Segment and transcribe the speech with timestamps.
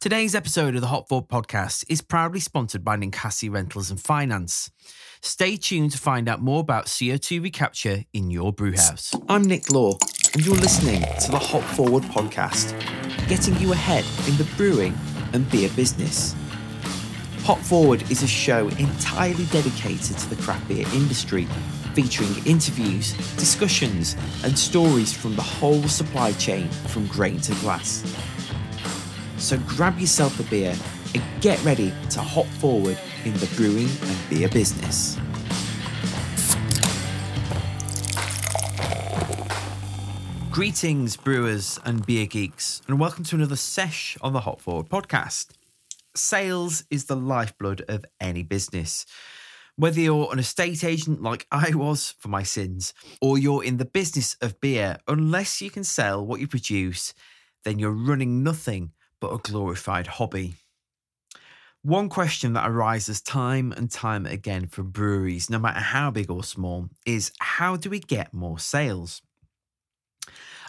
[0.00, 4.70] Today's episode of the Hop Forward podcast is proudly sponsored by Ninkasi Rentals and Finance.
[5.20, 9.14] Stay tuned to find out more about CO2 recapture in your brewhouse.
[9.28, 9.98] I'm Nick Law,
[10.32, 12.72] and you're listening to the Hop Forward podcast,
[13.28, 14.96] getting you ahead in the brewing
[15.34, 16.34] and beer business.
[17.42, 21.44] Hop Forward is a show entirely dedicated to the craft beer industry,
[21.92, 28.02] featuring interviews, discussions, and stories from the whole supply chain from grain to glass.
[29.40, 30.76] So grab yourself a beer
[31.14, 35.16] and get ready to hop forward in the brewing and beer business.
[40.50, 45.52] Greetings, brewers and beer geeks, and welcome to another sesh on the Hop Forward podcast.
[46.14, 49.06] Sales is the lifeblood of any business.
[49.76, 53.86] Whether you're an estate agent like I was for my sins, or you're in the
[53.86, 57.14] business of beer, unless you can sell what you produce,
[57.64, 60.54] then you're running nothing but a glorified hobby.
[61.82, 66.44] One question that arises time and time again from breweries, no matter how big or
[66.44, 69.22] small, is how do we get more sales?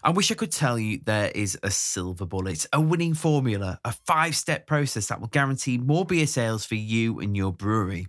[0.03, 3.91] I wish I could tell you there is a silver bullet, a winning formula, a
[3.91, 8.07] five step process that will guarantee more beer sales for you and your brewery.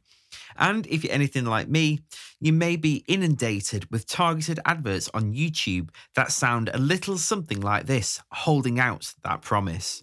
[0.57, 2.01] And if you're anything like me,
[2.41, 7.87] you may be inundated with targeted adverts on YouTube that sound a little something like
[7.87, 10.03] this, holding out that promise.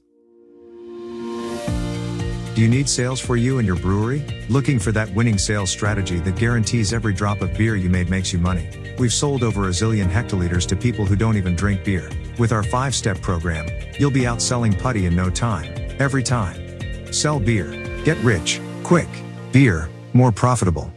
[2.60, 4.46] Do you need sales for you and your brewery?
[4.50, 8.34] Looking for that winning sales strategy that guarantees every drop of beer you made makes
[8.34, 8.68] you money?
[9.00, 12.10] We've sold over a zillion hectoliters to people who don't even drink beer.
[12.38, 17.14] With our five step program, you'll be out selling putty in no time, every time.
[17.14, 17.72] Sell beer,
[18.04, 19.08] get rich, quick.
[19.54, 20.92] Beer, more profitable.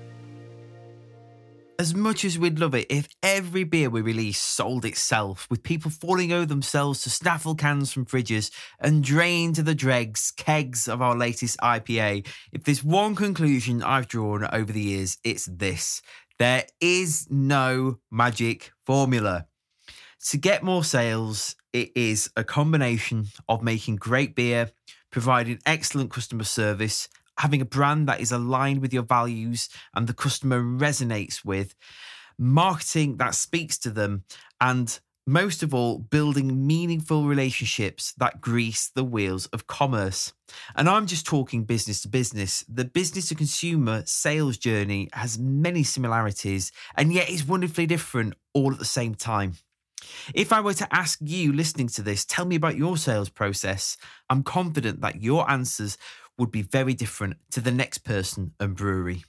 [1.79, 5.91] As much as we'd love it if every beer we release sold itself, with people
[5.91, 11.01] falling over themselves to snaffle cans from fridges and drain to the dregs kegs of
[11.01, 16.03] our latest IPA, if there's one conclusion I've drawn over the years, it's this
[16.39, 19.47] there is no magic formula.
[20.31, 24.71] To get more sales, it is a combination of making great beer,
[25.11, 27.09] providing excellent customer service,
[27.39, 31.75] having a brand that is aligned with your values and the customer resonates with,
[32.39, 34.25] marketing that speaks to them,
[34.61, 40.33] and most of all, building meaningful relationships that grease the wheels of commerce.
[40.75, 42.65] And I'm just talking business to business.
[42.69, 48.73] The business to consumer sales journey has many similarities and yet is wonderfully different all
[48.73, 49.55] at the same time.
[50.35, 53.97] If I were to ask you listening to this, tell me about your sales process,
[54.29, 55.97] I'm confident that your answers
[56.39, 59.25] would be very different to the next person and brewery.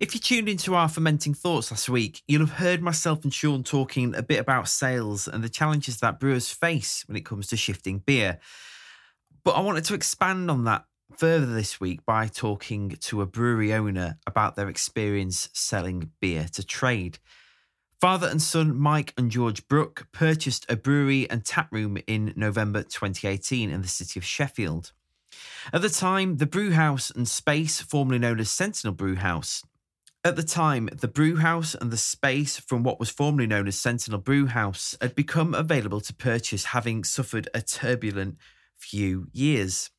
[0.00, 3.62] If you tuned into our fermenting thoughts last week, you'll have heard myself and Sean
[3.62, 7.56] talking a bit about sales and the challenges that brewers face when it comes to
[7.58, 8.38] shifting beer.
[9.44, 10.84] But I wanted to expand on that
[11.16, 16.64] further this week by talking to a brewery owner about their experience selling beer to
[16.64, 17.18] trade.
[18.00, 22.82] Father and son Mike and George Brook purchased a brewery and tap room in November
[22.82, 24.92] 2018 in the city of Sheffield.
[25.72, 29.62] At the time, the brewhouse and space, formerly known as Sentinel Brewhouse,
[30.24, 34.20] at the time, the brewhouse and the space from what was formerly known as Sentinel
[34.20, 38.36] Brewhouse had become available to purchase, having suffered a turbulent
[38.76, 39.90] few years.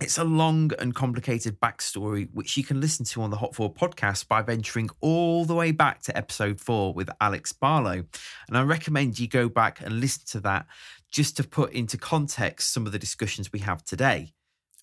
[0.00, 3.76] It's a long and complicated backstory, which you can listen to on the Hop Forward
[3.76, 8.04] podcast by venturing all the way back to episode four with Alex Barlow.
[8.48, 10.66] And I recommend you go back and listen to that
[11.10, 14.32] just to put into context some of the discussions we have today.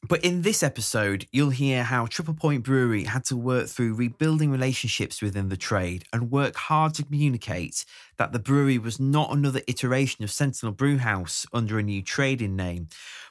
[0.10, 4.52] But in this episode, you'll hear how Triple Point Brewery had to work through rebuilding
[4.52, 7.86] relationships within the trade and work hard to communicate
[8.18, 12.90] that the brewery was not another iteration of Sentinel Brewhouse under a new trading name,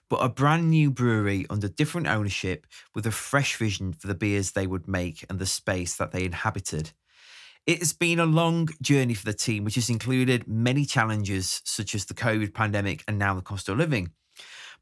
[0.08, 4.52] but a brand new brewery under different ownership with a fresh vision for the beers
[4.52, 6.92] they would make and the space that they inhabited.
[7.66, 11.94] It has been a long journey for the team, which has included many challenges such
[11.94, 14.12] as the COVID pandemic and now the cost of living.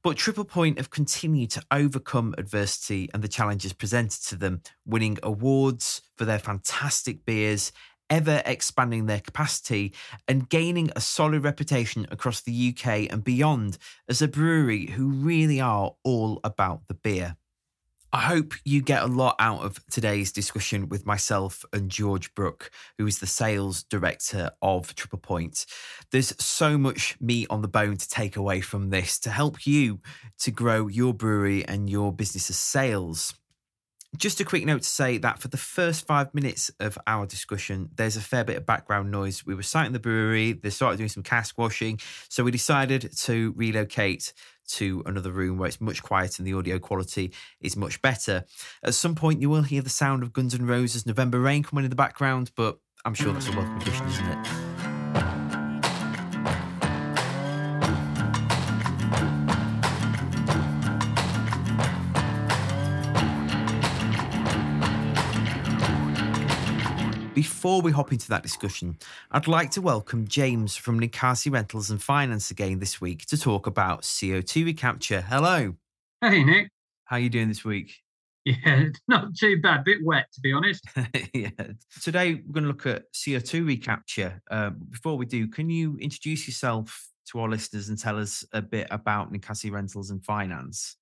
[0.02, 5.18] But Triple Point have continued to overcome adversity and the challenges presented to them, winning
[5.22, 7.70] awards for their fantastic beers,
[8.08, 9.92] ever expanding their capacity,
[10.26, 13.76] and gaining a solid reputation across the UK and beyond
[14.08, 17.36] as a brewery who really are all about the beer.
[18.12, 22.72] I hope you get a lot out of today's discussion with myself and George Brook,
[22.98, 25.64] who is the sales director of Triple Point.
[26.10, 30.00] There's so much meat on the bone to take away from this to help you
[30.40, 33.34] to grow your brewery and your business's sales.
[34.16, 37.90] Just a quick note to say that for the first five minutes of our discussion,
[37.94, 39.46] there's a fair bit of background noise.
[39.46, 43.16] We were sat in the brewery, they started doing some cask washing, so we decided
[43.18, 44.32] to relocate
[44.72, 48.44] to another room where it's much quieter and the audio quality is much better.
[48.82, 51.84] At some point, you will hear the sound of Guns N' Roses' November Rain coming
[51.84, 54.69] in the background, but I'm sure that's a welcome addition, isn't it?
[67.40, 68.98] Before we hop into that discussion,
[69.30, 73.66] I'd like to welcome James from Ninkasi Rentals and Finance again this week to talk
[73.66, 75.22] about CO2 recapture.
[75.22, 75.74] Hello.
[76.20, 76.68] Hey, Nick.
[77.06, 77.94] How are you doing this week?
[78.44, 79.84] Yeah, not too bad.
[79.84, 80.84] Bit wet, to be honest.
[81.32, 81.48] yeah.
[82.02, 84.42] Today, we're going to look at CO2 recapture.
[84.50, 88.60] Uh, before we do, can you introduce yourself to our listeners and tell us a
[88.60, 90.94] bit about Ninkasi Rentals and Finance?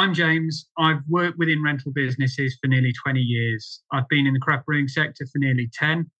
[0.00, 0.66] I'm James.
[0.78, 3.82] I've worked within rental businesses for nearly 20 years.
[3.92, 6.10] I've been in the craft brewing sector for nearly 10.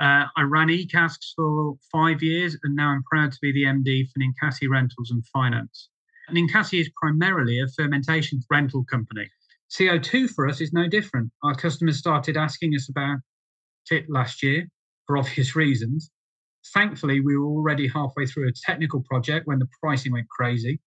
[0.00, 4.06] Uh, I ran eCasks for five years, and now I'm proud to be the MD
[4.08, 5.90] for Ninkasi Rentals and Finance.
[6.30, 9.28] Ninkasi is primarily a fermentation rental company.
[9.78, 11.30] CO2 for us is no different.
[11.42, 13.18] Our customers started asking us about
[13.90, 14.66] it last year
[15.06, 16.10] for obvious reasons.
[16.72, 20.80] Thankfully, we were already halfway through a technical project when the pricing went crazy.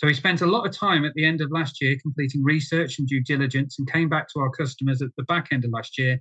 [0.00, 2.98] So we spent a lot of time at the end of last year completing research
[2.98, 5.98] and due diligence and came back to our customers at the back end of last
[5.98, 6.18] year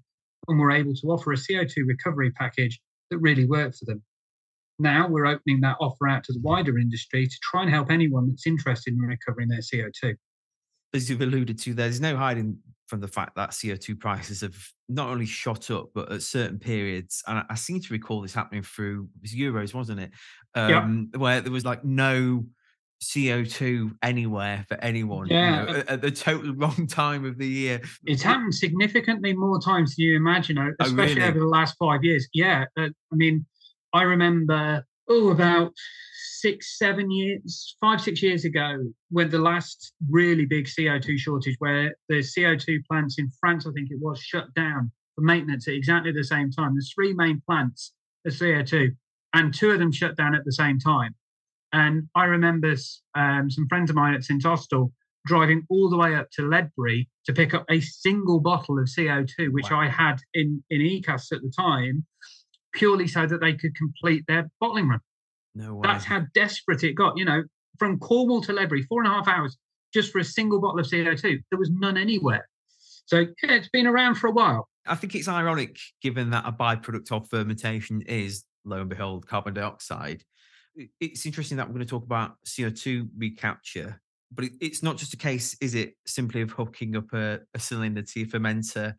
[0.50, 2.78] and were able to offer a CO2 recovery package
[3.10, 4.04] that really worked for them.
[4.80, 8.28] Now we're opening that offer out to the wider industry to try and help anyone
[8.28, 10.14] that's interested in recovering their CO2.
[10.94, 14.58] As you've alluded to, there's no hiding from the fact that CO2 prices have
[14.90, 18.64] not only shot up, but at certain periods, and I, seem to recall this happening
[18.64, 20.12] through it was Euros, wasn't it?
[20.54, 21.18] Um, yeah.
[21.18, 22.44] Where there was like no
[23.02, 25.28] CO2 anywhere for anyone.
[25.28, 25.62] Yeah.
[25.62, 27.82] You know, at, at, the total wrong time of the year.
[28.06, 31.30] It's happened significantly more times than you imagine, uh, oh, especially oh, really?
[31.30, 32.28] over the last five years.
[32.34, 32.66] Yeah.
[32.78, 33.46] Uh, I mean,
[33.94, 35.72] I remember, oh, about
[36.40, 38.78] six, seven years, five, six years ago,
[39.10, 43.92] when the last really big CO2 shortage, where the CO2 plants in France, I think
[43.92, 46.76] it was, shut down for maintenance at exactly the same time.
[46.76, 47.94] There's three main plants
[48.26, 48.90] of CO2,
[49.34, 51.16] and two of them shut down at the same time.
[51.74, 52.76] And I remember
[53.16, 54.92] um, some friends of mine at St Austell
[55.26, 59.52] driving all the way up to Ledbury to pick up a single bottle of CO2,
[59.52, 59.82] which wow.
[59.82, 62.06] I had in, in ECAS at the time,
[62.74, 65.00] purely so that they could complete their bottling run.
[65.56, 65.82] No way.
[65.84, 67.18] That's how desperate it got.
[67.18, 67.44] You know,
[67.78, 69.58] from Cornwall to Ledbury, four and a half hours
[69.94, 71.40] just for a single bottle of CO2.
[71.50, 72.48] There was none anywhere.
[73.06, 74.70] So yeah, it's been around for a while.
[74.86, 79.56] I think it's ironic, given that a byproduct of fermentation is, lo and behold, carbon
[79.56, 80.24] dioxide
[81.00, 85.14] it's interesting that we're going to talk about CO2 recapture, but it, it's not just
[85.14, 88.96] a case, is it, simply of hooking up a, a cylinder to your fermenter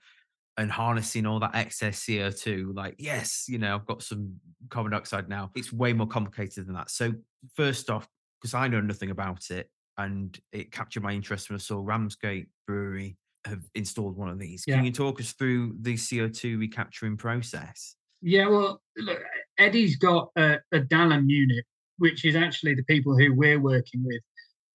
[0.56, 2.74] and harnessing all that excess CO2?
[2.74, 4.34] Like, yes, you know, I've got some
[4.68, 5.50] carbon dioxide now.
[5.54, 6.90] It's way more complicated than that.
[6.90, 7.12] So,
[7.54, 8.08] first off,
[8.40, 9.68] because I know nothing about it,
[9.98, 14.64] and it captured my interest when I saw Ramsgate Brewery have installed one of these.
[14.66, 14.76] Yeah.
[14.76, 17.96] Can you talk us through the CO2 recapturing process?
[18.22, 19.18] Yeah, well, look,
[19.58, 20.80] Eddie's got a, a
[21.26, 21.64] unit,
[21.98, 24.20] which is actually the people who we're working with.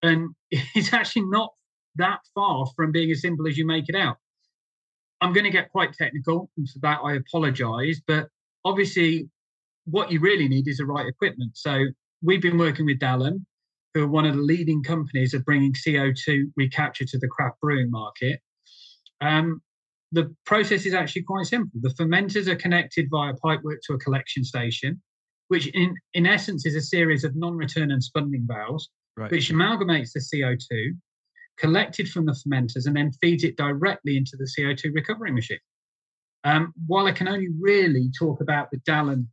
[0.01, 1.51] And it's actually not
[1.95, 4.17] that far from being as simple as you make it out.
[5.21, 8.01] I'm going to get quite technical, and for that I apologize.
[8.05, 8.27] But
[8.65, 9.29] obviously,
[9.85, 11.51] what you really need is the right equipment.
[11.55, 11.85] So
[12.21, 13.45] we've been working with Dalum,
[13.93, 17.89] who are one of the leading companies of bringing CO2 recapture to the craft brewing
[17.89, 18.39] market.
[19.21, 19.61] Um,
[20.11, 21.79] the process is actually quite simple.
[21.81, 25.01] The fermenters are connected via pipework to a collection station,
[25.47, 29.31] which in, in essence is a series of non-return and spunding valves, right.
[29.31, 30.95] which amalgamates the CO2
[31.57, 35.59] collected from the fermenters and then feeds it directly into the CO2 recovery machine.
[36.43, 39.27] Um, while I can only really talk about the Dalum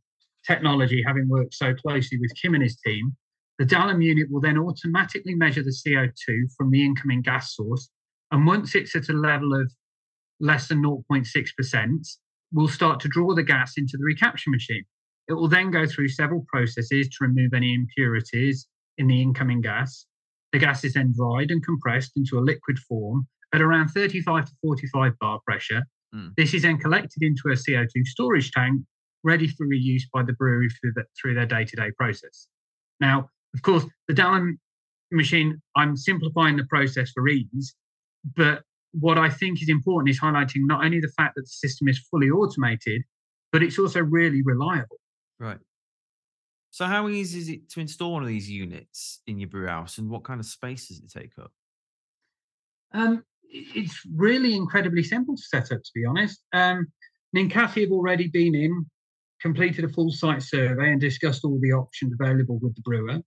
[0.45, 3.15] technology, having worked so closely with Kim and his team,
[3.59, 7.89] the Dalum unit will then automatically measure the CO2 from the incoming gas source.
[8.31, 9.71] And once it's at a level of
[10.39, 12.17] less than 0.6%,
[12.51, 14.83] will start to draw the gas into the recapture machine.
[15.27, 20.05] It will then go through several processes to remove any impurities in the incoming gas.
[20.51, 24.51] The gas is then dried and compressed into a liquid form at around 35 to
[24.61, 25.83] 45 bar pressure.
[26.13, 26.33] Mm.
[26.35, 28.81] This is then collected into a CO2 storage tank,
[29.23, 32.47] ready for reuse by the brewery through, the, through their day to day process.
[32.99, 34.57] Now, of course, the Dalum
[35.11, 37.75] machine, I'm simplifying the process for ease,
[38.35, 38.63] but
[38.93, 41.99] what I think is important is highlighting not only the fact that the system is
[42.11, 43.01] fully automated,
[43.51, 44.99] but it's also really reliable.
[45.39, 45.59] Right.
[46.71, 49.97] So, how easy is it to install one of these units in your brew house,
[49.97, 51.51] and what kind of space does it take up?
[52.93, 56.41] Um, it's really incredibly simple to set up, to be honest.
[56.53, 56.87] Um,
[57.35, 58.85] Ninkasi have already been in,
[59.41, 63.19] completed a full site survey, and discussed all the options available with the brewer.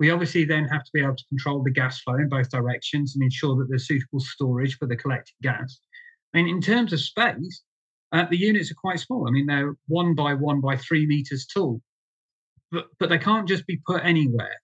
[0.00, 3.14] We obviously then have to be able to control the gas flow in both directions
[3.14, 5.78] and ensure that there's suitable storage for the collected gas.
[6.32, 7.62] Mean, in terms of space,
[8.12, 9.28] uh, the units are quite small.
[9.28, 11.82] I mean, they're one by one by three meters tall,
[12.72, 14.56] but, but they can't just be put anywhere.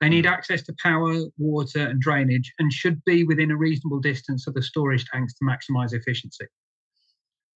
[0.00, 4.46] They need access to power, water, and drainage, and should be within a reasonable distance
[4.46, 6.46] of the storage tanks to maximize efficiency.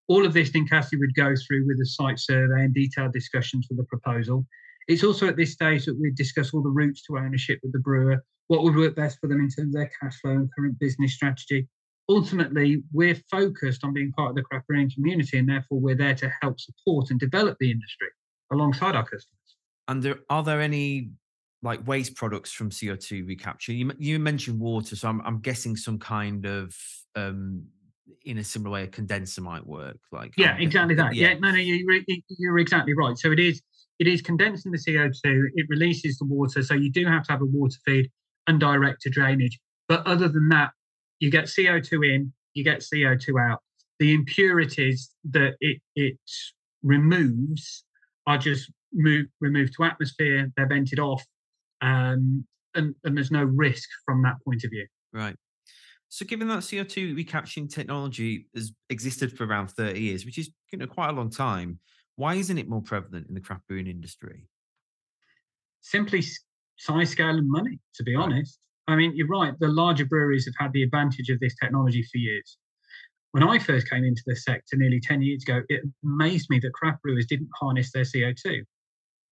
[0.08, 3.78] All of this Ninkasi would go through with a site survey and detailed discussions with
[3.78, 4.46] the proposal.
[4.88, 7.78] It's also at this stage that we'd discuss all the routes to ownership with the
[7.78, 10.78] brewer, what would work best for them in terms of their cash flow and current
[10.78, 11.68] business strategy.
[12.08, 16.14] Ultimately, we're focused on being part of the craft brewing community, and therefore we're there
[16.14, 18.08] to help support and develop the industry
[18.50, 19.56] alongside our customers.
[19.88, 21.10] And there, are there any
[21.62, 23.72] like waste products from CO2 recapture?
[23.72, 26.74] You, you mentioned water, so I'm, I'm guessing some kind of
[27.14, 27.66] um,
[28.24, 29.98] in a similar way a condenser might work.
[30.12, 31.14] Like yeah, exactly that.
[31.14, 33.16] Yeah, yeah no, no, you're, you're exactly right.
[33.18, 33.60] So it is
[33.98, 35.48] it is condensing the CO2.
[35.54, 38.10] It releases the water, so you do have to have a water feed
[38.46, 39.58] and direct to drainage.
[39.88, 40.70] But other than that,
[41.20, 43.60] you get CO2 in, you get CO2 out.
[43.98, 46.18] The impurities that it it
[46.82, 47.84] removes
[48.26, 50.50] are just move, removed to atmosphere.
[50.56, 51.24] They're vented off,
[51.80, 54.86] um, and and there's no risk from that point of view.
[55.12, 55.34] Right.
[56.10, 60.78] So, given that CO2 recapturing technology has existed for around 30 years, which is you
[60.78, 61.80] know quite a long time,
[62.16, 64.48] why isn't it more prevalent in the craft brewing industry?
[65.82, 66.22] Simply
[66.76, 67.78] size, scale, and money.
[67.96, 68.24] To be right.
[68.24, 69.54] honest, I mean you're right.
[69.60, 72.56] The larger breweries have had the advantage of this technology for years.
[73.32, 76.72] When I first came into the sector nearly 10 years ago, it amazed me that
[76.72, 78.62] craft brewers didn't harness their CO2.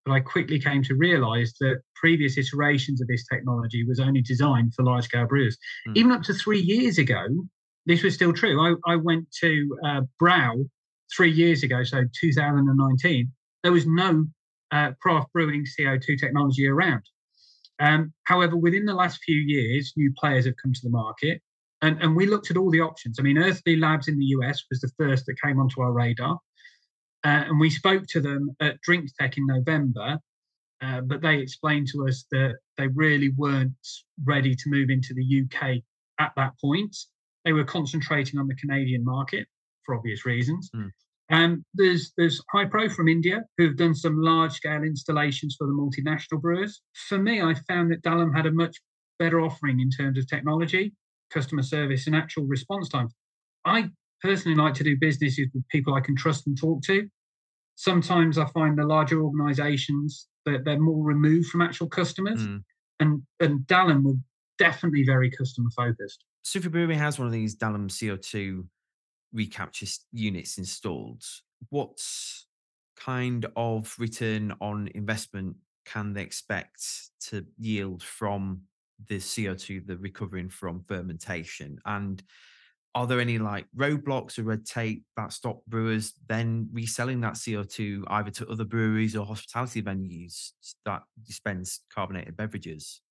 [0.07, 4.73] But I quickly came to realize that previous iterations of this technology was only designed
[4.73, 5.59] for large scale brewers.
[5.89, 5.97] Mm.
[5.97, 7.27] Even up to three years ago,
[7.87, 8.61] this was still true.
[8.61, 10.65] I, I went to uh, Brau
[11.15, 13.33] three years ago, so 2019.
[13.65, 14.27] There was no
[14.71, 17.03] uh, craft brewing CO2 technology around.
[17.81, 21.43] Um, however, within the last few years, new players have come to the market,
[21.83, 23.19] and, and we looked at all the options.
[23.19, 26.39] I mean, Earthly Labs in the US was the first that came onto our radar.
[27.27, 30.17] Uh, and we spoke to them at DrinkTech in November,
[30.81, 33.73] uh, but they explained to us that they really weren't
[34.25, 35.83] ready to move into the UK
[36.21, 36.97] at that point.
[37.45, 39.49] They were concentrating on the Canadian market
[39.85, 40.71] for obvious reasons.
[40.77, 40.91] Mm.
[41.33, 46.41] Um, there's there's Hypro from India who've done some large scale installations for the multinational
[46.41, 46.81] brewers.
[47.09, 48.77] For me, I found that Dalum had a much
[49.19, 50.95] better offering in terms of technology,
[51.31, 53.13] customer service, and actual response times.
[53.65, 53.91] I
[54.23, 57.09] personally like to do businesses with people I can trust and talk to
[57.77, 62.41] sometimes I find the larger organizations that they're more removed from actual customers.
[62.41, 62.65] Mm.
[62.99, 64.15] And and Dalum were
[64.59, 66.25] definitely very customer focused.
[66.43, 68.67] Sufi Brewery has one of these Dalum CO2
[69.33, 71.23] recapture units installed.
[71.71, 72.01] What
[72.97, 76.83] kind of return on investment can they expect
[77.29, 78.63] to yield from
[79.09, 81.79] the CO2 they're recovering from fermentation?
[81.85, 82.23] And
[82.97, 88.05] are there any like roadblocks or red tape that stop brewers then reselling that CO2
[88.09, 90.53] either to other breweries or hospitality venues
[90.87, 93.03] that dispense carbonated beverages?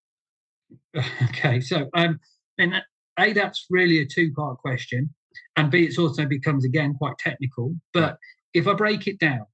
[1.29, 2.19] Okay, so um,
[2.57, 2.73] and
[3.19, 5.13] a that's really a two-part question,
[5.55, 7.75] and b it also becomes again quite technical.
[7.93, 8.17] But
[8.55, 9.45] if I break it down,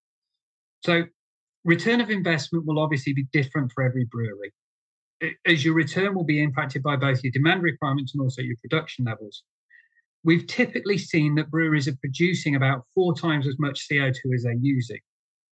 [0.86, 1.04] so
[1.66, 4.54] return of investment will obviously be different for every brewery,
[5.46, 9.04] as your return will be impacted by both your demand requirements and also your production
[9.04, 9.44] levels
[10.24, 14.54] we've typically seen that breweries are producing about four times as much CO2 as they're
[14.62, 15.00] using.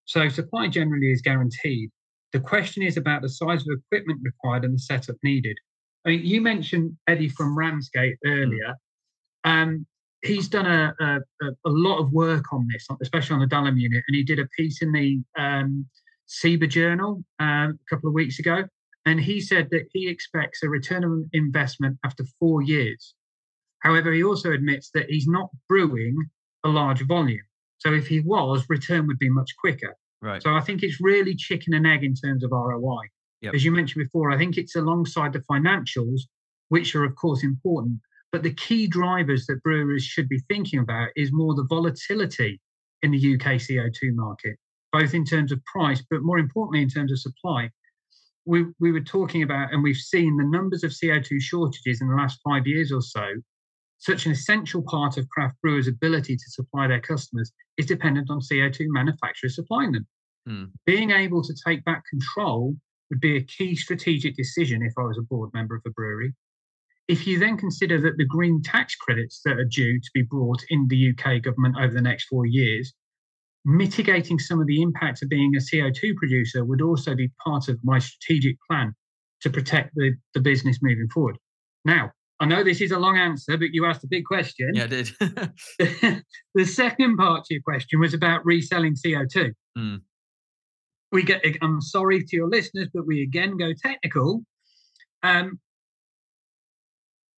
[0.05, 1.89] So supply generally is guaranteed.
[2.33, 5.57] The question is about the size of equipment required and the setup needed.
[6.05, 8.75] I mean, you mentioned Eddie from Ramsgate earlier.
[9.43, 9.85] Um,
[10.23, 11.19] he's done a, a,
[11.65, 14.47] a, lot of work on this, especially on the Dalum unit, and he did a
[14.57, 15.85] piece in the um,
[16.67, 18.63] Journal um, a couple of weeks ago.
[19.05, 23.15] And he said that he expects a return on investment after four years.
[23.81, 26.15] However, he also admits that he's not brewing
[26.63, 27.41] a large volume.
[27.77, 29.95] So if he was, return would be much quicker.
[30.21, 30.43] Right.
[30.43, 33.07] So I think it's really chicken and egg in terms of ROI.
[33.41, 33.55] Yep.
[33.55, 36.21] As you mentioned before, I think it's alongside the financials,
[36.67, 37.99] which are of course important.
[38.31, 42.59] But the key drivers that brewers should be thinking about is more the volatility
[43.01, 44.57] in the UK CO2 market,
[44.91, 47.69] both in terms of price, but more importantly in terms of supply.
[48.45, 52.15] We, we were talking about, and we've seen the numbers of CO2 shortages in the
[52.15, 53.25] last five years or so
[53.99, 58.39] such an essential part of craft brewers' ability to supply their customers is dependent on
[58.39, 60.07] CO2 manufacturers supplying them.
[60.47, 60.71] Mm.
[60.85, 62.75] Being able to take back control
[63.09, 66.33] would be a key strategic decision if I was a board member of a brewery.
[67.07, 70.63] If you then consider that the green tax credits that are due to be brought
[70.69, 72.93] in the UK government over the next four years,
[73.65, 77.79] mitigating some of the impact of being a CO2 producer would also be part of
[77.83, 78.95] my strategic plan.
[79.41, 81.37] to protect the, the business moving forward.
[81.85, 84.71] Now, I know this is a long answer, but you asked a big question.
[84.73, 85.09] Yeah, I did.
[86.55, 89.51] the second part to your question was about reselling CO2.
[89.77, 90.01] Mm.
[91.11, 94.43] We get, I'm sorry to your listeners, but we again go technical.
[95.21, 95.59] Um,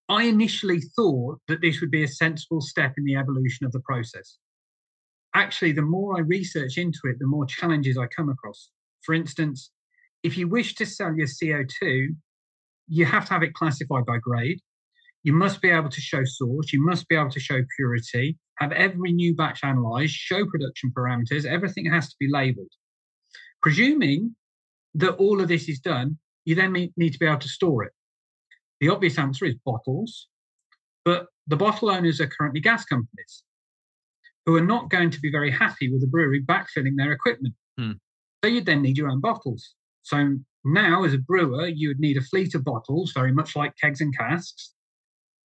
[0.08, 3.79] I initially thought that this would be a sensible step in the evolution of the
[3.79, 4.38] process.
[5.34, 8.70] Actually, the more I research into it, the more challenges I come across.
[9.03, 9.72] For instance,
[10.22, 12.10] if you wish to sell your CO2,
[12.88, 14.60] you have to have it classified by grade.
[15.24, 16.74] You must be able to show source.
[16.74, 21.46] You must be able to show purity, have every new batch analyzed, show production parameters.
[21.46, 22.72] Everything has to be labeled.
[23.62, 24.36] Presuming
[24.96, 27.94] that all of this is done, you then need to be able to store it.
[28.80, 30.28] The obvious answer is bottles,
[31.06, 33.44] but the bottle owners are currently gas companies
[34.46, 37.54] who are not going to be very happy with the brewery backfilling their equipment.
[37.78, 37.92] Hmm.
[38.44, 39.75] So you'd then need your own bottles.
[40.01, 43.74] So now, as a brewer, you would need a fleet of bottles, very much like
[43.80, 44.74] kegs and casks,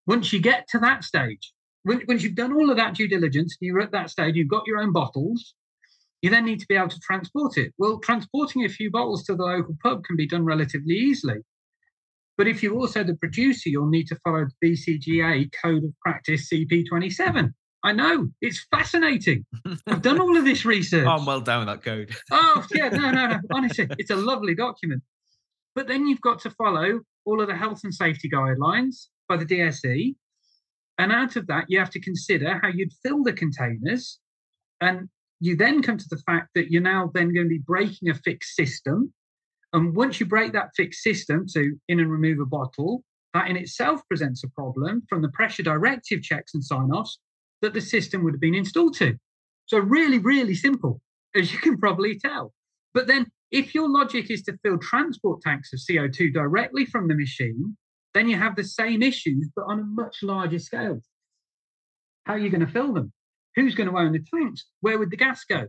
[0.06, 3.56] once you get to that stage, when, once you've done all of that due diligence,
[3.60, 5.54] you're at that stage, you've got your own bottles,
[6.22, 7.72] you then need to be able to transport it.
[7.78, 11.38] Well, transporting a few bottles to the local pub can be done relatively easily.
[12.36, 16.50] But if you're also the producer, you'll need to follow the BCGA Code of Practice
[16.52, 17.52] CP27.
[17.82, 19.46] I know, it's fascinating.
[19.86, 21.06] I've done all of this research.
[21.06, 22.14] Oh, I'm well down with that code.
[22.32, 23.38] oh, yeah, no, no, no.
[23.52, 25.02] Honestly, it's a lovely document.
[25.74, 29.46] But then you've got to follow all of the health and safety guidelines by the
[29.46, 30.14] DSE.
[30.98, 34.18] And out of that, you have to consider how you'd fill the containers.
[34.80, 35.08] And
[35.40, 38.14] you then come to the fact that you're now then going to be breaking a
[38.14, 39.12] fixed system.
[39.72, 43.02] And once you break that fixed system to in and remove a bottle,
[43.34, 47.18] that in itself presents a problem from the pressure directive checks and sign offs
[47.60, 49.14] that the system would have been installed to.
[49.66, 51.00] So, really, really simple,
[51.34, 52.54] as you can probably tell.
[52.94, 57.14] But then, if your logic is to fill transport tanks of CO2 directly from the
[57.14, 57.76] machine,
[58.16, 61.00] then you have the same issues, but on a much larger scale.
[62.24, 63.12] How are you going to fill them?
[63.56, 64.64] Who's going to own the tanks?
[64.80, 65.66] Where would the gas go?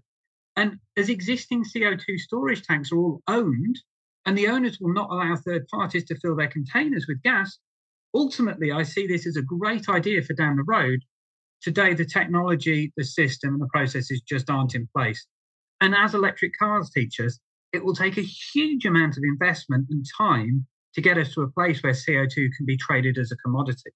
[0.55, 3.77] And as existing CO2 storage tanks are all owned,
[4.25, 7.57] and the owners will not allow third parties to fill their containers with gas,
[8.13, 11.01] ultimately, I see this as a great idea for down the road.
[11.61, 15.27] Today, the technology, the system, and the processes just aren't in place.
[15.81, 17.39] And as electric cars teach us,
[17.73, 18.21] it will take a
[18.53, 22.65] huge amount of investment and time to get us to a place where CO2 can
[22.65, 23.91] be traded as a commodity.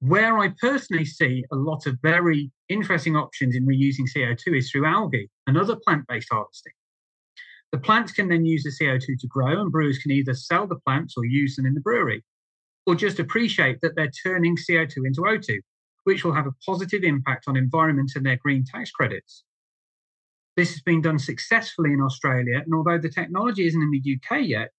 [0.00, 4.86] Where I personally see a lot of very interesting options in reusing CO2 is through
[4.86, 6.72] algae and other plant based harvesting.
[7.72, 10.80] The plants can then use the CO2 to grow, and brewers can either sell the
[10.86, 12.24] plants or use them in the brewery,
[12.86, 15.58] or just appreciate that they're turning CO2 into O2,
[16.04, 19.44] which will have a positive impact on environment and their green tax credits.
[20.56, 24.40] This has been done successfully in Australia, and although the technology isn't in the UK
[24.44, 24.70] yet,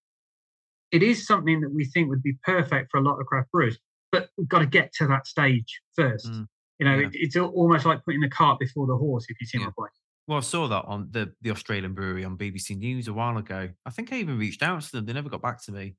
[0.92, 3.78] it is something that we think would be perfect for a lot of craft brewers.
[4.12, 6.30] But we've got to get to that stage first.
[6.30, 6.46] Mm,
[6.78, 7.06] you know, yeah.
[7.06, 9.66] it, it's almost like putting the cart before the horse, if you see yeah.
[9.66, 9.92] my point.
[10.26, 13.68] Well, I saw that on the, the Australian brewery on BBC News a while ago.
[13.84, 15.06] I think I even reached out to them.
[15.06, 15.96] They never got back to me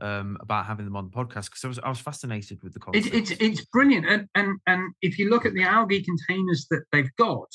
[0.00, 2.80] um, about having them on the podcast because I was I was fascinated with the
[2.80, 3.14] concept.
[3.14, 6.84] It, it's it's brilliant, and and and if you look at the algae containers that
[6.92, 7.48] they've got,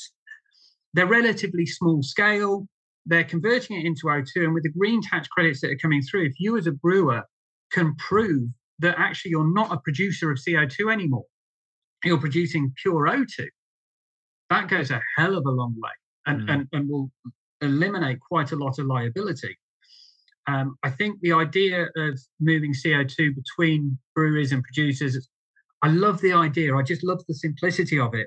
[0.94, 2.66] they're relatively small scale
[3.06, 4.44] they're converting it into O2.
[4.44, 7.22] And with the green tax credits that are coming through, if you as a brewer
[7.72, 8.48] can prove
[8.80, 11.24] that actually you're not a producer of CO2 anymore,
[12.04, 13.46] you're producing pure O2,
[14.50, 15.90] that goes a hell of a long way
[16.26, 16.52] and, mm.
[16.52, 17.10] and, and will
[17.60, 19.56] eliminate quite a lot of liability.
[20.46, 25.28] Um, I think the idea of moving CO2 between breweries and producers,
[25.82, 26.74] I love the idea.
[26.74, 28.26] I just love the simplicity of it.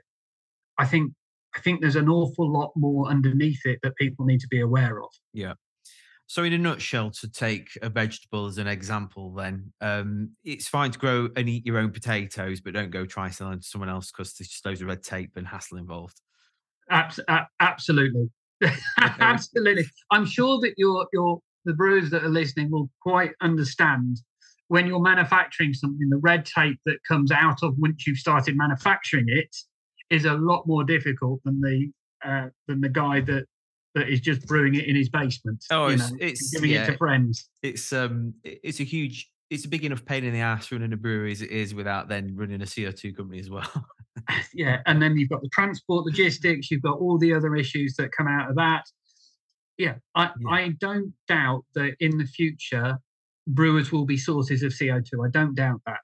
[0.78, 1.12] I think
[1.56, 5.02] I think there's an awful lot more underneath it that people need to be aware
[5.02, 5.10] of.
[5.34, 5.54] Yeah.
[6.28, 10.92] So, in a nutshell, to take a vegetable as an example, then um, it's fine
[10.92, 14.12] to grow and eat your own potatoes, but don't go try selling to someone else
[14.12, 16.20] because there's just loads of red tape and hassle involved.
[16.90, 17.20] Abs-
[17.60, 18.30] absolutely,
[19.20, 19.86] absolutely.
[20.12, 24.18] I'm sure that your your the brewers that are listening will quite understand
[24.70, 29.26] when you're manufacturing something, the red tape that comes out of once you've started manufacturing
[29.28, 29.56] it
[30.10, 31.92] is a lot more difficult than the
[32.26, 33.46] uh, than the guy that
[33.96, 35.64] that is just brewing it in his basement.
[35.70, 37.50] Oh, it's, know, it's giving yeah, it to friends.
[37.62, 40.98] It's um, it's a huge, it's a big enough pain in the ass running a
[40.98, 43.70] brewery as it is without then running a CO two company as well.
[44.54, 46.70] yeah, and then you've got the transport logistics.
[46.72, 48.84] You've got all the other issues that come out of that.
[49.78, 50.50] Yeah, I yeah.
[50.50, 52.98] I don't doubt that in the future
[53.48, 55.24] brewers will be sources of CO two.
[55.24, 56.00] I don't doubt that.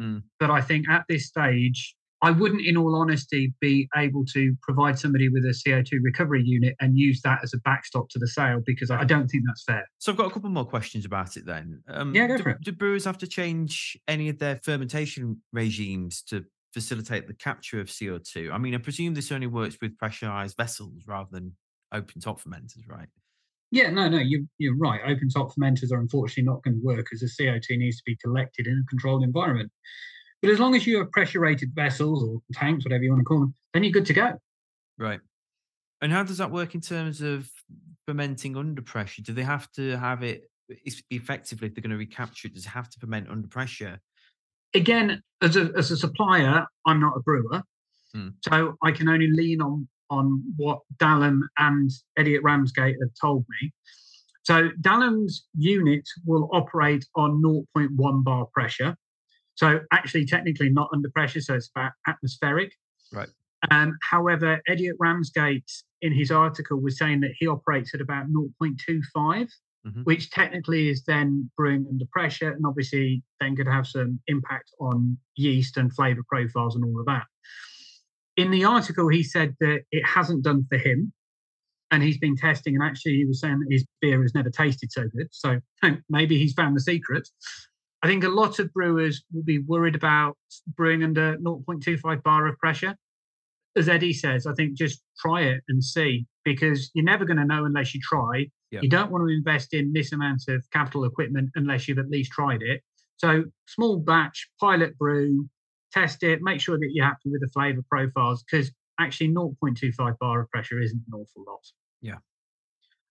[0.00, 0.22] Mm.
[0.38, 4.98] But I think at this stage, I wouldn't, in all honesty, be able to provide
[4.98, 8.60] somebody with a CO2 recovery unit and use that as a backstop to the sale
[8.66, 9.88] because I don't think that's fair.
[9.98, 11.82] So I've got a couple more questions about it then.
[11.88, 12.60] Um, yeah, go do, for it.
[12.62, 17.86] Do brewers have to change any of their fermentation regimes to facilitate the capture of
[17.86, 18.52] CO2?
[18.52, 21.56] I mean, I presume this only works with pressurized vessels rather than
[21.92, 23.08] open top fermenters, right?
[23.70, 25.00] Yeah, no, no, you, you're right.
[25.04, 28.16] Open top fermenters are unfortunately not going to work as the CO2 needs to be
[28.16, 29.70] collected in a controlled environment.
[30.42, 33.24] But as long as you have pressure rated vessels or tanks, whatever you want to
[33.24, 34.32] call them, then you're good to go.
[34.98, 35.20] Right.
[36.00, 37.50] And how does that work in terms of
[38.06, 39.22] fermenting under pressure?
[39.22, 40.48] Do they have to have it
[41.10, 42.54] effectively if they're going to recapture it?
[42.54, 44.00] Does it have to ferment under pressure?
[44.74, 47.62] Again, as a, as a supplier, I'm not a brewer.
[48.14, 48.28] Hmm.
[48.44, 53.44] So I can only lean on on what Dalum and Eddie at Ramsgate have told
[53.60, 53.70] me.
[54.42, 58.96] So Dalum's unit will operate on 0.1 bar pressure.
[59.58, 62.72] So actually, technically not under pressure, so it's about atmospheric.
[63.12, 63.26] Right.
[63.72, 65.68] Um, however, Eddie at Ramsgate
[66.00, 68.76] in his article was saying that he operates at about 0.25,
[69.12, 70.02] mm-hmm.
[70.02, 75.18] which technically is then brewing under pressure, and obviously then could have some impact on
[75.34, 77.24] yeast and flavour profiles and all of that.
[78.36, 81.12] In the article, he said that it hasn't done for him,
[81.90, 84.92] and he's been testing, and actually he was saying that his beer has never tasted
[84.92, 85.26] so good.
[85.32, 85.58] So
[86.08, 87.28] maybe he's found the secret.
[88.02, 90.36] I think a lot of brewers will be worried about
[90.76, 92.96] brewing under 0.25 bar of pressure.
[93.76, 97.44] As Eddie says, I think just try it and see because you're never going to
[97.44, 98.46] know unless you try.
[98.70, 98.82] Yep.
[98.82, 102.32] You don't want to invest in this amount of capital equipment unless you've at least
[102.32, 102.82] tried it.
[103.16, 105.48] So, small batch, pilot brew,
[105.92, 110.42] test it, make sure that you're happy with the flavor profiles because actually 0.25 bar
[110.42, 111.64] of pressure isn't an awful lot.
[112.00, 112.18] Yeah.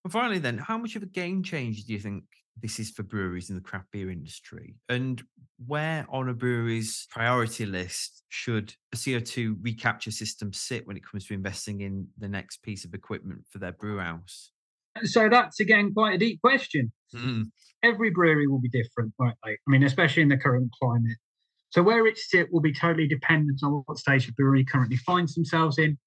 [0.03, 2.23] And finally, then, how much of a game changer do you think
[2.61, 4.75] this is for breweries in the craft beer industry?
[4.89, 5.21] And
[5.65, 11.25] where on a brewery's priority list should a CO2 recapture system sit when it comes
[11.27, 14.51] to investing in the next piece of equipment for their brew house?
[15.03, 16.91] So that's again quite a deep question.
[17.13, 17.51] Mm.
[17.83, 19.51] Every brewery will be different, won't they?
[19.51, 21.17] I mean, especially in the current climate.
[21.69, 25.35] So where it sit will be totally dependent on what stage the brewery currently finds
[25.35, 25.97] themselves in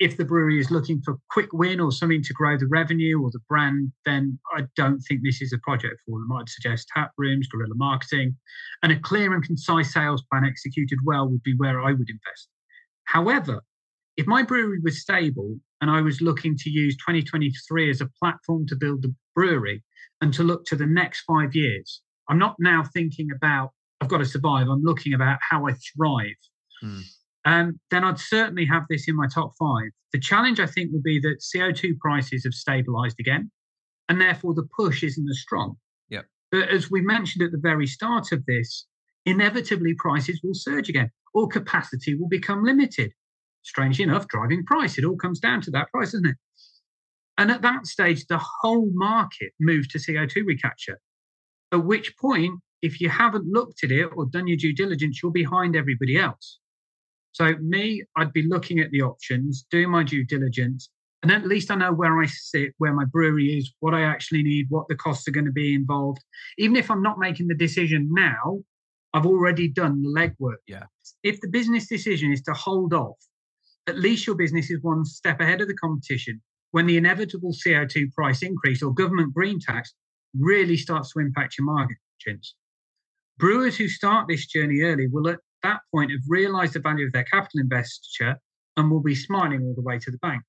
[0.00, 3.30] if the brewery is looking for quick win or something to grow the revenue or
[3.32, 6.30] the brand, then I don't think this is a project for them.
[6.32, 8.36] I'd suggest tap rooms, guerrilla marketing,
[8.82, 12.48] and a clear and concise sales plan executed well would be where I would invest.
[13.04, 13.62] However,
[14.16, 18.66] if my brewery was stable and I was looking to use 2023 as a platform
[18.66, 19.82] to build the brewery
[20.20, 24.18] and to look to the next five years, I'm not now thinking about I've got
[24.18, 24.68] to survive.
[24.68, 26.36] I'm looking about how I thrive.
[26.80, 27.00] Hmm
[27.44, 29.90] um, then I'd certainly have this in my top five.
[30.12, 33.50] The challenge, I think, would be that CO2 prices have stabilized again,
[34.08, 35.76] and therefore the push isn't as strong.
[36.08, 36.22] Yeah.
[36.50, 38.86] But as we mentioned at the very start of this,
[39.26, 43.12] inevitably prices will surge again, or capacity will become limited.
[43.62, 46.36] Strangely enough, driving price, it all comes down to that price, doesn't it?
[47.36, 50.98] And at that stage, the whole market moves to CO2 recapture.
[51.72, 55.32] At which point, if you haven't looked at it or done your due diligence, you're
[55.32, 56.58] behind everybody else.
[57.38, 60.90] So, me, I'd be looking at the options, doing my due diligence,
[61.22, 64.42] and at least I know where I sit, where my brewery is, what I actually
[64.42, 66.20] need, what the costs are going to be involved.
[66.58, 68.58] Even if I'm not making the decision now,
[69.14, 70.56] I've already done the legwork.
[70.66, 70.86] Yeah.
[71.22, 73.18] If the business decision is to hold off,
[73.86, 78.12] at least your business is one step ahead of the competition when the inevitable CO2
[78.14, 79.94] price increase or government green tax
[80.36, 82.56] really starts to impact your margins.
[83.38, 87.12] Brewers who start this journey early will at that point have realized the value of
[87.12, 88.36] their capital investiture
[88.76, 90.42] and will be smiling all the way to the bank.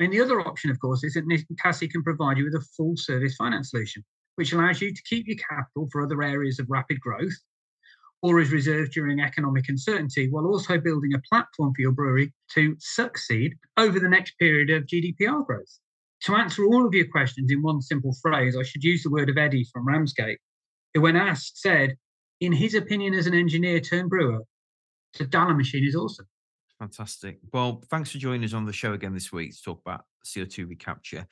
[0.00, 2.96] And the other option, of course, is that Ninkasi can provide you with a full
[2.96, 4.04] service finance solution,
[4.36, 7.34] which allows you to keep your capital for other areas of rapid growth
[8.22, 12.74] or is reserved during economic uncertainty, while also building a platform for your brewery to
[12.80, 15.78] succeed over the next period of GDPR growth.
[16.22, 19.30] To answer all of your questions in one simple phrase, I should use the word
[19.30, 20.40] of Eddie from Ramsgate,
[20.94, 21.96] who, when asked, said,
[22.40, 24.44] in his opinion, as an engineer turned brewer,
[25.18, 26.26] the Dalum machine is awesome.
[26.78, 27.38] Fantastic.
[27.52, 30.68] Well, thanks for joining us on the show again this week to talk about CO2
[30.68, 31.26] recapture.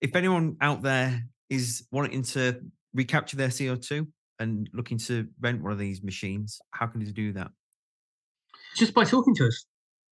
[0.00, 2.60] If anyone out there is wanting to
[2.92, 4.06] recapture their CO2
[4.38, 7.50] and looking to rent one of these machines, how can they do that?
[8.76, 9.64] Just by talking to us.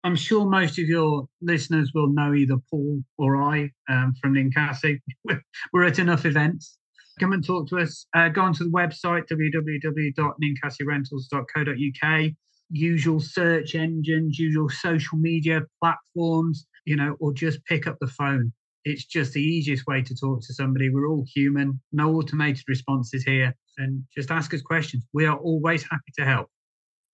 [0.03, 4.99] I'm sure most of your listeners will know either Paul or I um, from Ninkasi.
[5.75, 6.79] We're at enough events
[7.21, 8.07] come and talk to us.
[8.17, 12.31] Uh, go onto the website www.ninkasirentals.co.uk.
[12.73, 18.53] Usual search engines, usual social media platforms, you know, or just pick up the phone.
[18.85, 20.89] It's just the easiest way to talk to somebody.
[20.89, 25.05] We're all human, no automated responses here, and just ask us questions.
[25.13, 26.49] We are always happy to help.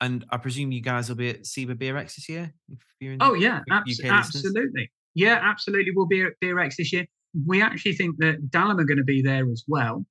[0.01, 2.53] And I presume you guys will be at SIBA BeerX this year?
[2.69, 4.93] If you're in Oh yeah, abs- absolutely.
[5.15, 5.93] Yeah, absolutely.
[5.97, 7.07] We'll be at BeerX this year.
[7.45, 10.07] We actually think that Dalum are going to be there as well.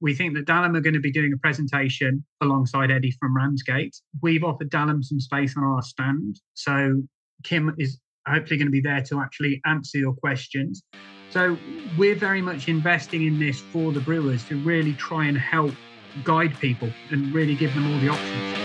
[0.00, 3.94] We think that Dalum are going to be doing a presentation alongside Eddie from Ramsgate.
[4.22, 7.02] We've offered Dalum some space on our stand, so
[7.42, 10.82] Kim is hopefully going to be there to actually answer your questions.
[11.30, 11.58] So
[11.98, 15.74] we're very much investing in this for the brewers to really try and help
[16.22, 18.63] guide people and really give them all the options.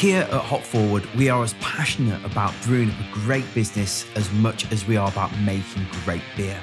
[0.00, 4.72] Here at Hop Forward, we are as passionate about brewing a great business as much
[4.72, 6.58] as we are about making great beer.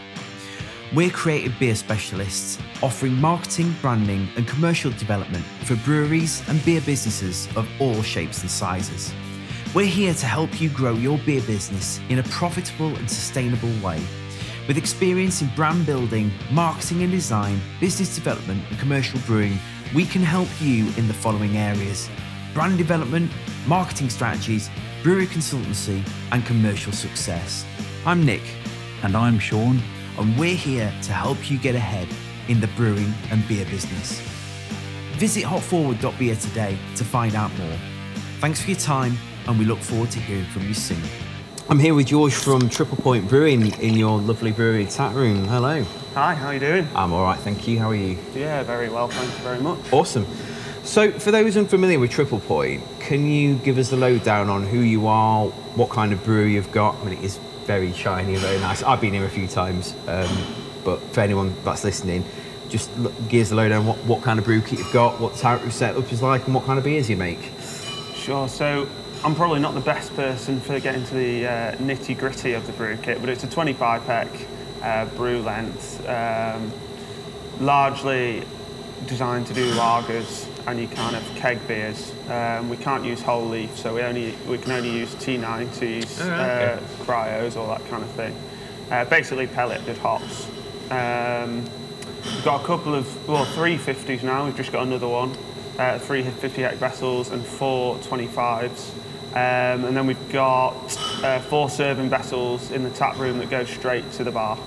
[0.95, 7.47] We're creative beer specialists offering marketing, branding, and commercial development for breweries and beer businesses
[7.55, 9.13] of all shapes and sizes.
[9.75, 14.01] We're here to help you grow your beer business in a profitable and sustainable way.
[14.67, 19.59] With experience in brand building, marketing and design, business development, and commercial brewing,
[19.93, 22.09] we can help you in the following areas
[22.57, 23.31] brand development,
[23.67, 24.67] marketing strategies,
[25.03, 27.63] brewery consultancy, and commercial success.
[28.03, 28.41] I'm Nick,
[29.03, 29.79] And I'm Sean.
[30.17, 32.07] and we're here to help you get ahead
[32.47, 34.19] in the brewing and beer business.
[35.19, 37.77] Visit hopforward.beer today to find out more.
[38.39, 39.15] Thanks for your time,
[39.47, 40.97] and we look forward to hearing from you soon.
[41.69, 45.45] I'm here with George from Triple Point Brewing in your lovely brewery tap room.
[45.45, 45.83] Hello.
[46.15, 46.87] Hi, how are you doing?
[46.95, 47.77] I'm all right, thank you.
[47.77, 48.17] How are you?
[48.33, 49.93] Yeah, very well, thank you very much.
[49.93, 50.25] Awesome.
[50.87, 54.79] So, for those unfamiliar with Triple Point, can you give us the lowdown on who
[54.79, 56.95] you are, what kind of brew you've got?
[56.95, 58.83] I mean, it is very shiny and very nice.
[58.83, 60.29] I've been here a few times, um,
[60.85, 62.23] but for anyone that's listening,
[62.69, 62.89] just
[63.27, 66.21] us the lowdown what, what kind of brew kit you've got, what of setup is
[66.21, 67.51] like, and what kind of beers you make.
[68.15, 68.87] Sure, so
[69.25, 72.71] I'm probably not the best person for getting to the uh, nitty gritty of the
[72.71, 74.45] brew kit, but it's a 25 hect
[74.81, 76.71] uh, brew length, um,
[77.59, 78.41] largely
[79.05, 82.13] designed to do lagers and your kind of keg beers.
[82.29, 86.23] Um, we can't use whole leaf, so we only we can only use T90s, Oh,
[86.25, 86.73] okay.
[86.73, 88.35] uh, cryos, all that kind of thing.
[88.91, 90.47] Uh, basically pelleted hops.
[90.91, 91.63] Um,
[92.23, 94.45] we've got a couple of well, three 50s now.
[94.45, 95.35] We've just got another one.
[95.79, 98.91] Uh, three 50 hect vessels and four 25s.
[99.31, 100.73] Um, and then we've got
[101.23, 104.57] uh, four serving vessels in the tap room that go straight to the bar.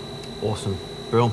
[0.42, 0.78] Awesome.
[1.10, 1.32] Brill.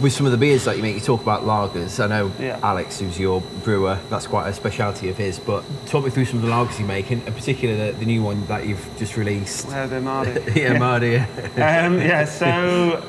[0.00, 2.02] With some of the beers that you make, you talk about lagers.
[2.02, 2.58] I know Yeah.
[2.62, 5.38] Alex, who's your brewer, that's quite a speciality of his.
[5.38, 8.06] But talk me through some of the lagers you make, and in particular the, the
[8.06, 9.68] new one that you've just released.
[9.68, 10.40] Uh, the Mardy.
[10.60, 11.16] yeah, Mardy.
[11.60, 13.04] um, yeah, so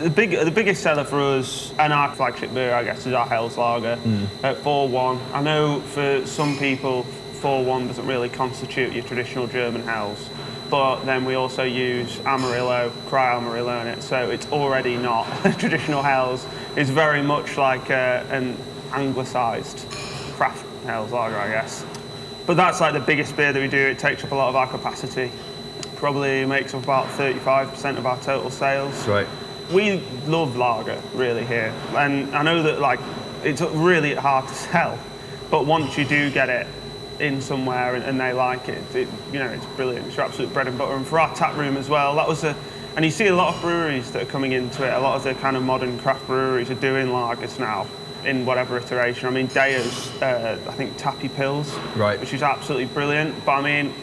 [0.00, 3.26] the big, the biggest seller for us and our flagship beer, I guess, is our
[3.26, 3.98] Hell's Lager
[4.42, 5.20] at 4-1.
[5.32, 7.06] I know for some people,
[7.40, 10.28] 4-1 doesn't really constitute your traditional German Hells,
[10.70, 15.52] but then we also use Amarillo, Cry Amarillo in it, so it's already not a
[15.52, 16.46] traditional Hells.
[16.76, 18.56] It's very much like uh, an
[18.92, 19.86] anglicised
[20.34, 21.84] craft Hell's Lager, I guess.
[22.46, 23.76] But that's like the biggest beer that we do.
[23.76, 25.32] It takes up a lot of our capacity.
[25.96, 29.06] Probably makes up about 35% of our total sales.
[29.08, 29.26] right.
[29.72, 33.00] We love lager really here, and I know that like
[33.42, 34.96] it's really hard to sell,
[35.50, 36.68] but once you do get it
[37.20, 40.06] in somewhere and, and they like it, it, you know, it's brilliant.
[40.06, 40.94] It's your absolute bread and butter.
[40.94, 42.54] And for our tap room as well, that was a,
[42.96, 44.92] and you see a lot of breweries that are coming into it.
[44.92, 47.86] A lot of the kind of modern craft breweries are doing lagers now
[48.24, 49.26] in whatever iteration.
[49.28, 52.18] I mean, Deya's, uh, I think Tappy Pils, Right.
[52.18, 53.44] which is absolutely brilliant.
[53.44, 53.94] But I mean,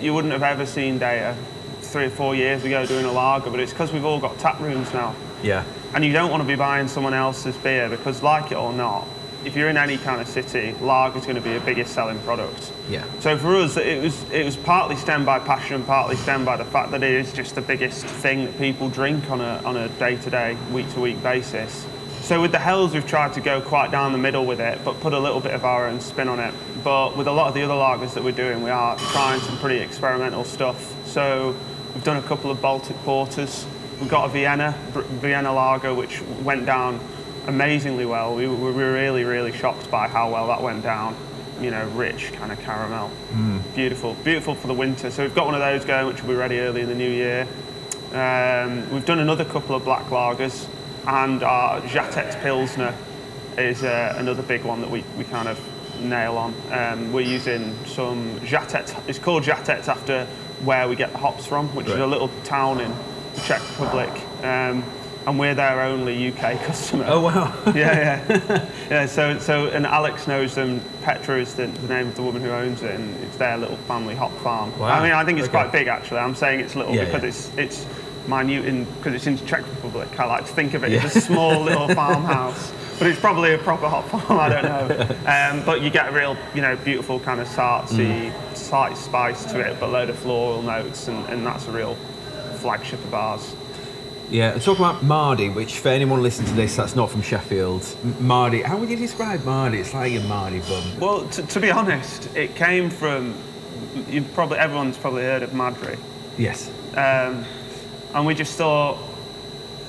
[0.00, 1.34] you wouldn't have ever seen Deya
[1.82, 4.60] three or four years ago doing a lager, but it's because we've all got tap
[4.60, 5.14] rooms now.
[5.42, 5.64] Yeah.
[5.92, 9.06] And you don't want to be buying someone else's beer because, like it or not,
[9.44, 12.72] if you're in any kind of city, lager's going to be your biggest selling product.
[12.88, 13.04] Yeah.
[13.20, 16.64] So for us, it was it was partly stemmed by passion partly stemmed by the
[16.64, 19.88] fact that it is just the biggest thing that people drink on a on a
[19.88, 21.86] day-to-day, week-to-week basis.
[22.22, 25.00] So with the Hells, we've tried to go quite down the middle with it, but
[25.00, 26.54] put a little bit of our own spin on it.
[26.84, 29.56] But with a lot of the other lagers that we're doing, we are trying some
[29.58, 30.94] pretty experimental stuff.
[31.06, 31.56] So
[31.94, 33.66] we've done a couple of Baltic porters.
[34.00, 34.72] We've got a Vienna
[35.20, 37.00] Vienna lager, which went down
[37.46, 38.34] amazingly well.
[38.34, 41.16] We, we were really, really shocked by how well that went down.
[41.60, 43.10] You know, rich kind of caramel.
[43.74, 45.10] Beautiful, beautiful for the winter.
[45.10, 47.10] So we've got one of those going, which will be ready early in the new
[47.10, 47.46] year.
[48.12, 50.66] Um, we've done another couple of black lagers,
[51.06, 52.94] and our Žatec Pilsner
[53.58, 55.60] is uh, another big one that we, we kind of
[56.00, 56.54] nail on.
[56.72, 59.08] Um, we're using some Žatec.
[59.08, 60.24] It's called Žatec after
[60.64, 62.90] where we get the hops from, which is a little town in
[63.34, 64.10] the Czech Republic.
[64.42, 64.82] Um,
[65.30, 67.04] and we're their only UK customer.
[67.06, 67.54] Oh wow.
[67.74, 69.06] yeah, yeah, yeah.
[69.06, 70.80] So, so, and Alex knows them.
[71.02, 73.76] Petra is the, the name of the woman who owns it, and it's their little
[73.76, 74.76] family hop farm.
[74.78, 75.62] Wow, I mean, I think it's okay.
[75.62, 76.18] quite big actually.
[76.18, 77.28] I'm saying it's little Yeah, because yeah.
[77.62, 77.86] it's it's
[78.28, 80.18] minute in because it's in Czech Republic.
[80.18, 83.58] I like to think of it as a small little farmhouse, but it's probably a
[83.58, 84.40] proper hop farm.
[84.40, 85.16] I don't know.
[85.26, 89.60] Um, but you get a real, you know, beautiful kind of sartsy, slight spice to
[89.60, 91.94] it, but load of floral notes, and, and that's a real
[92.56, 93.54] flagship of ours.
[94.30, 98.26] Yeah, talk about Mardy, which for anyone listening to this that's not from Sheffield, M-
[98.26, 99.78] Mardy, how would you describe Mardy?
[99.78, 101.00] It's like a Mardy bum.
[101.00, 103.34] Well, to, to be honest, it came from
[104.08, 105.96] you probably everyone's probably heard of Madri.
[106.38, 106.70] Yes.
[106.94, 107.44] Um,
[108.14, 108.98] and we just thought,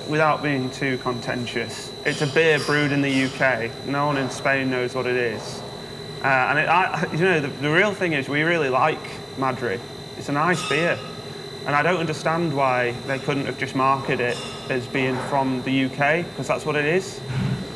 [0.09, 3.69] without being too contentious, it's a beer brewed in the UK.
[3.85, 5.61] No one in Spain knows what it is.
[6.23, 8.99] Uh, and it, I, you know, the, the real thing is we really like
[9.37, 9.79] Madri.
[10.17, 10.97] It's a nice beer.
[11.65, 14.37] And I don't understand why they couldn't have just marketed it
[14.69, 17.19] as being from the UK, because that's what it is.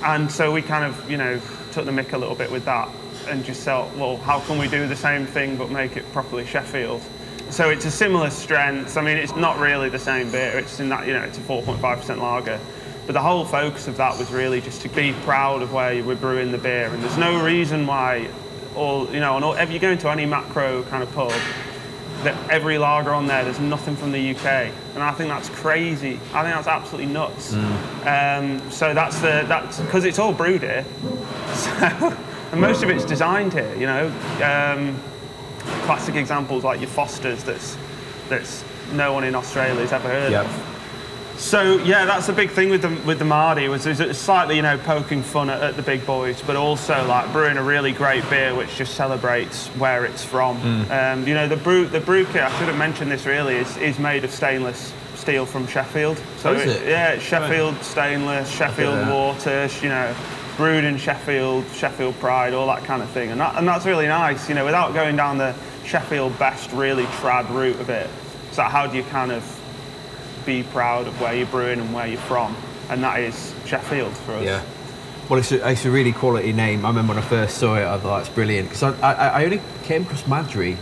[0.04, 1.40] And so we kind of, you know,
[1.72, 2.90] took the mick a little bit with that
[3.28, 6.46] and just thought, well, how can we do the same thing but make it properly
[6.46, 7.02] Sheffield?
[7.50, 8.98] So it's a similar strength.
[8.98, 10.58] I mean, it's not really the same beer.
[10.58, 12.60] It's in that, you know, it's a 4.5% lager.
[13.06, 16.16] But the whole focus of that was really just to be proud of where we're
[16.16, 16.88] brewing the beer.
[16.88, 18.28] And there's no reason why,
[18.76, 21.32] all you know, and all, if you go into any macro kind of pub,
[22.26, 24.46] that every lager on there, there's nothing from the UK,
[24.94, 26.20] and I think that's crazy.
[26.34, 27.54] I think that's absolutely nuts.
[27.54, 30.84] Um, so that's the that's because it's all brewed here,
[31.54, 32.18] so,
[32.52, 33.74] and most of it's designed here.
[33.76, 34.08] You know,
[34.44, 35.00] um,
[35.86, 37.44] classic examples like your Fosters.
[37.44, 37.78] That's
[38.28, 40.46] that's no one in Australia's ever heard Yep.
[40.46, 40.75] of.
[41.38, 43.84] So yeah, that's the big thing with the with the Mardy was,
[44.18, 47.64] slightly you know poking fun at, at the big boys, but also like brewing a
[47.64, 50.58] really great beer which just celebrates where it's from.
[50.92, 53.76] Um, you know the brew the brew kit I should have mentioned this really is,
[53.78, 56.18] is made of stainless steel from Sheffield.
[56.38, 56.88] So Oh, is it?
[56.88, 60.16] yeah, it's Sheffield stainless, Sheffield water, you know,
[60.56, 64.08] brewed in Sheffield, Sheffield pride, all that kind of thing, and that, and that's really
[64.08, 64.48] nice.
[64.48, 65.54] You know, without going down the
[65.86, 68.10] Sheffield best really trad route of it.
[68.52, 69.44] So how do you kind of
[70.46, 72.56] be proud of where you're brewing and where you're from,
[72.90, 74.46] and that is Sheffield for us.
[74.46, 74.64] Yeah.
[75.30, 76.86] Well, it's a, it's a really quality name.
[76.86, 79.44] I remember when I first saw it, I thought it's brilliant because I, I, I
[79.46, 80.78] only came across Madry.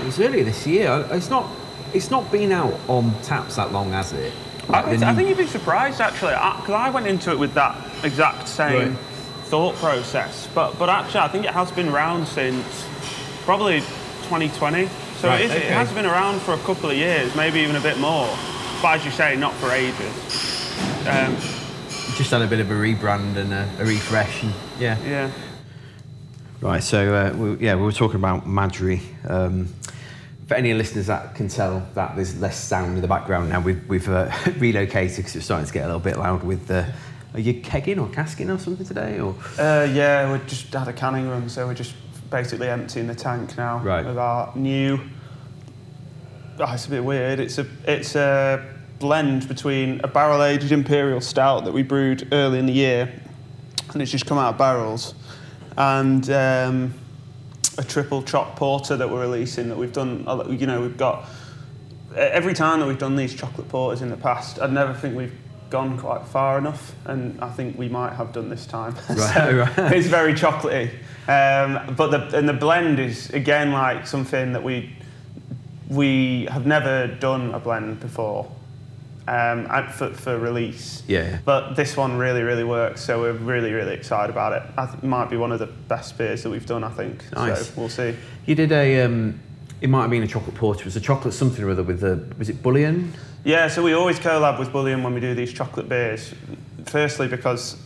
[0.00, 1.06] It was earlier this year.
[1.10, 1.48] It's not
[1.92, 4.32] it's not been out on taps that long, has it?
[4.68, 7.38] I, Like think- the I think you'd be surprised actually, because I, went into it
[7.38, 8.98] with that exact same Right.
[9.44, 10.48] thought process.
[10.54, 12.64] But but actually, I think it has been around since
[13.44, 13.80] probably
[14.22, 14.88] 2020.
[15.18, 17.76] So Right, it, is, it has been around for a couple of years, maybe even
[17.76, 18.28] a bit more.
[18.84, 20.76] But as you say, not for ages.
[21.08, 21.34] Um,
[22.18, 24.42] just had a bit of a rebrand and a, a refresh.
[24.42, 24.98] And, yeah.
[25.06, 25.30] yeah.
[26.60, 29.00] Right, so uh, we, yeah, we were talking about Madry.
[29.26, 29.72] Um,
[30.48, 33.88] for any listeners that can tell that there's less sound in the background now, we've,
[33.88, 36.86] we've uh, relocated because it's starting to get a little bit loud with the.
[37.32, 39.18] Are you kegging or casking or something today?
[39.18, 41.94] Or Uh, yeah, we just had a canning run, so we're just
[42.28, 44.04] basically emptying the tank now Right.
[44.04, 45.00] with our new.
[46.58, 47.40] Oh, it's a bit weird.
[47.40, 48.73] It's a it's a
[49.04, 53.12] blend between a barrel aged imperial stout that we brewed early in the year,
[53.92, 55.12] and it's just come out of barrels,
[55.76, 56.94] and um,
[57.76, 60.24] a triple choc porter that we're releasing that we've done.
[60.48, 61.28] You know, we've got
[62.16, 65.36] every time that we've done these chocolate porters in the past, I never think we've
[65.68, 68.96] gone quite far enough, and I think we might have done this time.
[69.10, 69.92] Right, right.
[69.92, 70.88] It's very chocolatey,
[71.28, 74.96] um, but the and the blend is again like something that we
[75.90, 78.50] we have never done a blend before
[79.26, 81.02] um, for, for release.
[81.08, 81.38] Yeah.
[81.44, 84.62] But this one really, really works, so we're really, really excited about it.
[84.76, 86.84] I it might be one of the best beers that we've done.
[86.84, 87.24] I think.
[87.32, 87.68] Nice.
[87.68, 88.14] So we'll see.
[88.46, 89.02] you did a.
[89.02, 89.40] Um,
[89.80, 90.80] it might have been a chocolate porter.
[90.80, 92.24] It was a chocolate something or other with the.
[92.38, 93.12] Was it bullion?
[93.44, 96.34] Yeah, so we always collab with Bullion when we do these chocolate beers.
[96.86, 97.76] Firstly, because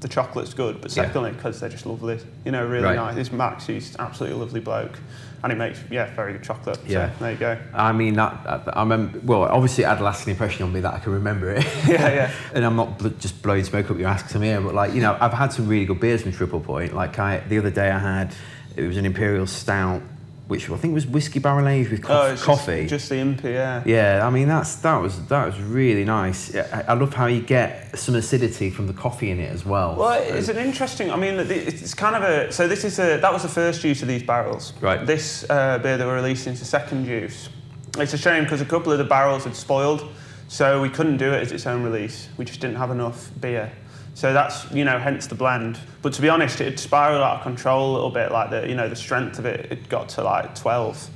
[0.00, 2.18] the chocolate's good, but secondly, because they're just lovely.
[2.44, 2.96] You know, really Right.
[2.96, 3.14] nice.
[3.14, 4.98] This Max, he's absolutely lovely bloke,
[5.44, 6.80] and he makes yeah very good chocolate.
[6.86, 7.12] Yeah.
[7.12, 7.58] So there you go.
[7.72, 9.20] I mean, that, I- I remember.
[9.22, 11.64] Well, obviously, it had a lasting impression on me that I can remember it.
[11.86, 12.32] Yeah, yeah.
[12.54, 15.00] and I'm not bl- just blowing smoke up your ass I'm here, but like, you
[15.02, 16.94] know, I've had some really good beers from Triple Point.
[16.94, 18.34] Like, I the other day I had,
[18.74, 20.02] it was an imperial stout,
[20.46, 22.86] which I think was whiskey barrel aged with coff- Oh, it's just- coffee.
[22.86, 23.82] Just, the impy, yeah.
[23.86, 26.54] yeah, I mean that's that was that was really nice.
[26.54, 29.96] I, I love how you get some acidity from the coffee in it as well.
[29.96, 31.10] Well, it's an interesting.
[31.10, 32.52] I mean, it's kind of a.
[32.52, 33.18] So this is a.
[33.18, 34.72] That was the first use of these barrels.
[34.80, 35.06] Right.
[35.06, 37.48] This uh, beer that we're releasing is the second use.
[37.96, 40.10] It's a shame because a couple of the barrels had spoiled,
[40.48, 42.28] so we couldn't do it as its own release.
[42.36, 43.72] We just didn't have enough beer.
[44.14, 45.78] So that's you know hence the blend.
[46.02, 48.30] But to be honest, it spiraled out of control a little bit.
[48.32, 51.10] Like the you know the strength of it, it got to like 12.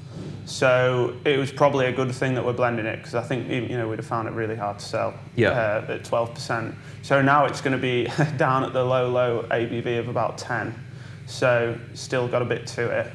[0.46, 3.76] So it was probably a good thing that we're blending it because I think you
[3.76, 5.51] know we'd have found it really hard to sell Yeah.
[5.51, 6.74] uh, at 12%.
[7.03, 10.74] So now it's going to be down at the low, low ABV of about 10.
[11.26, 13.12] So still got a bit to it.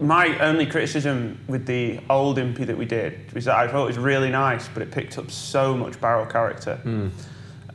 [0.00, 3.88] my only criticism with the old Impy that we did was that I thought it
[3.88, 6.78] was really nice, but it picked up so much barrel character.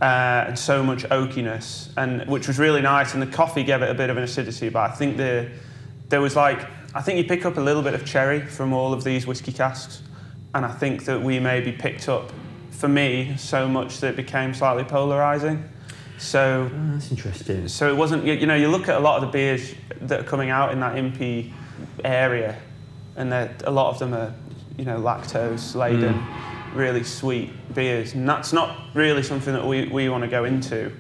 [0.04, 3.14] Uh, and so much oakiness, and which was really nice.
[3.14, 5.50] And the coffee gave it a bit of an acidity, but I think the
[6.10, 6.60] there was like
[6.94, 9.54] I think you pick up a little bit of cherry from all of these whiskey
[9.54, 10.02] casks,
[10.54, 12.34] and I think that we maybe picked up
[12.72, 15.64] for me so much that it became slightly polarizing.
[16.18, 17.70] So Oh, that's interesting.
[17.70, 20.20] so it wasn't, you, you know, you look at a lot of the beers that
[20.20, 21.54] are coming out in that impy
[22.04, 22.58] area,
[23.16, 24.34] and a lot of them are,
[24.78, 26.22] you know, lactose laden,
[26.76, 28.14] really sweet beers.
[28.14, 30.92] And that's not really something that we, we want to go into.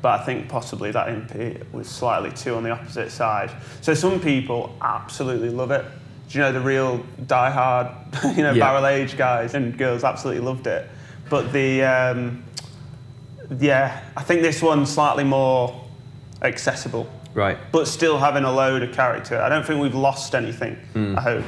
[0.00, 3.50] But I think possibly that impy was slightly too on the opposite side.
[3.82, 5.84] So some people absolutely love it.
[6.28, 7.88] Do you know the real die-hard,
[8.36, 8.64] you know, Yeah.
[8.66, 10.88] barrel age guys and girls absolutely loved it.
[11.30, 12.42] But the um,
[13.58, 15.84] yeah, I think this one's slightly more
[16.42, 17.58] accessible, Right.
[17.70, 19.40] but still having a load of character.
[19.40, 21.16] I don't think we've lost anything, Hmm.
[21.16, 21.44] I hope.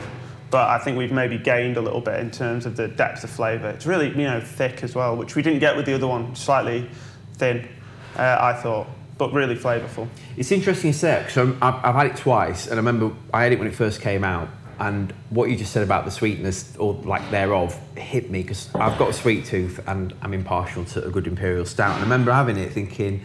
[0.50, 3.30] But I think we've maybe gained a little bit in terms of the depth of
[3.30, 3.70] flavour.
[3.70, 6.34] It's really, you know, thick as well, which we didn't get with the other one.
[6.36, 6.88] Slightly
[7.34, 7.68] thin,
[8.16, 8.86] uh, I thought,
[9.18, 10.08] but really flavourful.
[10.36, 13.52] It's interesting you say because I've, I've had it twice, and I remember I had
[13.52, 14.48] it when it first came out.
[14.78, 18.98] And what you just said about the sweetness or like thereof hit me because I've
[18.98, 21.92] got a sweet tooth and I'm impartial to a good imperial stout.
[21.92, 23.24] And I remember having it thinking,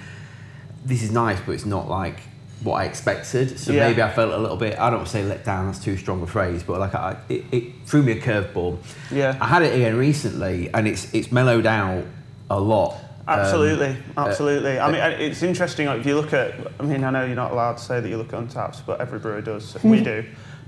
[0.86, 2.20] this is nice, but it's not like
[2.64, 3.58] what I expected.
[3.60, 3.88] So Yeah.
[3.88, 4.78] maybe I felt a little bit.
[4.80, 5.68] I don't want to say let down.
[5.68, 8.78] That's too strong a phrase, but like I, it, it threw me a curveball.
[9.12, 9.38] Yeah.
[9.40, 12.04] I had it again recently, and it's it's mellowed out
[12.50, 12.96] a lot.
[13.28, 14.80] Um, Absolutely, absolutely.
[14.80, 15.86] I mean, it's interesting.
[15.86, 18.10] Like, if you look at, I mean, I know you're not allowed to say that
[18.10, 19.78] you look at Untappd, but every brewer does.
[19.84, 20.26] we do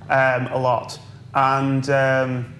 [0.09, 0.99] um, a lot,
[1.33, 2.53] and um,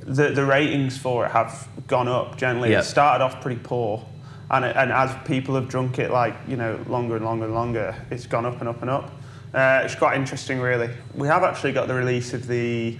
[0.00, 2.36] the the ratings for it have gone up.
[2.38, 2.80] Generally, Yeah.
[2.80, 4.04] it started off pretty poor,
[4.52, 7.54] and it, and as people have drunk it, like you know, longer and longer and
[7.54, 9.10] longer, it's gone up and up and up.
[9.54, 10.90] Uh, it's quite interesting, really.
[11.14, 12.96] We have actually got the release of the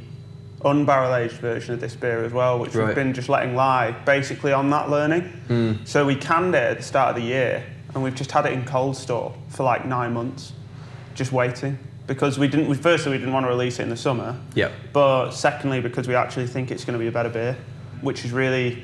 [0.61, 2.87] unbarrel aged version of this beer as well, which Right.
[2.87, 5.81] we've been just letting lie basically on that learning.
[5.85, 7.63] So we canned it at the start of the year,
[7.95, 10.53] and we've just had it in cold store for like nine months,
[11.15, 12.69] just waiting because we didn't.
[12.69, 14.73] We, firstly, we didn't want to release it in the summer, Yep.
[14.93, 17.57] but secondly, because we actually think it's going to be a better beer,
[18.01, 18.83] which is really,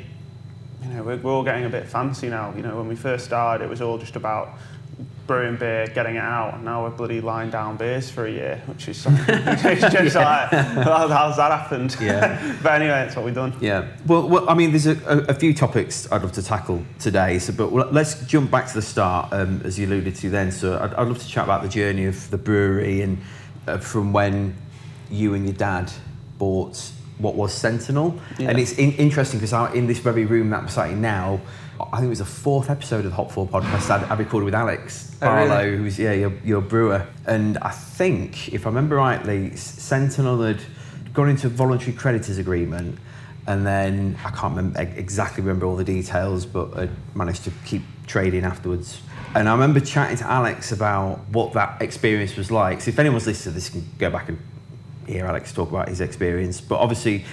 [0.99, 2.53] know, we're, we're all getting a bit fancy now.
[2.55, 4.59] You know, when we first started, it was all just about
[5.27, 8.63] brewing beer, getting it out, and now we're bloody lying down beers for a year,
[8.67, 9.25] which is something.
[9.29, 11.95] it's just like, how, how's that happened?
[12.01, 12.59] Yeah.
[12.63, 13.55] but anyway, that's what we've done.
[13.61, 13.87] Yeah.
[14.07, 17.39] Well, well I mean, there's a, a, a few topics I'd love to tackle today.
[17.39, 20.51] So, but let's jump back to the start, um, as you alluded to then.
[20.51, 23.19] So, I'd, I'd love to chat about the journey of the brewery and
[23.67, 24.57] uh, from when
[25.11, 25.93] you and your dad
[26.39, 28.19] bought what was Sentinel.
[28.39, 28.51] Yeah.
[28.51, 31.41] And it's in, interesting because in this very room that sat in now,
[31.81, 34.47] I think it was the fourth episode of the Hop Forward podcast I, I recorded
[34.47, 35.49] with Alex Oh, really?
[35.49, 37.07] Barlow, who's yeah, your, your brewer.
[37.27, 40.61] And I think, if I remember rightly, Sentinel had
[41.13, 42.99] gone into a voluntary creditors agreement,
[43.47, 47.83] and then I can't remember exactly remember all the details, but I managed to keep
[48.07, 49.01] trading afterwards.
[49.35, 52.81] And I remember chatting to Alex about what that experience was like.
[52.81, 54.39] So if anyone's listening to this, can go back and
[55.09, 56.61] hear Alex talk about his experience.
[56.61, 57.25] But obviously,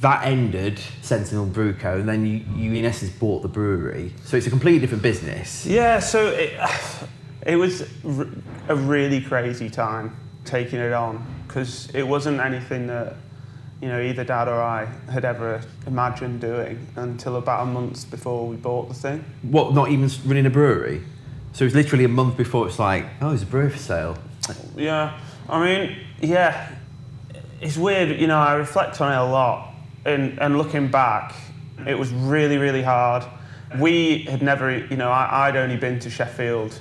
[0.00, 4.12] that ended Sentinel Brewco, and then you, you in essence bought the brewery.
[4.24, 5.66] So it's a completely different business.
[5.66, 6.58] Yeah, so it,
[7.46, 8.26] it was r-
[8.68, 13.16] a really crazy time taking it on because it wasn't anything that
[13.80, 18.46] you know either Dad or I had ever imagined doing until about a month before
[18.46, 19.24] we bought the thing.
[19.42, 21.02] What, not even running a brewery?
[21.52, 24.18] So it was literally a month before it's like, oh, there's a brewery for sale.
[24.76, 25.18] Yeah,
[25.48, 26.75] I mean, yeah,
[27.60, 28.20] it's weird.
[28.20, 31.34] You know, I reflect on it a lot, and and looking back,
[31.86, 33.24] it was really really hard.
[33.78, 36.78] We had never, you know, I, I'd only been to Sheffield,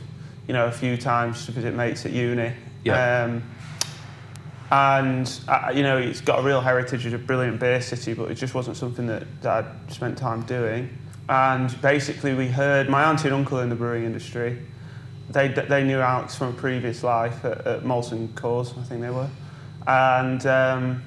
[0.48, 2.54] you know, a few times to visit mates at uni.
[2.84, 3.24] Yeah.
[3.24, 3.44] Um,
[4.72, 8.32] and uh, you know, it's got a real heritage as a brilliant beer city, but
[8.32, 10.90] it just wasn't something that, that I'd spent time doing.
[11.28, 14.60] And basically, we heard my auntie and uncle in the brewing industry.
[15.30, 19.10] They, they knew Alex from a previous life at, at Molson Coors, I think they
[19.10, 19.30] were,
[19.88, 21.04] and um,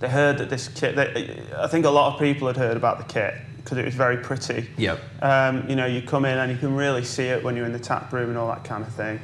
[0.00, 0.96] they heard that this kit.
[0.96, 3.94] They, I think a lot of people had heard about the kit because it was
[3.94, 4.68] very pretty.
[4.76, 5.00] Yep.
[5.22, 7.72] Um, you know, you come in and you can really see it when you're in
[7.72, 9.20] the tap room and all that kind of thing.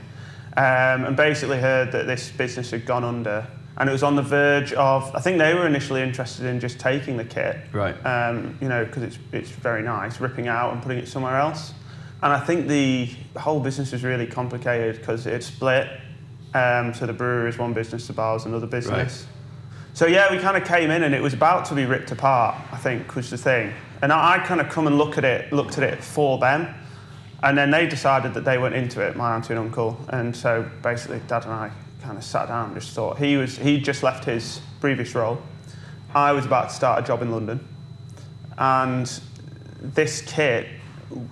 [0.56, 3.46] Um, and basically heard that this business had gone under.
[3.76, 6.78] And it was on the verge of, I think they were initially interested in just
[6.78, 7.56] taking the kit.
[7.72, 7.94] Right.
[8.04, 11.72] Um, you know, because it's, it's very nice, ripping out and putting it somewhere else.
[12.22, 15.88] And I think the whole business was really complicated because it split.
[16.54, 19.26] Um, so the brewery is one business, the bar is another business.
[19.94, 22.56] So yeah, we kind of came in and it was about to be ripped apart.
[22.72, 23.72] I think was the thing,
[24.02, 26.74] and I, I kind of come and look at it, looked at it for them,
[27.42, 30.68] and then they decided that they went into it, my auntie and uncle, and so
[30.82, 31.70] basically Dad and I
[32.02, 35.40] kind of sat down and just thought he was he just left his previous role.
[36.14, 37.66] I was about to start a job in London,
[38.58, 39.20] and
[39.80, 40.68] this kit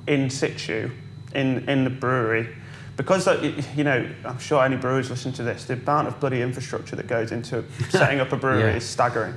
[0.07, 0.91] in situ
[1.35, 2.55] in in the brewery
[3.01, 3.27] because
[3.75, 5.65] you know I'm sure any brewers listen to this.
[5.65, 8.77] The amount of bloody infrastructure that goes into setting up a brewery yeah.
[8.77, 9.35] is staggering.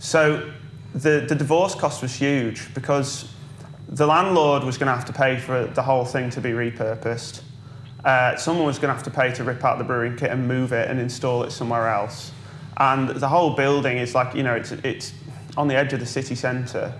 [0.00, 0.52] So
[0.92, 3.32] the the divorce cost was huge because
[3.88, 7.42] the landlord was going to have to pay for the whole thing to be repurposed.
[8.04, 10.48] Uh, someone was going to have to pay to rip out the brewing kit and
[10.48, 12.32] move it and install it somewhere else.
[12.78, 15.12] And the whole building is like, you know, it's, it's
[15.56, 16.94] on the edge of the city centre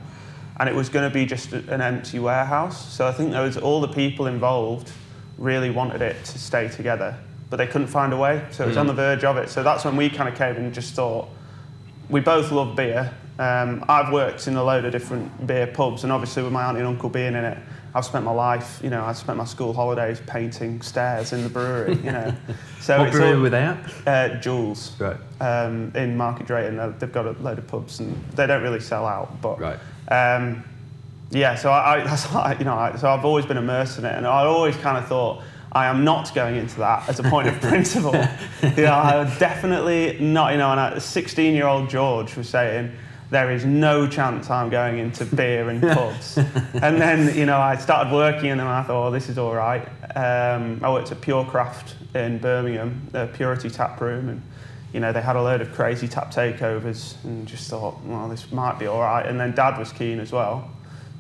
[0.59, 2.93] and it was going to be just an empty warehouse.
[2.93, 4.93] So I think there was all the people involved
[5.41, 7.17] really wanted it to stay together,
[7.49, 8.45] but they couldn't find a way.
[8.53, 8.81] So it was mm.
[8.81, 9.49] on the verge of it.
[9.49, 11.29] So that's when we kind of came and just thought,
[12.09, 13.13] we both love beer.
[13.39, 16.81] Um, I've worked in a load of different beer pubs, and obviously with my auntie
[16.81, 17.59] and uncle being in it,
[17.95, 21.49] I've spent my life, you know, I've spent my school holidays painting stairs in the
[21.49, 22.35] brewery, you know.
[22.81, 23.79] So what brewery all, were they at?
[24.07, 24.99] Uh, Joule's.
[24.99, 25.19] Right.
[25.41, 29.07] Um, in Market Drayton, they've got a load of pubs, and they don't really sell
[29.07, 29.59] out, but.
[29.59, 29.79] Right.
[30.09, 30.65] Um,
[31.31, 34.27] yeah, so I, I you know, I, so I've always been immersed in it, and
[34.27, 37.61] I always kind of thought I am not going into that as a point of
[37.61, 38.15] principle.
[38.63, 40.53] you know, I definitely not.
[40.53, 42.93] You know, and a 16-year-old George was saying
[43.31, 46.37] there is no chance I'm going into beer and pubs.
[46.37, 49.39] and then, you know, I started working in them and I thought, oh, this is
[49.39, 49.87] all right.
[50.17, 54.43] Um, I worked at Pure Craft in Birmingham, the Purity Tap Room, and,
[54.93, 58.51] you know, they had a load of crazy tap takeovers and just thought, well, this
[58.51, 59.25] might be all right.
[59.25, 60.69] And then Dad was keen as well.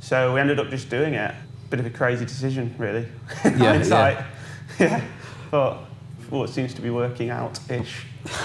[0.00, 1.34] So we ended up just doing it.
[1.68, 3.06] Bit of a crazy decision, really.
[3.44, 4.26] Yeah, yeah.
[4.78, 5.04] yeah.
[5.50, 5.78] But
[6.30, 8.06] what seems to be working out-ish.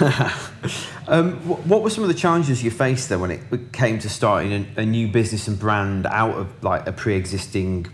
[1.08, 1.32] um,
[1.68, 4.80] what were some of the challenges you faced then when it came to starting a,
[4.80, 7.86] a new business and brand out of like a pre-existing?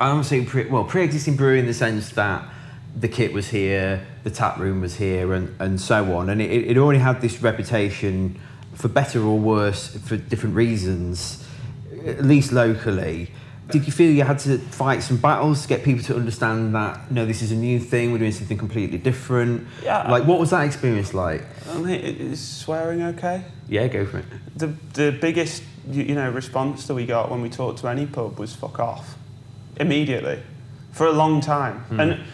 [0.00, 2.48] I don't say pre, well pre-existing brewery in the sense that
[2.96, 6.50] the kit was here, the tap room was here, and, and so on, and it,
[6.50, 8.40] it already had this reputation
[8.74, 11.44] for better or worse for different reasons,
[12.08, 13.30] at least locally
[13.70, 17.10] did you feel you had to fight some battles to get people to understand that
[17.10, 19.66] no, this is a new thing, we're doing something completely different?
[19.82, 20.10] Yeah.
[20.10, 21.44] Like, what was that experience like?
[21.68, 23.44] I mean, is swearing okay?
[23.68, 24.24] Yeah, go for it.
[24.56, 28.38] The the biggest you know response that we got when we talked to any pub
[28.38, 29.16] was "fuck off,"
[29.76, 30.42] immediately,
[30.92, 32.00] for a long time, mm.
[32.00, 32.24] and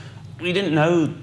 [0.41, 1.14] we didn't know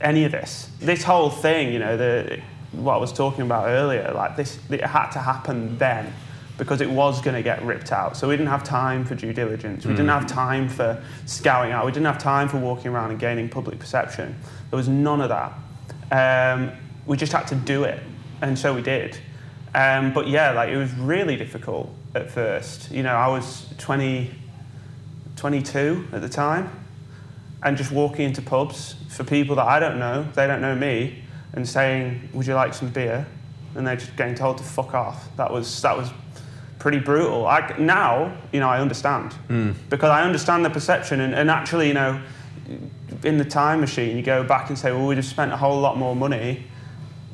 [0.00, 0.70] any of this.
[0.78, 2.40] This whole thing, you know, the
[2.72, 6.12] what I was talking about earlier, like this, it had to happen then
[6.60, 8.18] because it was going to get ripped out.
[8.18, 9.86] So we didn't have time for due diligence.
[9.86, 9.96] We mm.
[9.96, 11.86] didn't have time for scouting out.
[11.86, 14.36] We didn't have time for walking around and gaining public perception.
[14.68, 15.54] There was none of that.
[16.12, 16.72] Um,
[17.06, 18.02] we just had to do it,
[18.42, 19.16] and so we did.
[19.74, 22.90] Um, but yeah, like it was really difficult at first.
[22.90, 24.30] You know, I was 20,
[25.36, 26.70] 22 at the time,
[27.62, 31.24] and just walking into pubs for people that I don't know, they don't know me,
[31.54, 33.26] and saying, "Would you like some beer?"
[33.74, 35.34] and they're just getting told to fuck off.
[35.36, 36.10] That was that was
[36.80, 37.46] pretty brutal.
[37.46, 39.74] I, now, you know, I understand mm.
[39.88, 42.20] because I understand the perception, and, and actually, you know,
[43.22, 45.78] in the time machine, you go back and say, well, we'd have spent a whole
[45.78, 46.64] lot more money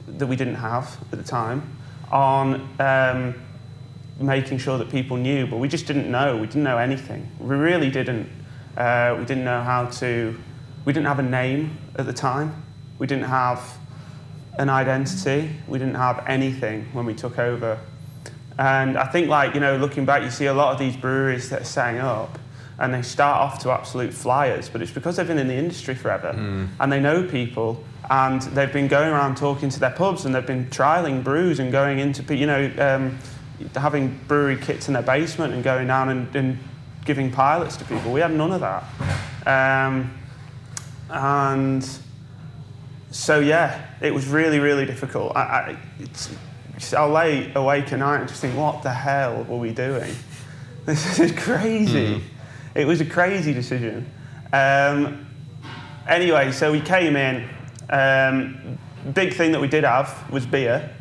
[0.09, 1.77] that we didn't have at the time
[2.11, 3.35] on um,
[4.19, 6.37] making sure that people knew, but we just didn't know.
[6.37, 7.31] We didn't know anything.
[7.39, 8.29] We really didn't.
[8.77, 10.39] Uh, we didn't know how to.
[10.85, 12.63] We didn't have a name at the time.
[12.99, 13.79] We didn't have
[14.59, 15.51] an identity.
[15.67, 17.79] We didn't have anything when we took over
[18.59, 21.51] and I think, like, you know, looking back, you see a lot of these breweries
[21.51, 22.39] that are setting up
[22.79, 25.95] and they start off to absolute flyers, but it's because they've been in the industry
[25.95, 26.69] forever mm.
[26.79, 30.47] and they know people and they've been going around talking to their pubs and they've
[30.47, 33.19] been trialing brews and going into, you know, um,
[33.75, 36.59] having brewery kits in their basement and going down and, and,
[37.07, 38.13] giving pilots to people.
[38.13, 38.83] We had none of that.
[39.47, 40.13] Um,
[41.09, 41.89] and
[43.13, 45.37] so, yeah, it was really, really difficult.
[45.37, 45.79] I, I,
[46.97, 50.15] I'll lay awake at night and just think, what the hell were we doing?
[50.87, 52.15] This is crazy.
[52.15, 52.23] Mm.
[52.77, 54.09] It was a crazy decision.
[54.53, 55.27] Um,
[56.09, 57.49] anyway, so we came in.
[57.91, 58.79] Um,
[59.13, 60.95] big thing that we did have was beer.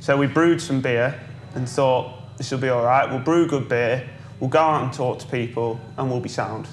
[0.00, 1.20] So we brewed some beer
[1.54, 3.10] and thought this will be all right.
[3.10, 4.08] We'll brew good beer.
[4.40, 6.68] We'll go out and talk to people, and we'll be sound.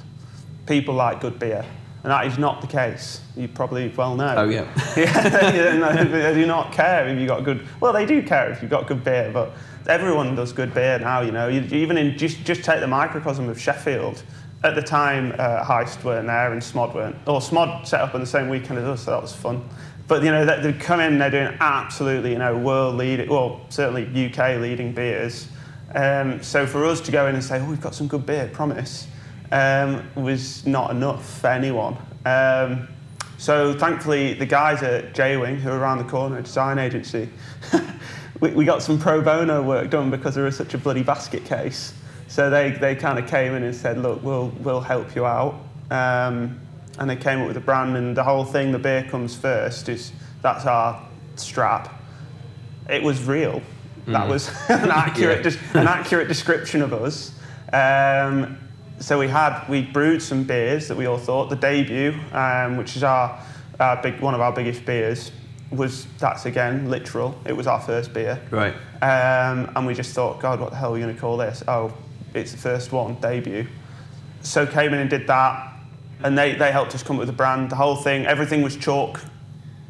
[0.65, 1.65] People like good beer.
[2.03, 3.21] And that is not the case.
[3.37, 4.35] You probably well know.
[4.37, 4.67] Oh, yeah.
[4.97, 7.65] yeah they do not care if you've got good.
[7.79, 9.53] Well, they do care if you've got good beer, but
[9.87, 11.47] everyone does good beer now, you know.
[11.47, 14.21] You, even in just, just take the microcosm of Sheffield.
[14.65, 17.15] At the time, uh, Heist weren't there and Smod weren't.
[17.25, 19.67] Or Smod set up on the same weekend as us, so that was fun.
[20.07, 23.61] But, you know, they, they come in, they're doing absolutely, you know, world leading, well,
[23.69, 25.47] certainly UK leading beers.
[25.95, 28.49] Um, so for us to go in and say, oh, we've got some good beer,
[28.51, 29.07] promise
[29.53, 31.95] um, was not enough for anyone.
[32.25, 32.87] Um,
[33.37, 37.29] So thankfully, the guys at Jaywing, who are around the corner, a design agency,
[38.39, 41.43] we, we got some pro bono work done because there was such a bloody basket
[41.43, 41.93] case.
[42.27, 45.55] So they, they kind of came in and said, look, we'll, we'll help you out.
[45.91, 46.57] Um,
[46.99, 49.89] and they came up with a brand and the whole thing, the beer comes first,
[49.89, 52.01] is that's our strap.
[52.89, 53.61] It was real.
[54.07, 55.81] That was an accurate, Yeah.
[55.81, 57.33] an accurate description of us.
[57.73, 58.57] Um,
[59.03, 62.95] so we had we brewed some beers that we all thought the debut, um, which
[62.95, 63.37] is our,
[63.77, 65.33] our big one of our biggest beers,
[65.71, 67.35] was that's again literal.
[67.45, 68.73] It was our first beer, Right.
[69.01, 71.63] um, and we just thought, God, what the hell are we going to call this?
[71.67, 71.93] Oh,
[72.33, 73.67] it's the first one, debut.
[74.41, 75.73] So came in and did that,
[76.23, 77.71] and they, they helped us come up with a brand.
[77.71, 79.19] The whole thing, everything was chalk,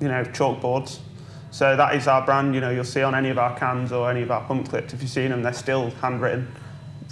[0.02, 1.00] you know, chalkboards.
[1.52, 2.56] So that is our brand.
[2.56, 4.92] You know, you'll see on any of our cans or any of our pump clips.
[4.92, 6.48] If you've seen them, they're still handwritten,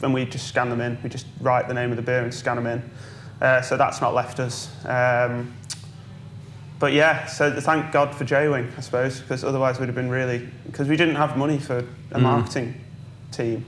[0.04, 0.98] and we just scan them in.
[1.04, 2.90] We just write the name of the beer and scan them in.
[3.42, 4.70] Uh, so that's not left us.
[4.86, 5.54] Um,
[6.80, 10.48] but yeah, so thank God for Jaywing, I suppose, because otherwise we'd have been really
[10.66, 12.80] because we didn't have money for a marketing
[13.32, 13.66] team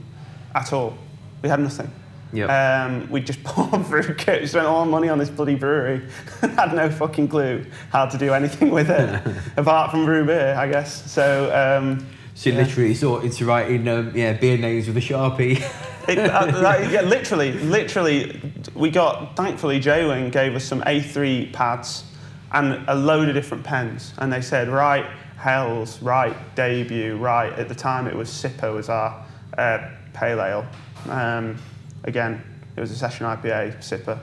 [0.54, 0.96] at all.
[1.42, 1.90] We had nothing.
[2.32, 2.50] Yep.
[2.50, 6.02] Um, we just bought fruit kit, spent all our money on this bloody brewery,
[6.40, 9.22] had no fucking clue how to do anything with it,
[9.56, 11.08] apart from brew beer, I guess.
[11.10, 12.04] So um,
[12.42, 12.58] you Yeah.
[12.58, 15.62] literally sorted to write in um, yeah, beer names with a sharpie.
[16.08, 18.40] It, uh, yeah, literally, literally,
[18.74, 22.04] we got, thankfully, Jaywing gave us some A3 pads
[22.52, 24.14] and a load of different pens.
[24.18, 27.52] And they said, right, Hells, right, Debut, right.
[27.52, 29.24] At the time, it was Sipper was our
[29.58, 30.66] uh, pale ale.
[31.10, 31.56] Um,
[32.04, 32.42] again,
[32.76, 34.18] it was a session IPA, Sipper.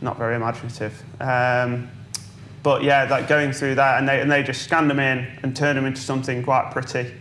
[0.00, 1.02] Not very imaginative.
[1.20, 1.90] Um,
[2.62, 5.56] but yeah, like going through that, and they, and they just scanned them in and
[5.56, 7.12] turned them into something quite pretty.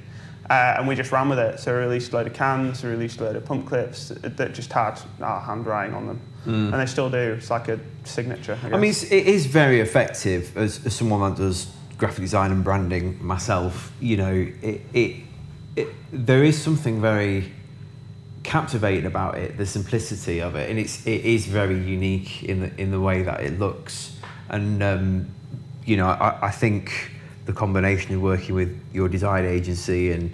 [0.54, 1.60] Uh, and we just ran with it.
[1.60, 4.54] So we released a load of cans, we released a load of pump clips that
[4.54, 6.22] just had our handwriting on them.
[6.74, 7.18] And they still do.
[7.38, 8.60] It's like a signature.
[8.64, 12.52] I, I mean, it's, it is very effective as, as someone that does graphic design
[12.52, 13.92] and branding myself.
[14.00, 15.22] You know, it, it,
[15.76, 17.52] it there is something very
[18.44, 22.82] captivating about it, the simplicity of it, and it's it is very unique in the
[22.82, 24.18] in the way that it looks.
[24.50, 25.28] And um,
[25.86, 27.13] you know, I, I think
[27.46, 30.34] the combination of working with your design agency and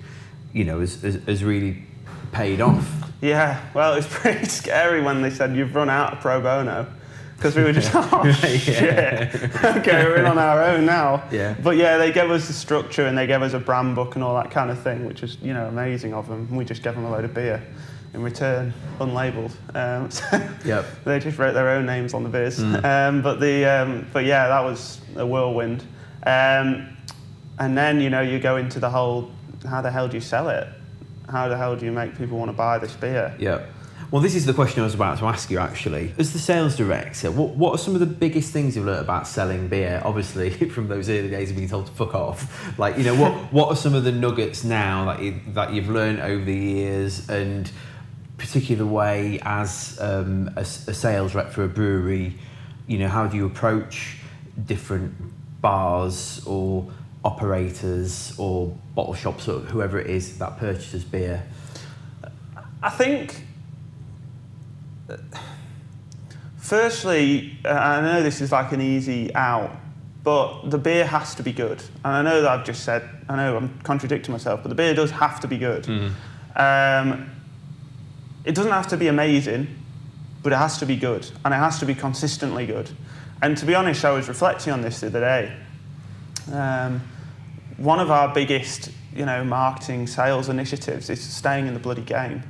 [0.53, 1.84] you know has, has, has really
[2.32, 2.88] paid off.
[3.22, 6.88] Yeah, well, it was pretty scary when they said you've run out of pro bono.
[7.36, 9.34] Because we were just, oh shit.
[9.64, 11.24] okay, we're in on our own now.
[11.32, 11.55] Yeah.
[11.64, 14.24] But yeah, they gave us the structure and they gave us a brand book and
[14.26, 16.53] all that kind of thing, which was, you know, amazing of them.
[16.53, 17.66] We just gave them a load of beer
[18.14, 20.26] in return, unlabeled Um, so
[20.66, 20.86] Yep.
[21.05, 22.60] they just wrote their own names on the beers.
[22.60, 25.84] Um, but the, um, but yeah, that was a whirlwind.
[26.26, 26.97] Um,
[27.60, 29.30] and then, you know, you go into the whole,
[29.68, 30.68] how the hell do you sell it?
[31.30, 33.36] How the hell do you make people want to buy this beer?
[33.38, 33.66] Yeah.
[34.12, 36.14] Well, this is the question I was about to ask you actually.
[36.18, 39.28] As the sales director, what, what are some of the biggest things you've learned about
[39.28, 40.01] selling beer?
[40.03, 42.80] Obviously, from those early days of being told to fuck off.
[42.80, 45.89] Like, you know, what, what are some of the nuggets now that, you, that you've
[45.89, 47.72] learned over the years and
[48.39, 52.36] particularly the way as um, a, a sales rep for a brewery,
[52.88, 54.18] you know, how do you approach
[54.66, 55.14] different
[55.62, 56.89] bars or
[57.24, 61.43] operators or bottle shops or whoever it is that purchases beer?
[62.82, 63.43] I think,
[66.57, 69.76] firstly, uh, I know this is like an easy out,
[70.24, 71.82] but the beer has to be good.
[72.05, 74.93] And I know that I've just said, I know I'm contradicting myself, but the beer
[74.93, 75.88] does have to be good.
[76.55, 77.32] Um,
[78.45, 79.67] it doesn't have to be amazing,
[80.41, 82.89] but it has to be good, and it has to be consistently good.
[83.41, 85.53] And to be honest, I was reflecting on this the other day.
[86.52, 87.02] Um,
[87.78, 92.43] one of our biggest, you know, marketing sales initiatives is staying in the bloody game.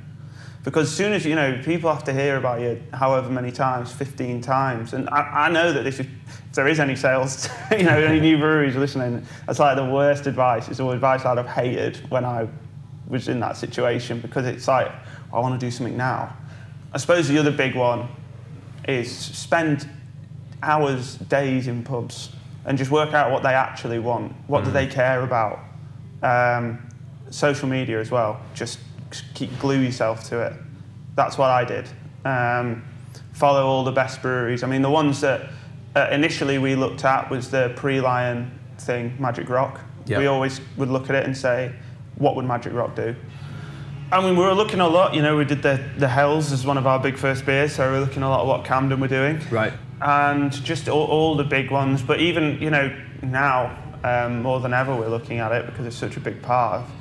[0.64, 3.91] Because as soon as you know, people have to hear about you however many times,
[3.91, 4.93] 15 times.
[4.93, 6.08] And I, I know that is, if
[6.54, 10.68] there is any sales, you know, any new breweries listening, that's like the worst advice.
[10.68, 12.47] It's the advice I'd have hated when I
[13.08, 14.91] was in that situation because it's like,
[15.32, 16.36] I want to do something now.
[16.91, 18.10] I suppose the other big one
[18.88, 19.88] is spend
[20.62, 22.30] hours, days in pubs
[22.66, 24.34] and just work out what they actually want.
[24.47, 25.60] What do they care about?
[26.22, 26.88] Um,
[27.30, 28.41] social media as well.
[28.53, 28.80] Just
[29.34, 30.53] keep glue yourself to it.
[31.16, 31.88] That's what I did.
[32.26, 32.84] Um,
[33.34, 34.64] follow all the best breweries.
[34.64, 35.49] I mean, the ones that
[35.95, 39.80] uh, initially we looked at was the pre-Lion thing, Magic Rock.
[40.05, 40.20] Yep.
[40.20, 41.72] We always would look at it and say,
[42.16, 43.16] what would Magic Rock do?
[44.12, 45.14] I mean, we were looking a lot.
[45.14, 47.86] You know, we did the the Hells as one of our big first beers, so
[47.91, 49.72] we were looking a lot at what Camden were doing Right.
[50.02, 52.02] And just all, all the big ones.
[52.02, 55.95] But even you know now um, more than ever, we're looking at it because it's
[55.97, 56.91] such a big part of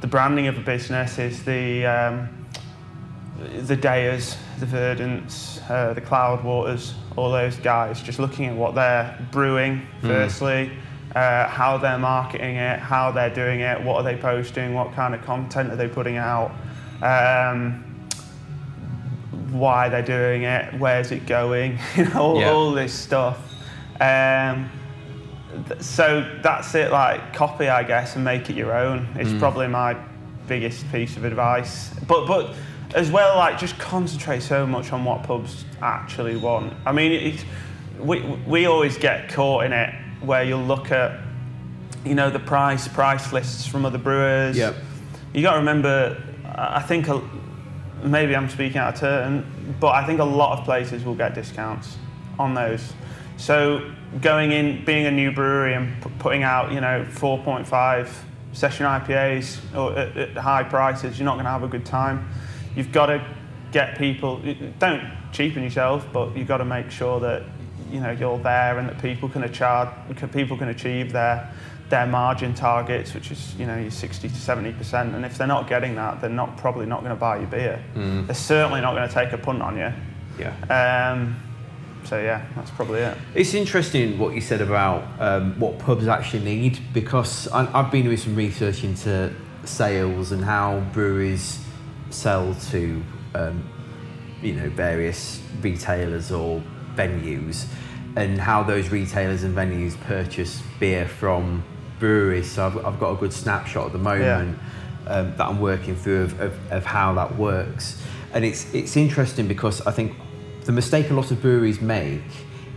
[0.00, 1.18] the branding of a business.
[1.18, 2.28] Is the um,
[3.40, 9.16] the Deyas, the Verdants, uh, the Cloudwaters, all those guys, just looking at what they're
[9.32, 10.70] brewing, firstly,
[11.14, 15.14] uh, how they're marketing it, how they're doing it, what are they posting, what kind
[15.14, 16.50] of content are they putting out,
[17.02, 17.84] um,
[19.50, 22.50] why they're doing it, where's it going, you know, all, Yeah.
[22.50, 23.38] all this stuff.
[24.00, 24.68] Um,
[25.68, 29.06] th- so that's it, like copy, I guess, and make it your own.
[29.16, 29.96] It's probably my
[30.48, 31.90] biggest piece of advice.
[32.08, 32.54] But but
[32.94, 36.72] as well, like just concentrate so much on what pubs actually want.
[36.84, 37.44] I mean, it's,
[38.00, 41.20] we we always get caught in it where you'll look at,
[42.04, 44.56] you know, the price price lists from other brewers.
[44.56, 44.74] Yep.
[45.34, 47.06] You got to remember, I I think.
[48.02, 51.34] Maybe I'm speaking out of turn, but I think a lot of places will get
[51.34, 51.96] discounts
[52.38, 52.92] on those.
[53.36, 53.90] So
[54.20, 58.08] going in, being a new brewery and p- putting out, you know, 4.5
[58.52, 62.28] session IPAs or at, at high prices, you're not going to have a good time.
[62.74, 63.24] You've got to
[63.72, 64.42] get people.
[64.78, 67.44] Don't cheapen yourself, but you've got to make sure that
[67.90, 69.88] you know you're there and that people can achieve
[70.32, 71.52] people can achieve their
[71.90, 75.14] their margin targets, which is you know your 60 to 70 percent.
[75.14, 77.84] And if they're not getting that, they're not probably not going to buy your beer.
[77.94, 79.92] They're certainly not going to take a punt on you.
[80.38, 81.12] Yeah.
[81.12, 81.36] Um,
[82.04, 83.16] so yeah, that's probably it.
[83.34, 88.04] It's interesting what you said about um, what pubs actually need because I, I've been
[88.04, 89.34] doing some research into
[89.64, 91.62] sales and how breweries
[92.10, 93.02] sell to
[93.34, 93.68] um,
[94.42, 96.62] you know various retailers or
[96.94, 97.66] venues
[98.16, 101.62] and how those retailers and venues purchase beer from
[102.00, 102.50] breweries.
[102.50, 104.58] So I've, I've got a good snapshot at the moment
[105.06, 108.02] um, that I'm working through of, of, of how that works.
[108.32, 110.16] And it's it's interesting because I think
[110.64, 112.22] the mistake a lot of breweries make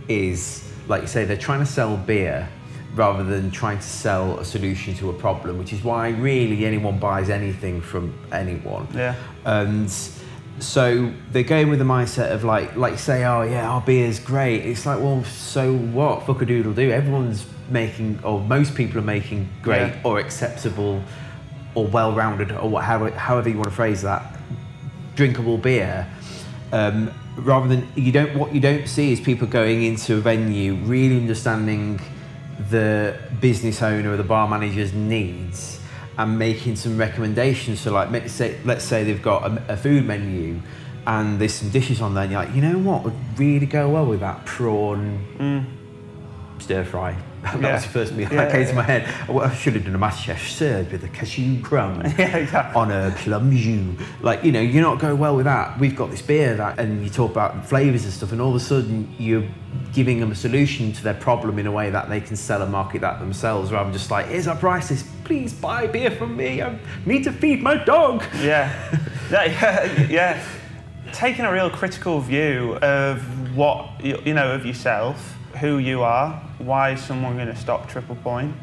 [0.08, 2.48] is, like you say, they're trying to sell beer
[2.94, 6.98] rather than trying to sell a solution to a problem, which is why really anyone
[6.98, 8.86] buys anything from anyone.
[8.94, 9.16] Yeah.
[9.44, 9.90] And
[10.60, 14.64] so they're going with the mindset of like, like say, oh yeah, our beer's great.
[14.64, 16.26] It's like, well, so what?
[16.26, 16.90] Fuck a doodle do.
[16.90, 20.00] Everyone's making, or most people are making great Yeah.
[20.04, 21.02] or acceptable
[21.74, 24.36] or well-rounded or what, however, however you want to phrase that,
[25.16, 26.06] drinkable beer.
[26.72, 30.74] Um, rather than you don't, what you don't see is people going into a venue
[30.74, 32.00] really understanding
[32.70, 35.80] the business owner or the bar manager's needs
[36.16, 37.80] and making some recommendations.
[37.80, 40.60] So, like, let's say, let's say they've got a, a food menu
[41.06, 43.90] and there's some dishes on there, and you're like, you know what would really go
[43.90, 45.66] well with that prawn
[46.60, 47.16] stir fry.
[47.44, 47.74] That Yeah.
[47.74, 49.28] was the first meal Yeah, that came yeah, to my head.
[49.28, 52.80] Well, I should have done a MasterChef served with a cashew crumb exactly.
[52.80, 54.06] on a plum jus.
[54.20, 55.78] Like, you know, you're not going well with that.
[55.78, 58.56] We've got this beer that, and you talk about flavours and stuff, and all of
[58.56, 59.44] a sudden you're
[59.92, 62.70] giving them a solution to their problem in a way that they can sell and
[62.72, 66.62] market that themselves rather than just like, here's our prices, please buy beer from me.
[66.62, 68.22] I need to feed my dog.
[68.40, 68.72] Yeah.
[69.30, 70.44] yeah, yeah, yeah.
[71.12, 73.22] Taking a real critical view of
[73.56, 77.88] what you, you know of yourself, who you are, why is someone going to stop
[77.88, 78.54] Triple Point?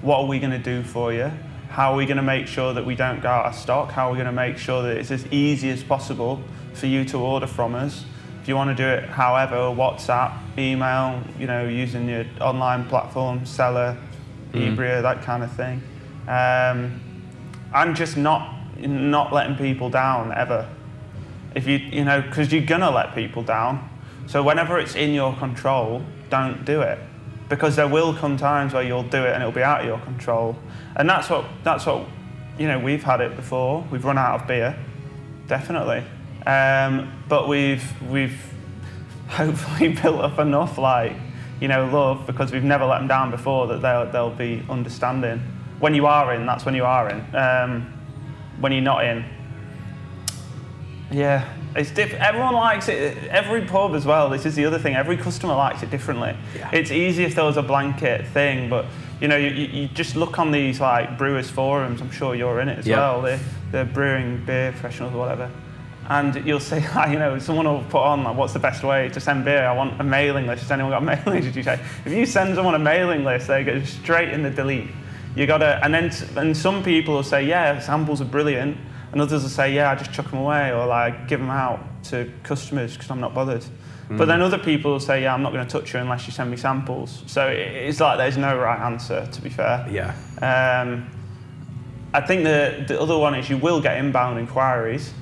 [0.00, 1.30] What are we going to do for you?
[1.68, 3.90] How are we going to make sure that we don't go out of stock?
[3.90, 6.40] How are we going to make sure that it's as easy as possible
[6.72, 8.04] for you to order from us?
[8.40, 13.40] If you want to do it, however, WhatsApp, email, you know, using your online platform,
[13.40, 13.98] Sellar,
[14.52, 15.82] Ebria, that kind of thing.
[16.26, 17.00] Um,
[17.74, 20.68] and just not not letting people down ever.
[21.54, 23.90] If you you know because you're gonna let people down.
[24.26, 26.98] So whenever it's in your control, don't do it
[27.48, 29.98] because there will come times where you'll do it and it'll be out of your
[30.00, 30.56] control.
[30.96, 32.06] And that's what that's what
[32.58, 33.86] you know we've had it before.
[33.90, 34.78] We've run out of beer,
[35.46, 36.04] definitely.
[36.46, 38.38] Um, but we've we've
[39.28, 41.12] hopefully built up enough like
[41.60, 45.40] you know love because we've never let them down before that they'll they'll be understanding.
[45.78, 47.36] When you are in, that's when you are in.
[47.36, 47.94] Um,
[48.60, 49.24] when you're not in,
[51.10, 53.16] yeah, it's diff- everyone likes it.
[53.28, 54.28] Every pub as well.
[54.28, 54.94] This is the other thing.
[54.94, 56.36] Every customer likes it differently.
[56.56, 56.70] Yeah.
[56.72, 58.84] It's easy if there was a blanket thing, but
[59.20, 62.00] you know, you, you just look on these like brewers forums.
[62.00, 62.98] I'm sure you're in it as Yeah.
[62.98, 63.22] well.
[63.22, 63.38] The
[63.72, 65.50] the brewing beer professionals or whatever.
[66.10, 69.10] And you'll see, like, you know, someone will put on, like, what's the best way
[69.10, 69.66] to send beer?
[69.66, 70.62] I want a mailing list.
[70.62, 71.54] Has anyone got a mailing list?
[71.54, 71.78] You say?
[72.06, 74.88] If you send someone a mailing list, they go straight in the delete.
[75.36, 78.78] You gotta, and then, and some people will say, yeah, samples are brilliant,
[79.12, 81.80] and others will say, yeah, I just chuck them away or like give them out
[82.04, 83.64] to customers because I'm not bothered.
[84.10, 86.32] But then other people will say, yeah, I'm not going to touch you unless you
[86.32, 87.22] send me samples.
[87.26, 89.86] So it's like there's no right answer, to be fair.
[89.90, 90.14] Yeah.
[90.40, 91.10] Um,
[92.14, 95.12] I think the, the other one is you will get inbound inquiries.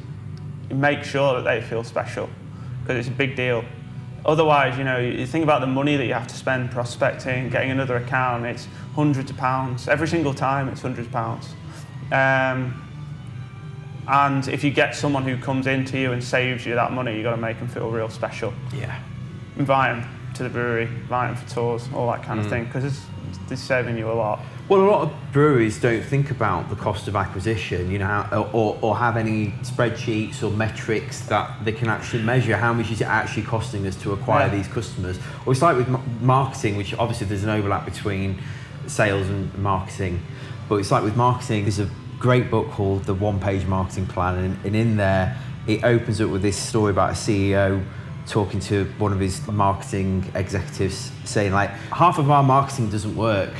[0.70, 2.28] Make sure that they feel special
[2.82, 3.64] because it's a big deal.
[4.24, 7.70] Otherwise, you know, you think about the money that you have to spend prospecting, getting
[7.72, 9.88] another account, it's hundreds of pounds.
[9.88, 11.54] Every single time, it's hundreds of pounds.
[12.12, 12.85] Um,
[14.08, 17.24] And if you get someone who comes into you and saves you that money, you've
[17.24, 18.52] got to make them feel real special.
[18.74, 19.00] Yeah.
[19.56, 22.50] Invite them to the brewery, invite them for tours, all that kind of mm.
[22.50, 23.00] thing, because it's,
[23.50, 24.40] it's saving you a lot.
[24.68, 28.78] Well, a lot of breweries don't think about the cost of acquisition, you know, or,
[28.82, 33.06] or have any spreadsheets or metrics that they can actually measure how much is it
[33.06, 34.56] actually costing us to acquire Yeah.
[34.56, 35.18] these customers.
[35.46, 35.88] Or it's like with
[36.20, 38.40] marketing, which obviously there's an overlap between
[38.88, 40.20] sales and marketing,
[40.68, 41.88] but it's like with marketing, there's a
[42.18, 46.30] great book called The One Page Marketing Plan, and, and in there it opens up
[46.30, 47.84] with this story about a CEO
[48.26, 53.54] talking to one of his marketing executives saying like half of our marketing doesn't work.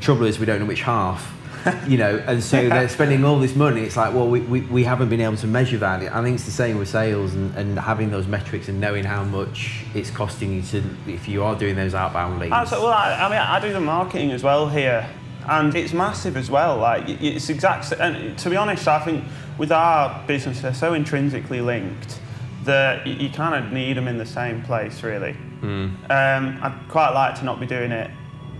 [0.00, 1.34] Trouble is we don't know which half
[1.88, 3.82] you know and so they're spending all this money.
[3.82, 6.02] It's like well we, we, we haven't been able to measure that.
[6.12, 9.24] I think it's the same with sales and, and having those metrics and knowing how
[9.24, 12.52] much it's costing you to if you are doing those outbound leads.
[12.52, 12.88] Absolutely.
[12.88, 15.08] Well, I, I mean, I do the marketing as well here,
[15.48, 16.76] and it's massive as well.
[16.76, 17.92] Like, it's exact.
[17.92, 19.24] And to be honest, I think
[19.56, 22.20] with our business, they're so intrinsically linked
[22.64, 25.32] that you kind of need them in the same place, really.
[26.10, 28.10] Um, I'd quite like to not be doing it,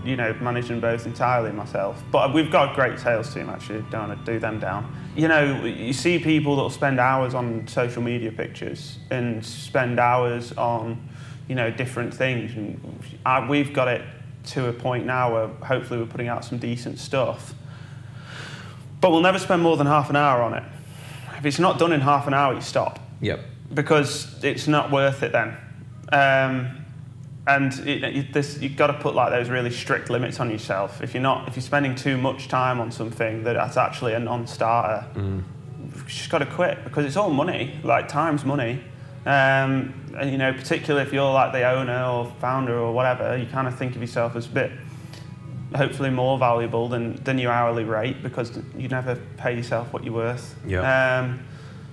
[0.03, 2.01] you know, managing both entirely myself.
[2.11, 3.85] But we've got a great sales team actually.
[3.91, 4.95] Don't want to do them down.
[5.15, 10.53] You know, you see people that'll spend hours on social media pictures and spend hours
[10.53, 11.07] on,
[11.47, 12.53] you know, different things.
[12.55, 12.79] And
[13.25, 14.01] I, we've got it
[14.47, 17.53] to a point now where hopefully we're putting out some decent stuff.
[19.01, 20.63] But we'll never spend more than half an hour on it.
[21.37, 23.39] If it's not done in half an hour, you stop yep
[23.73, 25.55] because it's not worth it then.
[26.11, 26.75] Um,
[27.47, 31.01] and it, it, this, you've got to put like those really strict limits on yourself.
[31.01, 34.19] If you're not, if you're spending too much time on something that that's actually a
[34.19, 37.79] non-starter, you've just got to quit because it's all money.
[37.83, 38.83] Like time's money.
[39.25, 43.45] Um, and you know, particularly if you're like the owner or founder or whatever, you
[43.45, 44.71] kind of think of yourself as a bit,
[45.75, 50.13] hopefully more valuable than, than your hourly rate because you never pay yourself what you're
[50.13, 50.55] worth.
[50.65, 51.19] Yeah.
[51.19, 51.45] Um,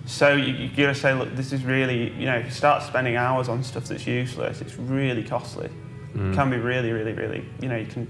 [0.06, 2.84] so you, you got to say, look, this is really, you know, if you start
[2.84, 5.68] spending hours on stuff that's useless, it's really costly.
[6.14, 8.06] It can be really, really, really, you know, you can,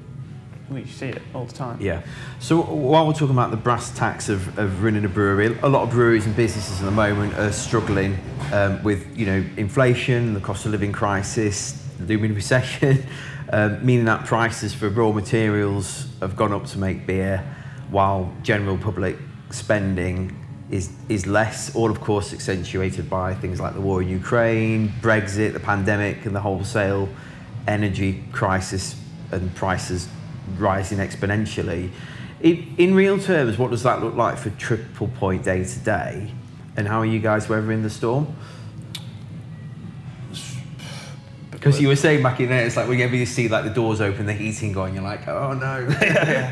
[0.74, 1.80] you see it all the time.
[1.80, 2.02] Yeah.
[2.40, 5.82] So while we're talking about the brass tacks of, of running a brewery, a lot
[5.82, 8.18] of breweries and businesses at the moment are struggling
[8.52, 13.06] um, with, you know, inflation, the cost of living crisis, the looming recession,
[13.52, 17.44] um, meaning that prices for raw materials have gone up to make beer,
[17.90, 19.16] while general public
[19.50, 21.74] spending is is less.
[21.76, 26.34] All, of course, accentuated by things like the war in Ukraine, Brexit, the pandemic, and
[26.34, 27.08] the wholesale
[27.68, 29.00] energy crisis
[29.30, 30.08] and prices
[30.58, 31.90] rising exponentially.
[32.40, 36.30] In, in real terms, what does that look like for Triple Point day to day?
[36.76, 38.34] And how are you guys weathering the storm?
[41.50, 44.00] Because you were saying back in there, it's like whenever you see like the doors
[44.00, 45.86] open, the heating going, you're like, oh no.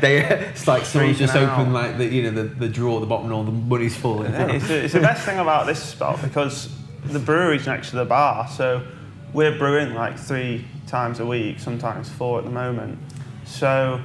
[0.01, 1.57] they, it's like someone's just out.
[1.57, 3.95] opened like the you know the, the drawer at the bottom and all the money's
[3.95, 4.33] falling.
[4.33, 6.75] It's, the, it's the best thing about this spot because
[7.05, 8.85] the brewery's next to the bar, so
[9.31, 12.99] we're brewing like three times a week, sometimes four at the moment.
[13.45, 14.01] So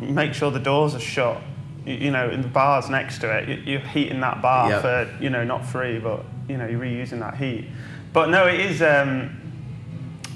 [0.00, 1.40] make sure the doors are shut.
[1.86, 3.48] You, you know, in the bar's next to it.
[3.48, 4.80] You- You're heating that bar Yeah.
[4.80, 7.66] for you know not free, but you know you're reusing that heat.
[8.12, 8.82] But no, it is.
[8.82, 9.30] Um,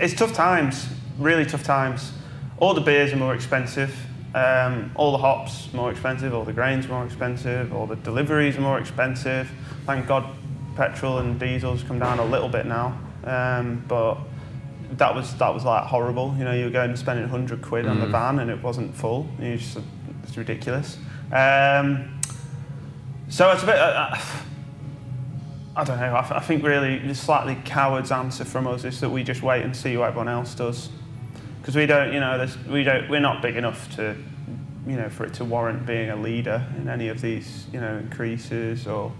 [0.00, 2.12] it's tough times, really tough times.
[2.58, 3.94] All the beers are more expensive.
[4.34, 6.32] Um, all the hops more expensive.
[6.34, 7.74] All the grains more expensive.
[7.74, 9.50] All the deliveries are more expensive.
[9.84, 10.24] Thank God,
[10.76, 12.96] petrol and diesel's come down a little bit now.
[13.24, 14.16] Um, but
[14.98, 16.34] that was that was like horrible.
[16.38, 18.94] You know, you were going and spending 100 quid on the van and it wasn't
[18.94, 19.26] full.
[19.40, 19.78] You just
[20.22, 20.98] it's ridiculous.
[21.32, 22.20] Um,
[23.28, 23.76] so it's a bit.
[23.76, 24.16] Uh,
[25.74, 26.14] I don't know.
[26.14, 29.42] I, th- I think really the slightly coward's answer from us is that we just
[29.42, 30.90] wait and see what everyone else does,
[31.60, 34.14] because we don't, you know, we don't, we're not big enough to,
[34.86, 37.96] you know, for it to warrant being a leader in any of these, you know,
[37.96, 39.10] increases or,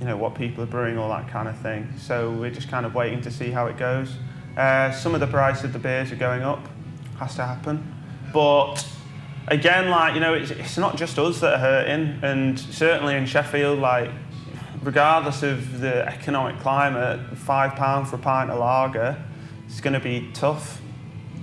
[0.00, 1.92] you know, what people are brewing, all that kind of thing.
[1.98, 4.14] So we're just kind of waiting to see how it goes.
[4.58, 6.66] Uh, some of the price of the beers are going up,
[7.18, 7.94] has to happen,
[8.34, 8.86] but
[9.46, 13.24] again, like you know, it's, it's not just us that are hurting, and certainly in
[13.24, 14.10] Sheffield, like
[14.82, 19.16] regardless of the economic climate, five pound for a pint of lager
[19.68, 20.80] is going to be tough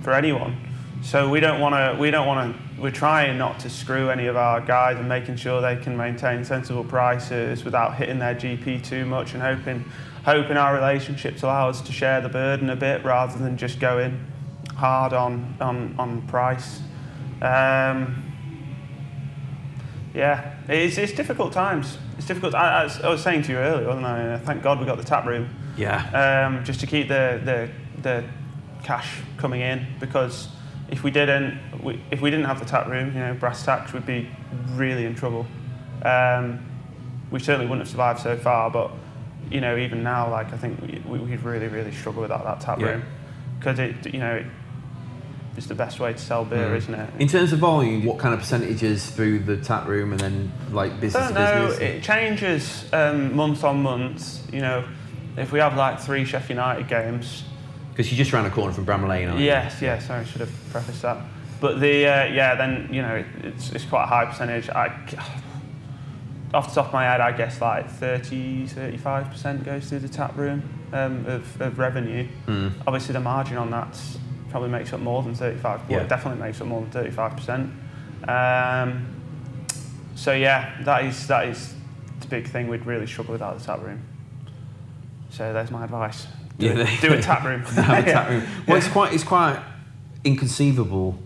[0.02, 0.56] for anyone.
[1.02, 2.00] So we don't want to.
[2.00, 2.82] We don't want to.
[2.82, 6.44] We're trying not to screw any of our guys and making sure they can maintain
[6.44, 9.84] sensible prices without hitting their GP too much and hoping,
[10.26, 14.26] hoping our relationships allow us to share the burden a bit rather than just going
[14.74, 16.80] hard on on on price.
[17.40, 18.24] Um,
[20.14, 21.98] yeah, it's, it's difficult times.
[22.18, 22.54] It's difficult.
[22.54, 24.32] I, I, was- saying to you earlier, wasn't I?
[24.32, 26.46] Uh, Thank God we got the tap room Yeah.
[26.48, 27.68] um, just to keep the, the,
[28.02, 28.24] the
[28.82, 30.48] cash coming in because
[30.88, 33.92] if we didn't, we, if we didn't have the tap room, you know, brass tacks
[33.92, 34.28] would be
[34.70, 35.46] really in trouble.
[36.02, 36.64] Um,
[37.30, 38.70] we certainly wouldn't have survived so far.
[38.70, 38.90] But
[39.50, 42.80] you know, even now, like I think we, we'd really, really struggle without that tap
[42.80, 42.86] Yeah.
[42.88, 43.04] room
[43.58, 44.46] because it, you know, it,
[45.56, 46.76] it's the best way to sell beer, Mm.
[46.76, 47.10] isn't it?
[47.18, 51.00] In terms of volume, what kind of percentages through the tap room and then like
[51.00, 51.68] business don't to know.
[51.68, 51.80] business?
[51.90, 54.52] It changes um, month on month.
[54.52, 54.84] You know,
[55.36, 57.44] if we have like three Sheffield United games,
[57.92, 59.46] Because you're just around a corner from Bramall Lane, aren't you?
[59.46, 60.06] yes, yes.
[60.06, 61.18] Sorry, I should have prefaced that.
[61.60, 64.68] But the uh, yeah, then you know it, it's, it's quite a high percentage.
[64.68, 64.88] I,
[66.56, 70.08] off the top of my head, I guess like 30, 35 percent goes through the
[70.08, 72.26] tap room um, of, of revenue.
[72.46, 72.72] Mm.
[72.86, 73.98] Obviously, the margin on that
[74.50, 75.80] probably makes up more than 35.
[75.88, 76.04] Well, Yeah.
[76.04, 77.70] it definitely makes up more than 35 percent.
[78.26, 79.06] Um,
[80.14, 81.74] so yeah, that is that is
[82.20, 82.68] the big thing.
[82.68, 84.02] We'd really struggle without the tap room.
[85.30, 86.26] So there's my advice.
[86.58, 87.60] Do, Yeah, a, do a tap room.
[87.64, 88.44] Have a tap room.
[88.66, 89.60] Well, it's quite it's quite
[90.24, 91.18] inconceivable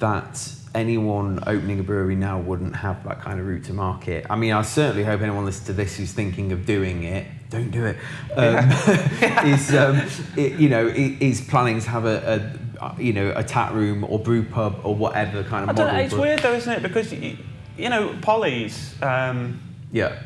[0.00, 4.26] that anyone opening a brewery now wouldn't have that kind of route to market.
[4.30, 7.70] I mean, I certainly hope anyone listening to this who's thinking of doing it, don't
[7.70, 7.96] do it.
[8.36, 8.70] Um,
[9.48, 10.00] is um,
[10.36, 14.18] it, you know is planning to have a, a you know a tap room or
[14.18, 15.92] brew pub or whatever kind of I don't model.
[16.00, 16.82] know, it's weird though, isn't it?
[16.82, 17.36] Because you,
[17.76, 19.60] you know, Polly's, um,
[19.92, 20.22] Yeah.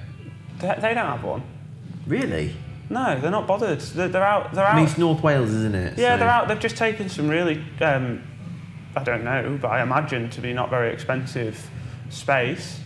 [0.58, 1.42] they, they don't have one.
[2.06, 2.54] Really?
[2.90, 3.80] No, they're not bothered.
[3.80, 4.52] They're, they're out.
[4.52, 5.98] They're I mean, it's North Wales, isn't it?
[5.98, 6.48] yeah, So- they're out.
[6.48, 8.22] They've just taken some really, um,
[8.96, 11.68] I don't know, but I imagine to be not very expensive
[12.10, 12.80] space,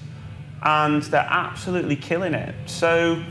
[0.62, 2.54] and they're absolutely killing it.
[2.66, 3.22] So.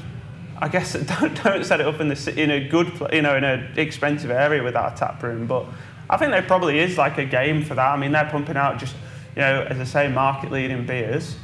[0.59, 3.43] I guess don't, don't set it up in the in a good you know in
[3.43, 5.45] an expensive area without a tap room.
[5.45, 5.67] But
[6.09, 7.91] I think there probably is like a game for that.
[7.93, 8.95] I mean, they're pumping out just
[9.35, 11.35] you know as I say market leading beers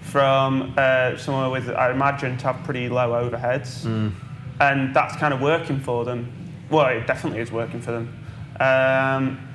[0.00, 3.84] from uh, somewhere with I imagine to have pretty low overheads,
[4.60, 6.32] and that's kind of working for them.
[6.70, 8.26] Well, it definitely is working for them.
[8.58, 9.45] Um,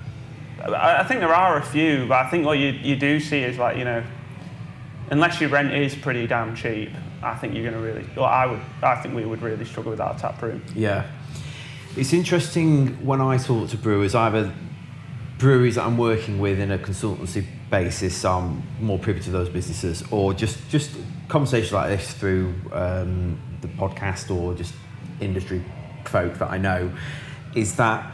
[0.69, 3.57] I, think there are a few, but I think what you, you do see is
[3.57, 4.03] like you know
[5.11, 6.89] unless your rent is pretty damn cheap,
[7.21, 8.05] I think you're going to really.
[8.15, 8.61] Well, I would.
[8.81, 10.63] I think we would really struggle without a tap room.
[10.73, 11.09] Yeah.
[11.95, 14.51] It's interesting when I talk to brewers, either
[15.37, 20.03] breweries that I'm working with in a consultancy basis, I'm more privy to those businesses,
[20.09, 20.91] or just, just
[21.27, 24.73] conversations like this through um, the podcast or just
[25.19, 25.61] industry
[26.05, 26.91] folk that I know,
[27.55, 28.09] is that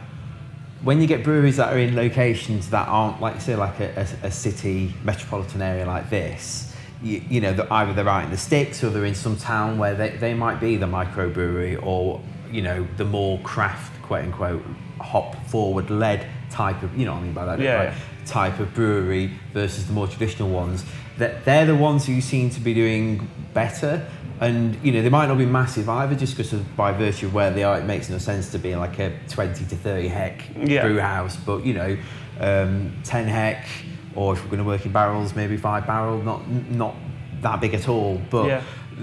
[0.82, 4.26] when you get breweries that are in locations that aren't like say like a, a,
[4.28, 6.72] a city metropolitan area like this
[7.02, 9.78] you, you know that either they're out in the sticks or they're in some town
[9.78, 12.20] where they, they might be the microbrewery or
[12.50, 14.62] you know the more craft quote unquote
[15.00, 17.84] hop forward led type of you know what I mean by that Yeah.
[17.86, 17.94] right?
[18.26, 20.84] type of brewery versus the more traditional ones
[21.18, 24.06] that they're the ones who seem to be doing better
[24.40, 27.34] and you know they might not be massive either just because of by virtue of
[27.34, 30.44] where they are it makes no sense to be like a 20 to 30 hec
[30.56, 30.82] Yeah.
[30.82, 31.96] brew house but you know
[32.40, 33.66] um, 10 hec
[34.14, 36.94] or if we're going to work in barrels maybe five barrel not not
[37.42, 38.62] that big at all but Yeah.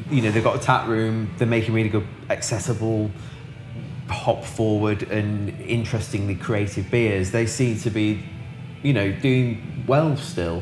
[0.09, 3.11] you know they've got a tap room they're making really good accessible
[4.09, 8.23] hop forward and interestingly creative beers they seem to be
[8.83, 10.61] you know doing well still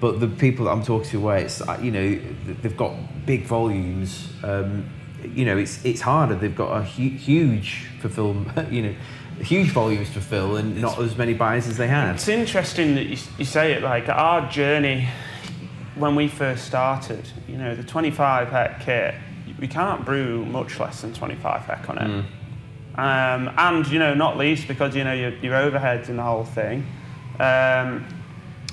[0.00, 2.18] but the people that I'm talking to where it's uh, you know
[2.62, 2.94] they've got
[3.26, 4.88] big volumes um,
[5.34, 8.34] you know it's it's harder they've got a hu- huge fulfill
[8.70, 8.94] you know
[9.40, 13.06] huge volumes to fill and not as many buyers as they had It's interesting that
[13.06, 15.08] you, you say it like our journey
[15.94, 17.28] when we first started.
[17.48, 19.14] You know, the 25 hec kit,
[19.58, 22.24] we can't brew much less than 25 hec on it.
[22.98, 26.44] Um, and you know, not least because you know your, your overheads and the whole
[26.44, 26.86] thing.
[27.38, 28.06] Um,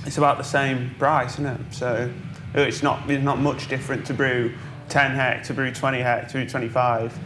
[0.08, 1.74] it's about the same price, isn't it?
[1.74, 2.12] So
[2.56, 4.56] it's not it's not much different to brew
[4.88, 7.20] 10 hect, to brew 20 hect, to brew 25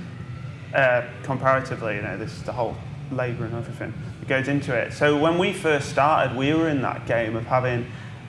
[0.74, 1.98] uh, comparatively.
[1.98, 2.76] You know, this is the whole
[3.12, 4.94] labour and everything that goes into it.
[4.94, 7.86] So when we first started, we were in that game of having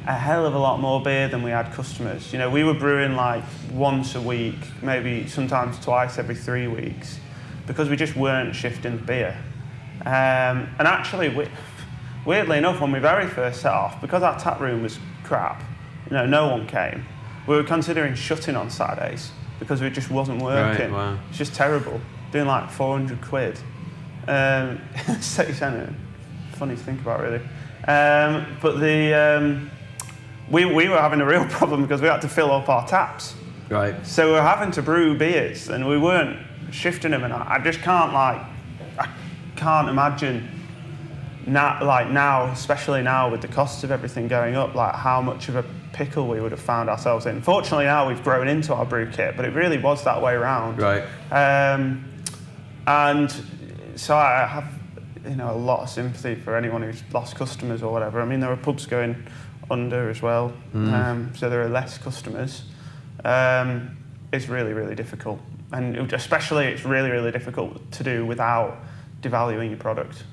[0.06, 2.30] a hell of a lot more beer than we had customers.
[2.30, 7.18] You know, we were brewing like once a week, maybe sometimes twice every three weeks,
[7.66, 9.34] because we just weren't shifting beer.
[10.04, 11.48] Um, and actually, we,
[12.24, 15.62] weirdly enough, when we very first set off, because our tap room was crap,
[16.10, 17.04] you know, no one came.
[17.46, 20.92] We were considering shutting on Saturdays because it just wasn't working.
[20.92, 21.18] wow.
[21.28, 22.00] It's just terrible.
[22.30, 23.58] Doing like 400 quid.
[24.28, 24.80] Um,
[25.20, 25.92] city centre.
[26.52, 27.40] Funny to think about, really.
[27.88, 29.70] Um, but the um,
[30.50, 33.34] we, we were having a real problem because we had to fill up our taps.
[33.68, 36.38] right So we were having to brew beers and we weren't
[36.70, 37.24] shifting them.
[37.24, 38.40] And I I just can't like,
[38.98, 39.08] I
[39.56, 40.48] can't imagine
[41.46, 45.48] now, like now, especially now with the costs of everything going up, like how much
[45.48, 47.42] of a pickle we would have found ourselves in.
[47.42, 50.78] Fortunately, now we've grown into our brew kit, but it really was that way around.
[50.78, 52.04] right Um,
[52.86, 53.32] and
[53.96, 54.72] so I have,
[55.24, 58.20] you know, a lot of sympathy for anyone who's lost customers or whatever.
[58.20, 59.24] I mean, there are pubs going
[59.70, 62.64] under as well, um, so there are less customers.
[63.24, 63.96] Um,
[64.32, 65.38] is really, really difficult.
[65.72, 68.78] And especially, it's really, really difficult to do without
[69.20, 70.24] devaluing your product.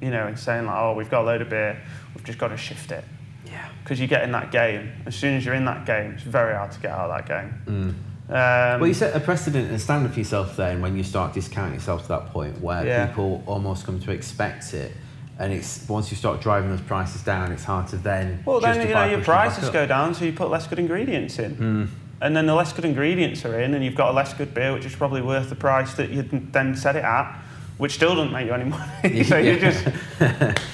[0.00, 1.80] You know, and saying like, oh, we've got a load of beer,
[2.14, 3.04] we've just got to shift it.
[3.44, 3.68] Yeah.
[3.82, 4.92] Because you get in that game.
[5.06, 7.26] As soon as you're in that game, it's very hard to get out of that
[7.66, 7.94] game.
[8.28, 11.74] Um, Well, you set a precedent and standard for yourself then when you start discounting
[11.74, 13.06] yourself to that point where Yeah.
[13.06, 14.92] people almost come to expect it.
[15.40, 18.42] And it's once you start driving those prices down, it's hard to then.
[18.44, 21.88] Well, then you know your prices go down, so you put less good ingredients in,
[22.20, 24.72] and then the less good ingredients are in, and you've got a less good beer,
[24.74, 26.22] which is probably worth the price that you
[26.52, 27.38] then set it at,
[27.78, 29.22] which still doesn't make you any money.
[29.24, 29.84] so you just,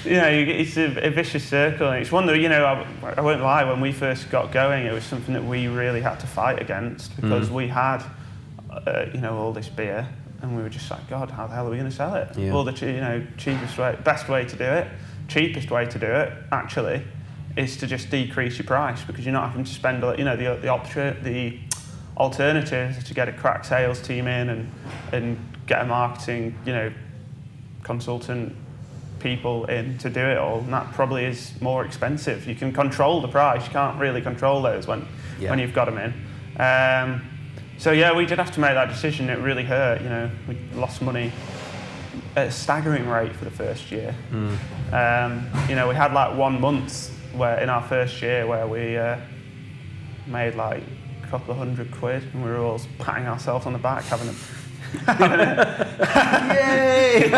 [0.05, 1.89] you know, you, it's a, a vicious circle.
[1.89, 3.63] And it's one that you know, I, I won't lie.
[3.63, 7.15] When we first got going, it was something that we really had to fight against
[7.15, 8.03] because we had,
[8.71, 10.07] uh, you know, all this beer.
[10.41, 12.29] And we were just like, God, how the hell are we going to sell it?
[12.37, 12.53] Yeah.
[12.53, 14.87] Well, the you know cheapest way, best way to do it,
[15.27, 17.03] cheapest way to do it, actually,
[17.55, 20.35] is to just decrease your price because you're not having to spend, a- you know,
[20.35, 21.57] the the option, the
[22.17, 24.71] alternative is to get a crack sales team in and
[25.13, 25.37] and
[25.67, 26.91] get a marketing, you know,
[27.83, 28.55] consultant
[29.19, 32.47] people in to do it all, and that probably is more expensive.
[32.47, 35.07] You can control the price, you can't really control those when
[35.39, 35.49] Yeah.
[35.49, 36.13] when you've got them in.
[36.61, 37.21] Um,
[37.77, 39.29] so yeah, we did have to make that decision.
[39.29, 40.01] It really hurt.
[40.01, 41.31] You know, we lost money
[42.35, 44.13] at a staggering rate for the first year.
[44.93, 48.95] Um, you know, we had like one month where in our first year where we
[48.97, 49.17] uh,
[50.27, 50.83] made like
[51.23, 54.29] a couple of hundred quid, and we were all patting ourselves on the back, having
[54.29, 54.33] a
[56.53, 57.29] Yay!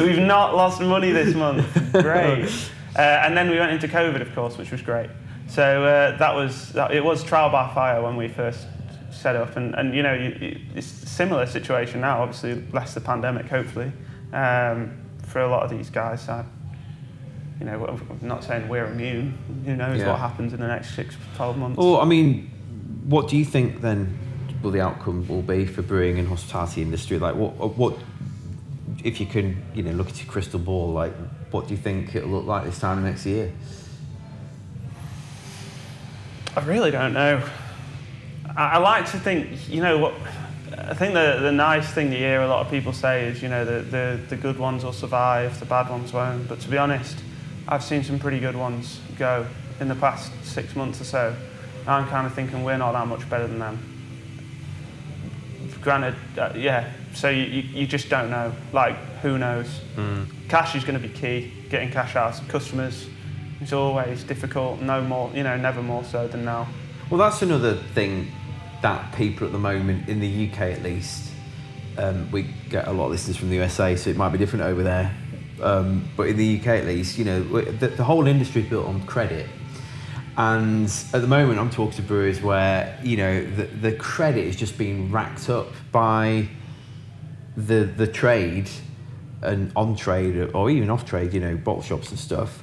[0.00, 1.66] We've not lost money this month.
[1.92, 2.50] Great.
[2.96, 5.10] Uh, and then we went into COVID, of course, which was great.
[5.48, 8.68] So uh, that was that, it was trial by fire when we first
[9.10, 12.22] set up, and, and you know you, you, it's a similar situation now.
[12.22, 13.90] Obviously, less the pandemic, hopefully,
[14.32, 16.28] um, for a lot of these guys.
[16.28, 16.44] I,
[17.58, 19.36] you know, I'm not saying we're immune.
[19.66, 20.10] Who knows Yeah.
[20.10, 21.78] what happens in the next six, 12 months?
[21.78, 22.48] Well, I mean,
[23.06, 24.16] what do you think then
[24.70, 27.18] the outcome will be for brewing and hospitality industry?
[27.18, 27.96] Like, what, uh, what,
[29.02, 31.12] if you can, you know, look at your crystal ball, like,
[31.50, 33.52] what do you think it'll look like this time next year?
[36.56, 37.42] I really don't know.
[38.56, 40.14] I, I like to think, you know, what
[40.76, 43.48] I think the, the nice thing to hear a lot of people say is, you
[43.48, 46.48] know, the, the, the good ones will survive, the bad ones won't.
[46.48, 47.18] But to be honest,
[47.68, 49.46] I've seen some pretty good ones go
[49.80, 51.36] in the past six months or so.
[51.86, 53.93] I'm kind of thinking we're not that much better than them.
[55.84, 58.52] Granted, uh, yeah, so you, you, you just don't know.
[58.72, 59.68] Like, who knows?
[60.48, 61.52] Cash is going to be key.
[61.68, 63.06] Getting cash out of customers
[63.60, 64.80] It's always difficult.
[64.80, 66.66] No more, you know, never more so than now.
[67.10, 68.32] Well, that's another thing
[68.82, 71.30] that people at the moment, in the UK at least,
[71.98, 74.64] um, we get a lot of listeners from the USA, so it might be different
[74.64, 75.14] over there.
[75.62, 78.86] Um, but in the UK at least, you know, the, the whole industry is built
[78.86, 79.46] on credit.
[80.36, 84.56] And at the moment, I'm talking to brewers where, you know, the, the credit is
[84.56, 86.48] just being racked up by
[87.56, 88.68] the, the trade
[89.42, 92.62] and on trade or even off trade, you know, bottle shops and stuff,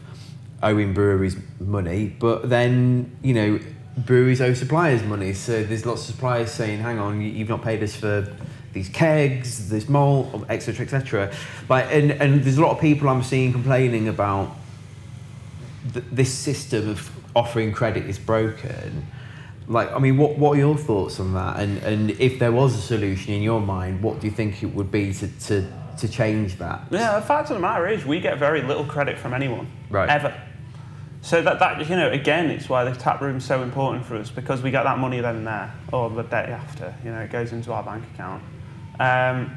[0.62, 3.60] owing breweries money, but then, you know,
[3.98, 5.32] breweries owe suppliers money.
[5.34, 8.28] So there's lots of suppliers saying, hang on, you- you've not paid us for
[8.74, 11.32] these kegs, this malt, etc., etc.
[11.70, 14.56] Like, and, and there's a lot of people I'm seeing complaining about
[15.94, 19.06] th- this system of offering credit is broken.
[19.68, 21.60] Like, I mean, what, what are your thoughts on that?
[21.60, 24.74] And, and if there was a solution in your mind, what do you think it
[24.74, 26.82] would be to, to, to change that?
[26.92, 29.68] Yeah, the fact of the matter is we get very little credit from anyone.
[29.90, 30.10] Right.
[30.10, 30.36] Ever.
[31.22, 34.32] So that, that you know, again, it's why the tap room's so important for us
[34.32, 36.94] because we get that money then and there, or the day after.
[37.06, 38.44] You know, it goes into our bank account.
[39.00, 39.56] Um,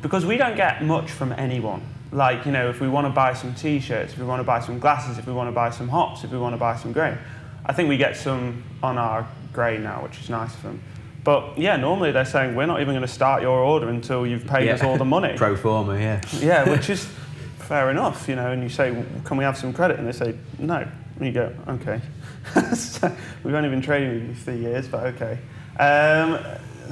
[0.00, 1.82] because we don't get much from anyone.
[2.14, 4.60] Like, you know, if we want to buy some t-shirts, if we want to buy
[4.60, 6.92] some glasses, if we want to buy some hops, if we want to buy some
[6.92, 7.18] grain,
[7.66, 10.80] I think we get some on our grain now, which is nice of them.
[11.24, 14.46] But yeah, normally they're saying we're not even going to start your order until you've
[14.46, 15.32] paid us all the money.
[15.36, 16.20] Pro forma, yeah.
[16.38, 17.04] Yeah, which is
[17.58, 18.52] fair enough, you know.
[18.52, 20.86] And you say, "Can we have some credit?" And they say, "No."
[21.16, 22.00] And you go, "Okay."
[22.74, 23.10] so
[23.42, 25.38] we've only been trading with you for three years, but okay.
[25.80, 26.38] Um,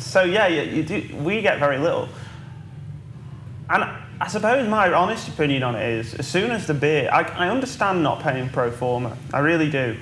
[0.01, 1.17] so yeah, you, you do.
[1.17, 2.09] We get very little,
[3.69, 3.85] and
[4.23, 7.49] I suppose my honest opinion on it is, as soon as the beer, I, I
[7.49, 9.17] understand not paying pro forma.
[9.35, 9.97] I really do,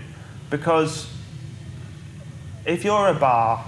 [0.51, 1.11] because
[2.67, 3.65] if you're a bar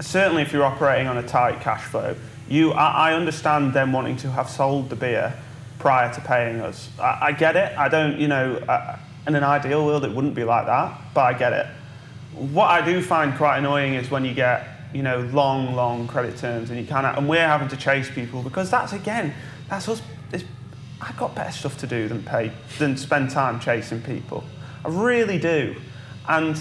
[0.00, 2.16] certainly if you're operating on a tight cash flow,
[2.48, 5.34] you I, I understand them wanting to have sold the beer
[5.78, 6.90] prior to paying us.
[6.98, 7.76] I, I get it.
[7.78, 11.22] I don't, you know, uh, in an ideal world it wouldn't be like that, but
[11.22, 11.66] I get it.
[12.34, 16.38] What I do find quite annoying is when you get, you know, long, long credit
[16.38, 19.34] terms and you kind of, and we're having to chase people because that's again,
[19.68, 20.00] that's us.
[20.32, 20.44] It's,
[21.00, 24.44] I've got better stuff to do than pay, than spend time chasing people.
[24.84, 25.76] I really do.
[26.28, 26.56] And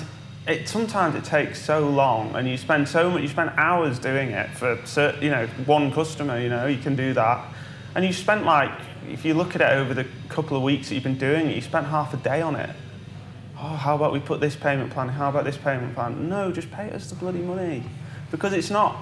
[0.48, 3.22] it sometimes it takes so long, and you spend so much.
[3.22, 4.78] You spend hours doing it for
[5.22, 6.40] you know one customer.
[6.40, 7.46] You know you can do that,
[7.96, 8.72] and you spent like
[9.08, 11.56] if you look at it over the couple of weeks that you've been doing it,
[11.56, 12.70] you spent half a day on it.
[13.58, 15.08] Oh, how about we put this payment plan?
[15.08, 16.28] How about this payment plan?
[16.28, 17.84] No, just pay us the bloody money,
[18.34, 18.98] because it's not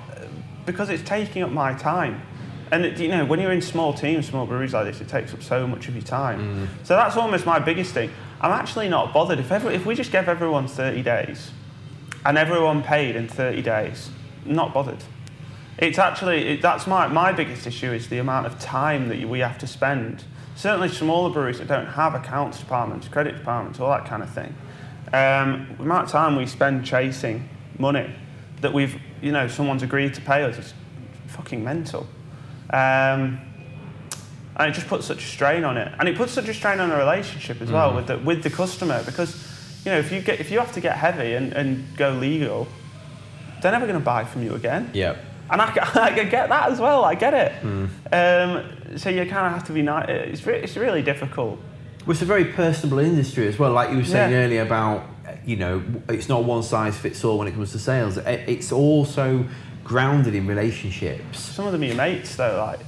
[0.65, 2.21] because it's taking up my time.
[2.69, 5.33] And it, you know, when you're in small teams, small breweries like this, it takes
[5.33, 6.67] up so much of your time.
[6.83, 8.11] So that's almost my biggest thing.
[8.41, 11.51] I'm actually not bothered if every, if we just gave everyone 30 days,
[12.25, 14.09] and everyone paid in 30 days,
[14.45, 15.01] not bothered.
[15.77, 19.29] It's actually it, that's my my biggest issue is the amount of time that you,
[19.29, 20.25] we have to spend.
[20.57, 24.53] Certainly, smaller breweries that don't have accounts departments, credit departments, all that kind of thing.
[25.13, 27.47] Um, the amount of time we spend chasing
[27.79, 28.13] money
[28.59, 30.73] that we've you know someone's agreed to pay us is
[31.27, 32.07] fucking mental.
[32.71, 33.39] Um,
[34.57, 36.79] and it just puts such a strain on it, and it puts such a strain
[36.79, 39.31] on a relationship as well with the with the customer because
[39.85, 42.67] you know if you get if you have to get heavy and, and go legal,
[43.61, 44.89] they're never going to buy from you again.
[44.93, 45.15] Yeah.
[45.49, 45.65] And I,
[45.95, 47.03] I get that as well.
[47.03, 47.51] I get it.
[48.13, 50.07] Um, so you kind of have to be nice.
[50.09, 51.59] It's re- it's really difficult.
[52.05, 53.71] Well, it's a very personable industry as well.
[53.73, 54.37] Like you were saying Yeah.
[54.39, 55.03] earlier about,
[55.45, 58.17] you know, it's not one size fits all when it comes to sales.
[58.17, 59.45] It's also
[59.83, 61.39] grounded in relationships.
[61.39, 62.57] Some of them are your mates though.
[62.57, 62.79] Like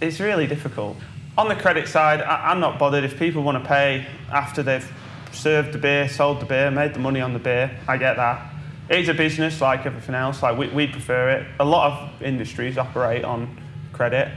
[0.00, 0.96] it's really difficult.
[1.38, 4.90] On the credit side, I, I'm not bothered if people want to pay after they've
[5.32, 7.70] served the beer, sold the beer, made the money on the beer.
[7.86, 8.54] I get that.
[8.88, 10.42] It's a business like everything else.
[10.42, 11.46] Like we, we prefer it.
[11.60, 13.60] A lot of industries operate on
[13.92, 14.28] credit.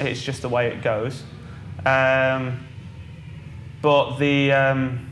[0.00, 1.22] It's just the way it goes.
[1.84, 2.66] Um,
[3.82, 5.09] but the um,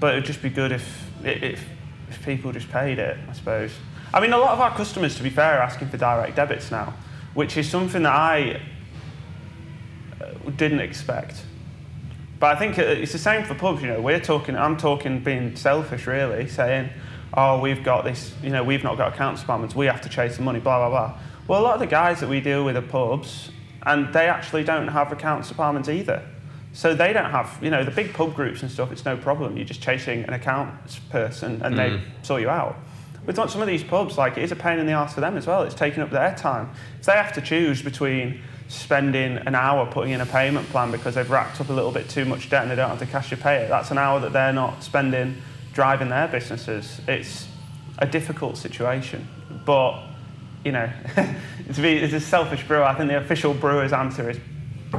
[0.00, 1.60] but it would just be good if, if
[2.08, 3.72] if people just paid it, I suppose.
[4.14, 6.70] I mean, a lot of our customers, to be fair, are asking for direct debits
[6.70, 6.94] now,
[7.34, 8.60] which is something that I
[10.20, 11.42] uh, didn't expect.
[12.38, 13.82] But I think it's the same for pubs.
[13.82, 14.56] You know, we're talking.
[14.56, 16.90] I'm talking being selfish, really, saying,
[17.34, 18.34] "Oh, we've got this.
[18.42, 19.74] You know, we've not got accounts departments.
[19.74, 21.18] We have to chase the money." Blah blah blah.
[21.48, 23.50] Well, a lot of the guys that we deal with are pubs,
[23.84, 26.22] and they actually don't have accounts departments either.
[26.76, 28.92] So they don't have, you know, the big pub groups and stuff.
[28.92, 29.56] It's no problem.
[29.56, 32.02] You're just chasing an accounts person, and they mm.
[32.20, 32.76] sort you out.
[33.24, 35.38] With some of these pubs, like it is a pain in the ass for them
[35.38, 35.62] as well.
[35.62, 36.68] It's taking up their time.
[37.00, 41.14] If they have to choose between spending an hour putting in a payment plan because
[41.14, 43.30] they've racked up a little bit too much debt and they don't have the cash
[43.30, 45.34] to pay it, that's an hour that they're not spending
[45.72, 47.00] driving their businesses.
[47.08, 47.48] It's
[48.00, 49.26] a difficult situation,
[49.64, 50.02] but
[50.62, 50.90] you know,
[51.72, 54.38] to be as a selfish brewer, I think the official brewer's answer is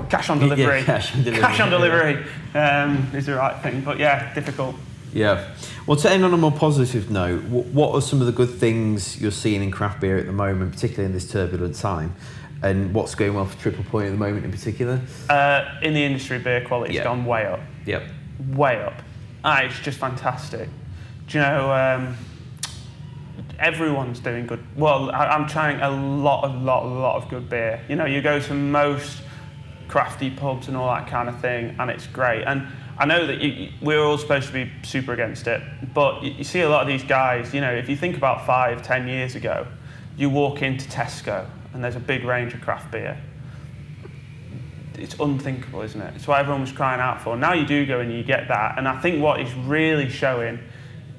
[0.10, 0.84] cash on Yeah, delivery.
[0.86, 1.42] cash on delivery.
[1.42, 2.26] Cash on delivery
[2.56, 4.76] um, is the right thing, but yeah, difficult.
[5.14, 5.54] Yeah.
[5.86, 9.20] Well, to end on a more positive note, what are some of the good things
[9.22, 12.14] you're seeing in craft beer at the moment, particularly in this turbulent time?
[12.62, 15.00] And what's going well for Triple Point at the moment in particular?
[15.30, 17.04] Uh, in the industry, beer quality's Yeah.
[17.04, 17.60] gone way up.
[17.86, 18.04] Yep.
[18.54, 19.02] way up.
[19.46, 20.68] Ah, it's just fantastic.
[21.28, 22.16] Do you know, um,
[23.60, 24.64] everyone's doing good.
[24.76, 27.82] Well, I, I'm trying a lot, a lot, a lot of good beer.
[27.88, 29.22] You know, you go to most
[29.88, 32.44] crafty pubs and all that kind of thing, and it's great.
[32.44, 35.62] And I know that you, we're all supposed to be super against it,
[35.94, 37.54] but you see a lot of these guys.
[37.54, 39.68] You know, if you think about five, ten years ago,
[40.18, 43.18] you walk into Tesco and there's a big range of craft beer
[44.98, 46.14] it's unthinkable, isn't it?
[46.16, 47.38] It's what everyone was crying out for.
[47.38, 50.60] Now you do go and you get that, and I think what is really showing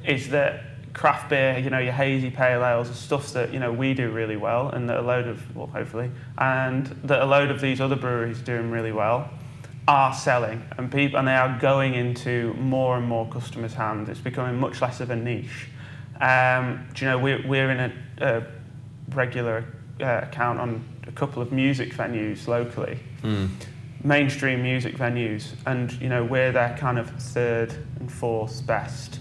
[0.04, 0.62] is that
[0.98, 4.10] craft beer, you know, your hazy pale ales, are stuff that you know we do
[4.10, 7.80] really well, and that a load of, well, hopefully, and that a load of these
[7.80, 9.30] other breweries doing really well,
[9.86, 14.08] are selling, and people, and they are going into more and more customers' hands.
[14.08, 15.68] It's becoming much less of a niche.
[16.20, 18.46] Um, do you know, we're, we're in a, a
[19.14, 19.64] regular
[20.00, 22.98] uh, account on a couple of music venues locally,
[24.02, 29.20] mainstream music venues, and you know we're their kind of third and fourth best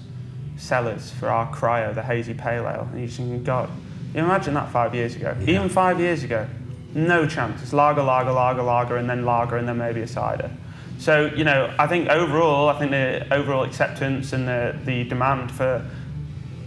[0.57, 2.87] sellers for our cryo, the hazy pale ale.
[2.91, 3.69] And you just think, God,
[4.13, 6.47] you imagine that five years ago, even five years ago,
[6.93, 7.61] no chance.
[7.61, 10.51] It's lager, lager, lager, lager, and then lager, and then maybe a cider.
[10.99, 15.51] So you know, I think overall, I think the overall acceptance and the the demand
[15.51, 15.85] for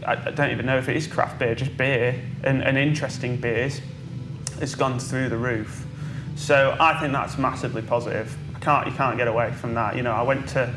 [0.07, 3.37] I I don't even know if it is craft beer, just beer and, and interesting
[3.37, 3.81] beers,
[4.61, 5.87] it's gone through the roof.
[6.37, 8.37] So I think that's massively positive.
[8.55, 9.97] I can't, you can't get away from that.
[9.97, 10.75] You know, I went to,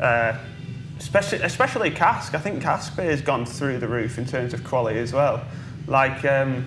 [0.00, 0.38] uh,
[1.02, 2.34] especially, especially cask.
[2.34, 5.44] I think cask beer has gone through the roof in terms of quality as well.
[5.86, 6.64] Like, um,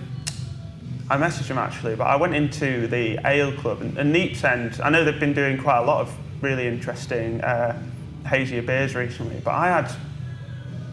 [1.08, 4.84] I messaged him actually, but I went into the ale club and, and Neepsend.
[4.84, 7.80] I know they've been doing quite a lot of really interesting uh,
[8.26, 9.92] hazier beers recently, but I had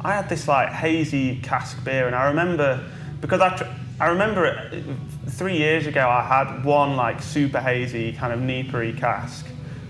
[0.02, 2.84] I had this like hazy cask beer, and I remember
[3.22, 4.84] because I, tr- I remember it,
[5.30, 9.45] three years ago I had one like super hazy kind of Neepery cask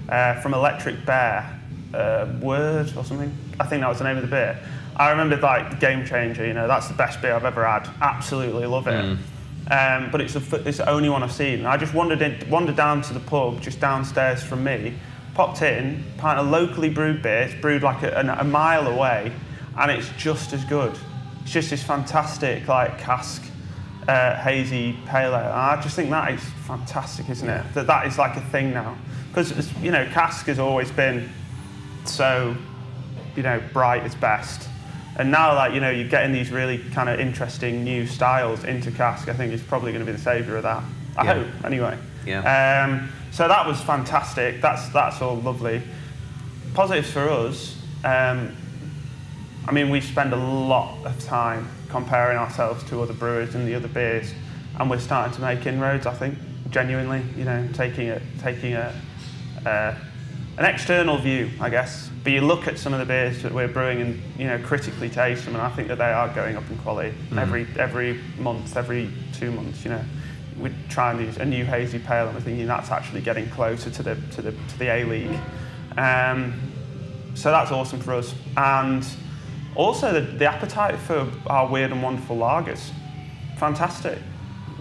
[0.08, 1.60] uh, from Electric Bear,
[1.94, 3.36] uh, Word or something.
[3.60, 4.60] I think that was the name of the beer.
[4.96, 6.46] I remember like Game Changer.
[6.46, 7.90] You know, that's the best beer I've ever had.
[8.02, 8.92] Absolutely love it.
[8.92, 9.18] Mm.
[9.72, 11.60] Um, but it's the, it's the only one I've seen.
[11.60, 14.94] And I just wandered in, wandered down to the pub just downstairs from me,
[15.34, 17.44] popped in, pint of locally brewed beer.
[17.44, 19.32] It's brewed like a, a, a mile away,
[19.78, 20.98] and it's just as good.
[21.42, 23.44] It's just this fantastic like cask
[24.08, 25.36] uh, hazy pale ale.
[25.36, 27.74] And I just think that is fantastic, isn't it?
[27.74, 28.98] That that is like a thing now
[29.30, 31.30] because you know cask has always been
[32.06, 32.56] so
[33.35, 34.69] you know bright as best.
[35.15, 38.91] And now, like you know, you're getting these really kind of interesting new styles into
[38.91, 39.30] cask.
[39.30, 40.84] I think is probably going to be the saviour of that.
[41.15, 41.34] I Yeah.
[41.35, 41.97] hope, anyway.
[42.26, 42.85] Yeah.
[42.88, 44.61] Um, so that was fantastic.
[44.61, 45.81] That's that's all lovely.
[46.73, 47.80] Positives for us.
[48.03, 48.55] Um,
[49.68, 53.76] I mean, we spend a lot of time comparing ourselves to other brewers and the
[53.76, 54.34] other beers,
[54.80, 56.05] and we're starting to make inroads.
[56.07, 56.38] I think
[56.72, 58.93] genuinely, you know, taking it, taking a,
[59.65, 59.95] uh,
[60.58, 62.10] an external view, I guess.
[62.24, 65.10] But you look at some of the beers that we're brewing and you know critically
[65.10, 68.78] taste them, and I think that they are going up in quality every every month,
[68.78, 69.84] every two months.
[69.84, 70.06] You know,
[70.60, 73.90] we try and use a new hazy pale, and we're thinking that's actually getting closer
[73.90, 75.40] to the to the to the A League.
[75.98, 76.54] Um,
[77.34, 79.06] so that's awesome for us, and
[79.76, 82.92] also the, the appetite for our weird and wonderful lagers,
[83.58, 84.20] fantastic.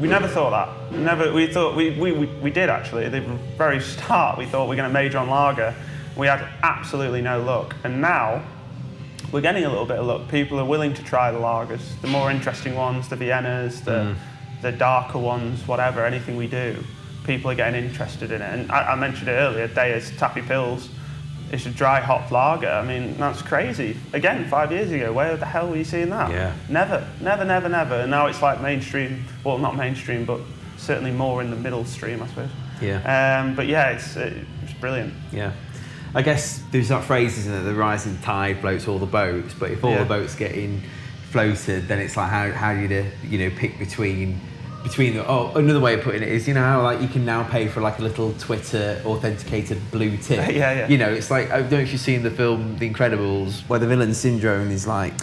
[0.00, 0.92] We never thought that.
[0.98, 1.32] Never.
[1.32, 3.04] We thought we, we, we, we did actually.
[3.04, 3.20] At the
[3.56, 5.74] very start, we thought we were going to major on lager.
[6.16, 8.42] We had absolutely no luck, and now
[9.32, 10.28] we're getting a little bit of luck.
[10.28, 14.16] People are willing to try the lagers, the more interesting ones, the Viennas, the mm.
[14.62, 16.04] the darker ones, whatever.
[16.04, 16.82] Anything we do,
[17.24, 18.60] people are getting interested in it.
[18.60, 19.68] And I, I mentioned it earlier.
[19.68, 20.88] Deya's Tappy Pils.
[21.52, 22.68] It's a dry hop lager.
[22.68, 23.96] I mean, that's crazy.
[24.14, 26.30] Again, five years ago, where the hell were you seeing that?
[26.30, 26.54] Yeah.
[26.70, 27.94] Never, never, never, never.
[27.96, 29.24] And now it's like mainstream.
[29.44, 30.40] Well, not mainstream, but
[30.78, 32.48] certainly more in the middle stream, I suppose.
[32.80, 33.42] Yeah.
[33.44, 35.12] Um, but yeah, it's it's brilliant.
[35.30, 35.52] Yeah.
[36.14, 37.62] I guess there's that phrase, isn't it?
[37.62, 39.54] The rising tide floats all the boats.
[39.54, 39.98] But if all Yeah.
[40.00, 40.82] the boats getting
[41.30, 44.40] floated, then it's like how, how do you you know pick between
[44.82, 47.24] between the, oh another way of putting it is you know how like you can
[47.24, 50.38] now pay for like a little Twitter authenticated blue tick.
[50.56, 50.88] Yeah, yeah.
[50.88, 53.78] You know it's like I don't know if you've seen the film The Incredibles where
[53.78, 55.14] the villain syndrome is like.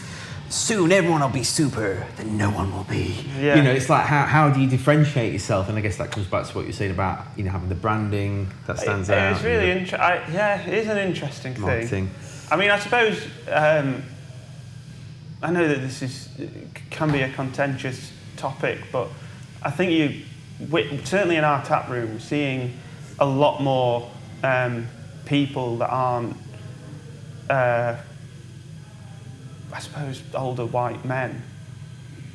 [0.52, 3.23] Soon everyone will be super, then no one will be.
[3.40, 3.53] Yeah.
[3.57, 5.69] You know, it's like how, how do you differentiate yourself?
[5.69, 7.76] And I guess that comes back to what you're saying about you know having the
[7.76, 9.36] branding that stands It- out.
[9.36, 9.99] It's really interesting.
[10.34, 11.61] Yeah, it is an interesting thing.
[11.61, 12.10] marketing.
[12.49, 14.02] I mean, I suppose um,
[15.44, 16.30] I know that this is
[16.90, 19.07] can be a contentious topic, but
[19.61, 20.26] I think you
[21.06, 22.77] certainly in our tap room we're seeing
[23.19, 24.10] a lot more
[24.44, 24.88] um,
[25.26, 26.36] people that aren't,
[27.49, 27.95] uh,
[29.73, 31.41] I suppose, older white men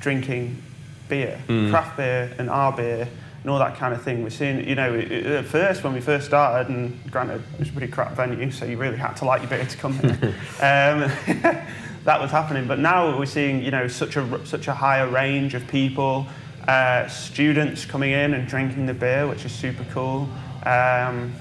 [0.00, 0.62] drinking
[1.08, 1.40] beer,
[1.70, 3.08] craft beer and our beer
[3.42, 4.22] and all that kind of thing.
[4.22, 7.72] We're seeing, you know, at first when we first started, and granted it was a
[7.72, 10.10] pretty crap venue, so you really had to like your beer to come in.
[10.12, 11.10] um,
[12.04, 15.54] that was happening, but now we're seeing, you know, such a such a higher range
[15.54, 16.26] of people,
[16.68, 20.28] uh, students coming in and drinking the beer, which is super cool.
[20.64, 21.34] Um,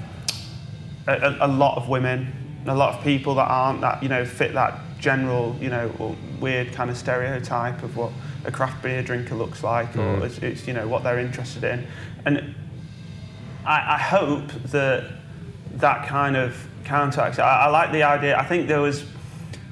[1.08, 4.54] a, a, lot of women, a lot of people that aren't that you know fit
[4.54, 8.12] that general you know weird kind of stereotype of what
[8.45, 11.88] a craft beer drinker looks like, or it's, it's you know what they're interested in,
[12.26, 12.56] and
[13.66, 15.10] I, I hope that
[15.76, 17.40] that kind of counteracts.
[17.40, 18.38] I, I like the idea.
[18.38, 19.06] I think there was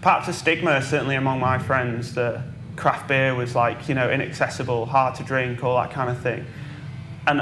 [0.01, 2.41] perhaps a stigma, certainly among my friends, that
[2.81, 6.45] craft beer was like you know inaccessible, hard to drink, all that kind of thing.
[7.27, 7.41] And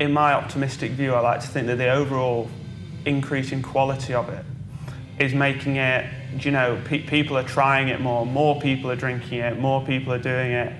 [0.00, 2.48] in my optimistic view, I like to think that the overall
[3.04, 4.44] increase in quality of it
[5.18, 6.06] is making it,
[6.40, 10.12] you know, pe- people are trying it more, more people are drinking it, more people
[10.12, 10.72] are doing it,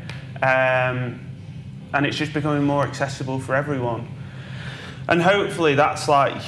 [0.43, 1.21] um,
[1.93, 4.09] and it's just becoming more accessible for everyone.
[5.09, 6.43] And hopefully that's like,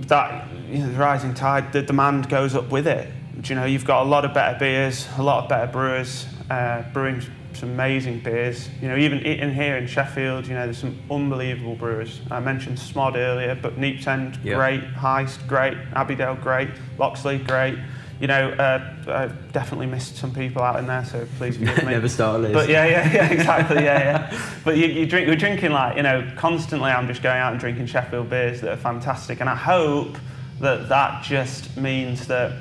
[0.00, 3.12] that, you know, the rising tide, the demand goes up with it.
[3.40, 6.26] Do you know, you've got a lot of better beers, a lot of better brewers,
[6.50, 7.22] uh, brewing
[7.54, 8.68] some amazing beers.
[8.82, 12.20] You know, even in here in Sheffield, you know, there's some unbelievable brewers.
[12.30, 14.56] I mentioned Smod earlier, but Neepsend, Yeah.
[14.56, 14.82] great.
[14.94, 15.74] Heist, great.
[15.94, 16.68] Abbeydale, great.
[16.98, 17.78] Loxley, great.
[18.20, 21.92] You know, uh, I definitely missed some people out in there, so please forgive me.
[21.92, 22.54] Never start a list.
[22.54, 23.98] But yeah, yeah, yeah, exactly, yeah,
[24.30, 24.40] yeah.
[24.64, 27.60] But you, you drink, we're drinking like, you know, constantly I'm just going out and
[27.60, 29.40] drinking Sheffield beers that are fantastic.
[29.40, 30.16] And I hope
[30.60, 32.52] that that just means that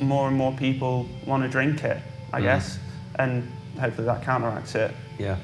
[0.00, 2.00] more and more people want to drink it,
[2.32, 2.78] I guess.
[3.18, 4.92] And hopefully that counteracts it.
[5.18, 5.36] Yeah.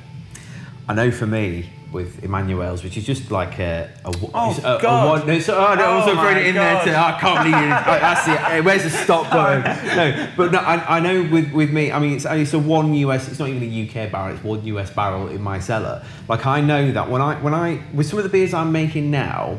[0.88, 4.82] I know for me with Emmanuel's, which is just like a, a, Oh, a, a
[4.82, 5.08] God.
[5.20, 5.26] one.
[5.26, 6.90] No, so, oh, no, Oh, also throwing it in there to.
[6.90, 7.14] God.
[7.14, 7.68] I can't believe it.
[7.70, 8.38] Right, that's it.
[8.38, 9.62] Hey, where's the stop button?
[9.96, 11.90] No, but no, I, I know with, with me.
[11.90, 13.28] I mean, it's it's a one US.
[13.28, 14.34] It's not even a UK barrel.
[14.34, 16.04] It's one US barrel in my cellar.
[16.28, 19.10] Like I know that when I when I with some of the beers I'm making
[19.10, 19.58] now,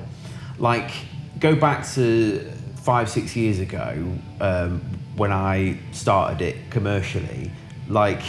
[0.58, 0.92] like
[1.40, 4.80] go back to five, six years ago, um,
[5.18, 7.52] when I started it commercially,
[7.92, 8.22] like,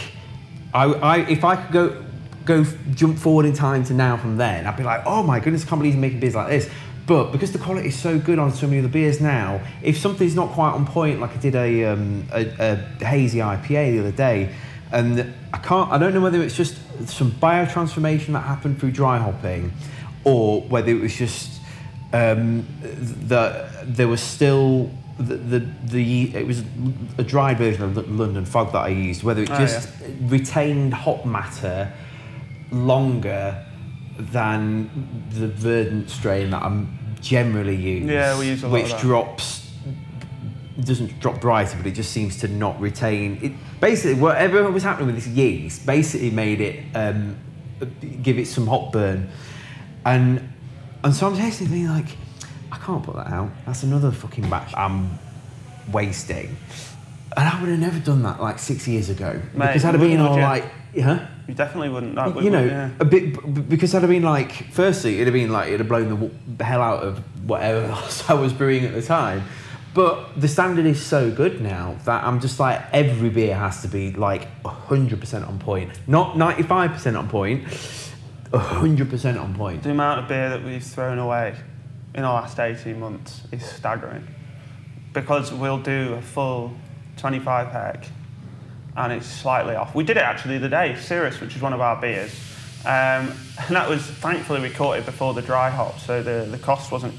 [0.73, 2.05] I, I if I could go
[2.45, 5.65] go jump forward in time to now from then, I'd be like, oh my goodness,
[5.65, 6.69] I can't believe he's making beers like this.
[7.05, 9.97] But because the quality is so good on so many of the beers now, if
[9.97, 13.99] something's not quite on point, like I did a, um, a, a hazy IPA the
[13.99, 14.53] other day,
[14.91, 16.77] and I can't, I don't know whether it's just
[17.07, 19.73] some biotransformation that happened through dry hopping,
[20.23, 21.59] or whether it was just
[22.13, 26.63] um, that there was still the, the the it was
[27.17, 29.89] a dried version of the London Fog that I used, whether it Oh, just
[30.21, 31.91] retained hop matter
[32.71, 33.63] longer
[34.17, 34.89] than
[35.31, 38.09] the verdant strain that I'm generally use.
[38.09, 39.61] Yeah, we use a lot which drops
[40.79, 43.51] doesn't drop brighter, but it just seems to not retain it.
[43.79, 47.37] Basically, whatever was happening with this yeast basically made it um,
[48.21, 49.29] give it some hop burn,
[50.05, 50.49] and
[51.03, 52.17] and so I'm tasting thinking like,
[52.73, 53.51] I can't put that out.
[53.67, 55.19] That's another fucking batch I'm
[55.91, 56.57] wasting.
[57.37, 60.01] And I would have never done that like six years ago Mate, because I'd have
[60.01, 62.15] been all like, yeah You definitely wouldn't.
[62.15, 62.89] That would, you know, yeah.
[62.99, 66.09] a bit because I'd have been like, firstly, it'd have been like it'd have blown
[66.09, 69.43] the the hell out of whatever else I was brewing at the time.
[69.93, 73.87] But the standard is so good now that I'm just like every beer has to
[73.87, 79.83] be like 100% on point, not 95% on point, 100% on point.
[79.83, 81.55] The amount of beer that we've thrown away
[82.15, 84.27] in the last 18 months is staggering.
[85.13, 86.73] Because we'll do a full
[87.17, 88.07] 25 hec
[88.95, 89.95] and it's slightly off.
[89.95, 92.31] We did it actually the day, Cirrus, which is one of our beers.
[92.85, 93.31] Um,
[93.65, 96.91] and that was, thankfully, we caught it before the dry hop, so the, the cost
[96.91, 97.13] wasn't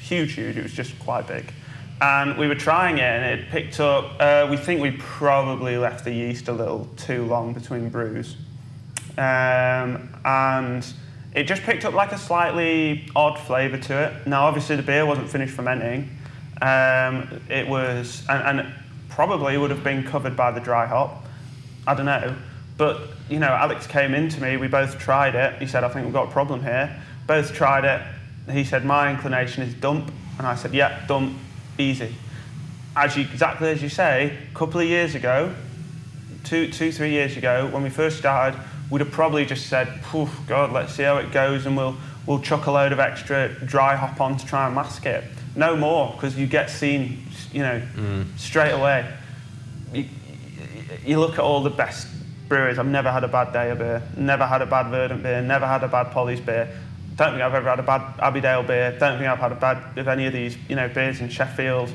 [0.00, 1.52] huge, huge, it was just quite big.
[2.00, 6.04] And we were trying it and it picked up, uh, we think we probably left
[6.04, 8.36] the yeast a little too long between brews
[9.18, 10.92] um, and
[11.34, 14.26] it just picked up like a slightly odd flavour to it.
[14.26, 16.10] Now, obviously, the beer wasn't finished fermenting.
[16.60, 18.74] Um, it was, and, and
[19.08, 21.24] probably would have been covered by the dry hop.
[21.86, 22.34] I don't know.
[22.76, 25.60] But, you know, Alex came in to me, we both tried it.
[25.60, 27.00] He said, I think we've got a problem here.
[27.26, 28.02] Both tried it.
[28.52, 30.10] He said, My inclination is dump.
[30.38, 31.36] And I said, Yeah, dump,
[31.78, 32.14] easy.
[32.94, 35.54] As you, exactly as you say, a couple of years ago,
[36.44, 38.58] two, two, three years ago, when we first started,
[38.92, 41.96] we'd have probably just said, "Phew, God, let's see how it goes, and we'll
[42.26, 45.24] we'll chuck a load of extra dry hop on to try and mask it."
[45.56, 48.38] No more, because you get seen, you know, mm.
[48.38, 49.10] straight away.
[49.92, 50.06] You,
[51.04, 52.06] you look at all the best
[52.48, 52.78] breweries.
[52.78, 55.82] I've never had a bad Deya beer, never had a bad Verdant beer, never had
[55.82, 56.68] a bad Polly's beer.
[57.16, 58.96] Don't think I've ever had a bad Abbeydale beer.
[58.98, 61.90] Don't think I've had a bad of any of these, you know, beers in Sheffield.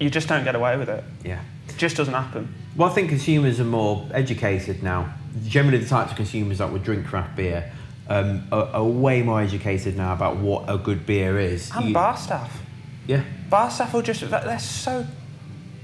[0.00, 1.04] You just don't get away with it.
[1.24, 1.40] Yeah.
[1.68, 2.54] It just doesn't happen.
[2.74, 5.14] Well, I think consumers are more educated now.
[5.44, 7.72] Generally, the types of consumers that would drink craft beer
[8.08, 11.70] um, are, are way more educated now about what a good beer is.
[11.74, 12.62] And You- bar staff.
[13.06, 13.22] Yeah.
[13.50, 15.06] Bar staff are just, they're so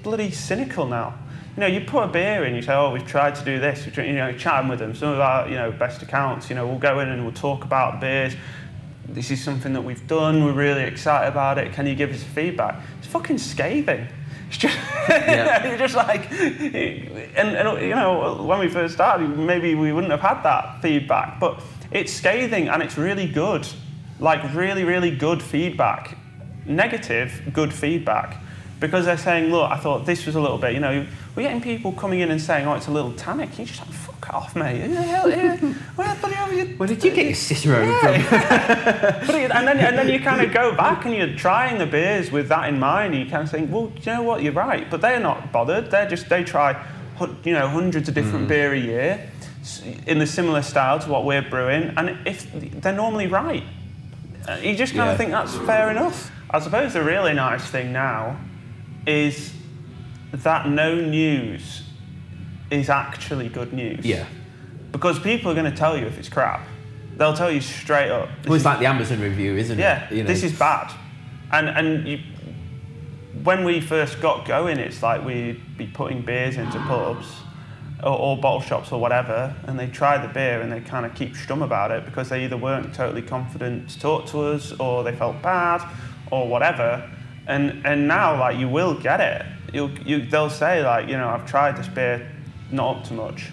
[0.03, 1.15] bloody cynical now.
[1.57, 3.85] You know, you put a beer in, you say, oh, we've tried to do this,
[3.85, 4.95] We've you know, chatting with them.
[4.95, 7.65] Some of our, you know, best accounts, you know, we'll go in and we'll talk
[7.65, 8.35] about beers.
[9.07, 12.23] This is something that we've done, we're really excited about it, can you give us
[12.23, 12.81] feedback?
[12.99, 14.09] It's fucking scathing.
[14.53, 14.77] It's just,
[15.09, 15.67] Yeah.
[15.67, 20.21] you're just like, and, and, you know, when we first started, maybe we wouldn't have
[20.21, 21.61] had that feedback, but
[21.91, 23.67] it's scathing and it's really good.
[24.21, 26.19] Like, really, really good feedback.
[26.67, 28.43] Negative, good feedback.
[28.79, 31.61] Because they're saying, look, I thought this was a little bit, you know, we're getting
[31.63, 33.57] people coming in and saying, oh, it's a little tannic.
[33.57, 34.83] You're just like, fuck off, mate.
[34.83, 35.57] Who the hell, yeah.
[35.97, 36.67] Where the bloody hell are you?
[36.77, 39.29] Where did you get your Cicerone from?
[39.53, 42.49] And then, and then you kind of go back and you're trying the beers with
[42.49, 43.15] that in mind.
[43.15, 44.91] And you kind of think, well, you know what, you're right.
[44.91, 45.91] But they're not bothered.
[45.91, 46.85] They're just they try,
[47.45, 49.31] you know, hundreds of different beer a year
[50.07, 52.51] in the similar style to what we're brewing, and if
[52.83, 53.63] they're normally right,
[54.49, 55.13] Uh, you just kind Yeah.
[55.13, 56.33] of think that's fair enough.
[56.51, 58.37] I suppose the really nice thing now
[59.07, 59.53] is
[60.33, 61.83] that no news
[62.71, 64.05] is actually good news.
[64.05, 64.27] Yeah.
[64.91, 66.67] Because people are going to tell you if it's crap.
[67.17, 68.29] They'll tell you straight up.
[68.47, 70.13] Well, it's like the Amazon review, isn't yeah, it?
[70.13, 70.93] You know, this is bad.
[71.51, 72.21] And and you,
[73.43, 77.27] when we first got going, it's like we'd be putting beers into pubs
[78.03, 81.15] or, or bottle shops or whatever, and they try the beer and they kind of
[81.15, 85.05] keep stum about it because they either weren't totally confident to talk to us or
[85.05, 85.87] they felt bad
[86.31, 87.09] or whatever.
[87.47, 89.45] And and now like you will get it.
[89.73, 92.31] You'll you they'll say like you know I've tried this beer,
[92.71, 93.51] not up to much.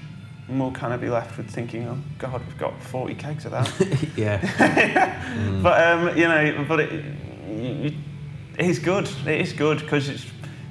[0.47, 3.51] And we'll kind of be left with thinking, oh God, we've got 40 kegs of
[3.51, 4.09] that.
[4.17, 5.61] yeah.
[5.61, 7.05] But um, you know, but it,
[7.47, 7.93] you,
[8.57, 9.07] it is good.
[9.27, 10.25] It is good because it's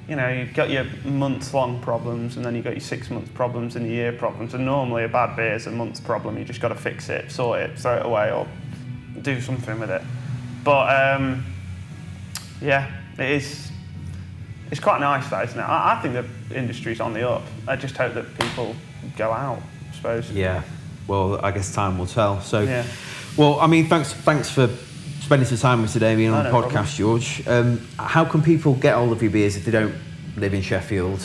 [0.07, 3.85] you know you've got your month-long problems and then you've got your six-month problems and
[3.85, 4.53] your year problems.
[4.53, 6.37] And normally a bad beer is a month's problem.
[6.37, 8.47] You just got to fix it, sort it, throw it away, or
[9.21, 10.01] do something with it.
[10.63, 11.45] But um,
[12.61, 13.68] yeah, it is.
[14.71, 15.63] It's quite nice, that isn't it?
[15.63, 17.43] I, I think the industry's on the up.
[17.67, 18.75] I just hope that people
[19.17, 19.61] go out.
[19.91, 20.31] I suppose.
[20.31, 20.61] Yeah.
[21.07, 22.39] Well, I guess time will tell.
[22.41, 22.85] So, Yeah.
[23.35, 24.69] well, I mean, thanks, thanks for
[25.21, 27.41] spending some time with us today, being on Oh, the no podcast, George.
[27.47, 29.95] Um, how can people get hold of your beers if they don't
[30.37, 31.19] live in Sheffield,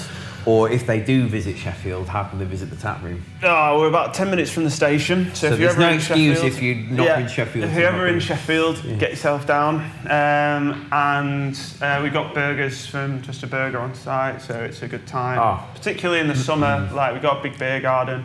[0.47, 3.25] or if they do visit Sheffield, how can they visit the tap room?
[3.43, 5.27] Oh, we're about 10 minutes from the station.
[5.35, 7.77] So, So if you're ever no in excuse Sheffield, if you're not in Sheffield If
[7.77, 8.21] you're ever in.
[8.21, 9.77] Sheffield, get yourself down.
[10.05, 14.89] Um, and uh, we've got burgers from Just a Burger on site, so it's a
[14.89, 15.39] good time.
[15.41, 15.71] Ah.
[15.75, 18.25] Particularly in the summer, like we've got a big beer garden,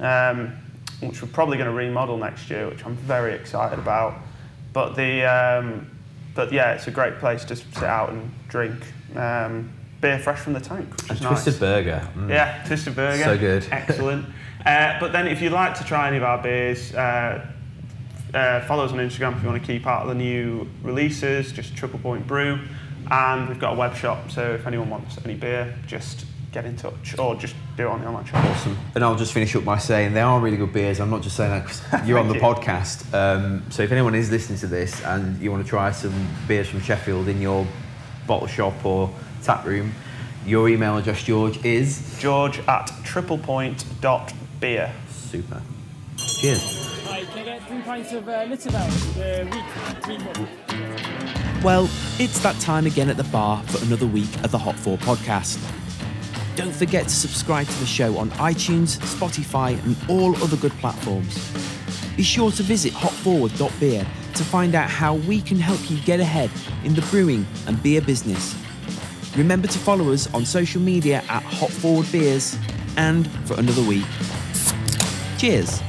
[0.00, 0.52] um,
[1.00, 4.14] which we're probably going to remodel next year, which I'm very excited about.
[4.72, 5.90] But the um,
[6.34, 8.76] but yeah, it's a great place to sit out and drink
[9.16, 10.88] um, beer fresh from the tank.
[11.02, 12.08] Which A is twisted burger.
[12.14, 12.30] Mm.
[12.30, 13.24] Yeah, Twisted Burger.
[13.24, 13.66] So good.
[13.72, 14.26] Excellent.
[14.64, 17.46] uh, but then if you'd like to try any of our beers, uh,
[18.34, 21.52] uh, follow us on Instagram if you want to keep part of the new releases,
[21.52, 22.58] just Triple Point Brew.
[23.10, 26.76] And we've got a web shop, so if anyone wants any beer, just get in
[26.76, 28.44] touch or just do it on the online shop.
[28.44, 28.76] Awesome.
[28.94, 31.00] And I'll just finish up by saying they are really good beers.
[31.00, 32.40] I'm not just saying that because you're on the you.
[32.40, 33.12] podcast.
[33.14, 36.68] Um, so if anyone is listening to this and you want to try some beers
[36.68, 37.66] from Sheffield in your
[38.26, 39.10] bottle shop or
[39.46, 39.94] tap room,
[40.44, 44.92] your email address, George, is George at triplepoint.beer.
[45.08, 45.62] super.
[46.16, 47.04] Cheers.
[47.04, 48.90] Hi, can I get three pints of uh, Little Bell?
[48.90, 51.62] The week, week one.
[51.62, 51.84] Well,
[52.18, 55.58] it's that time again at the bar for another week of the Hop Forward podcast.
[56.56, 61.52] Don't forget to subscribe to the show on iTunes, Spotify, and all other good platforms.
[62.16, 64.04] Be sure to visit hopforward.beer
[64.34, 66.50] to find out how we can help you get ahead
[66.82, 68.56] in the brewing and beer business.
[69.36, 72.56] Remember to follow us on social media at Hop Forward Beers
[72.96, 74.04] and for another week.
[75.36, 75.82] Cheers.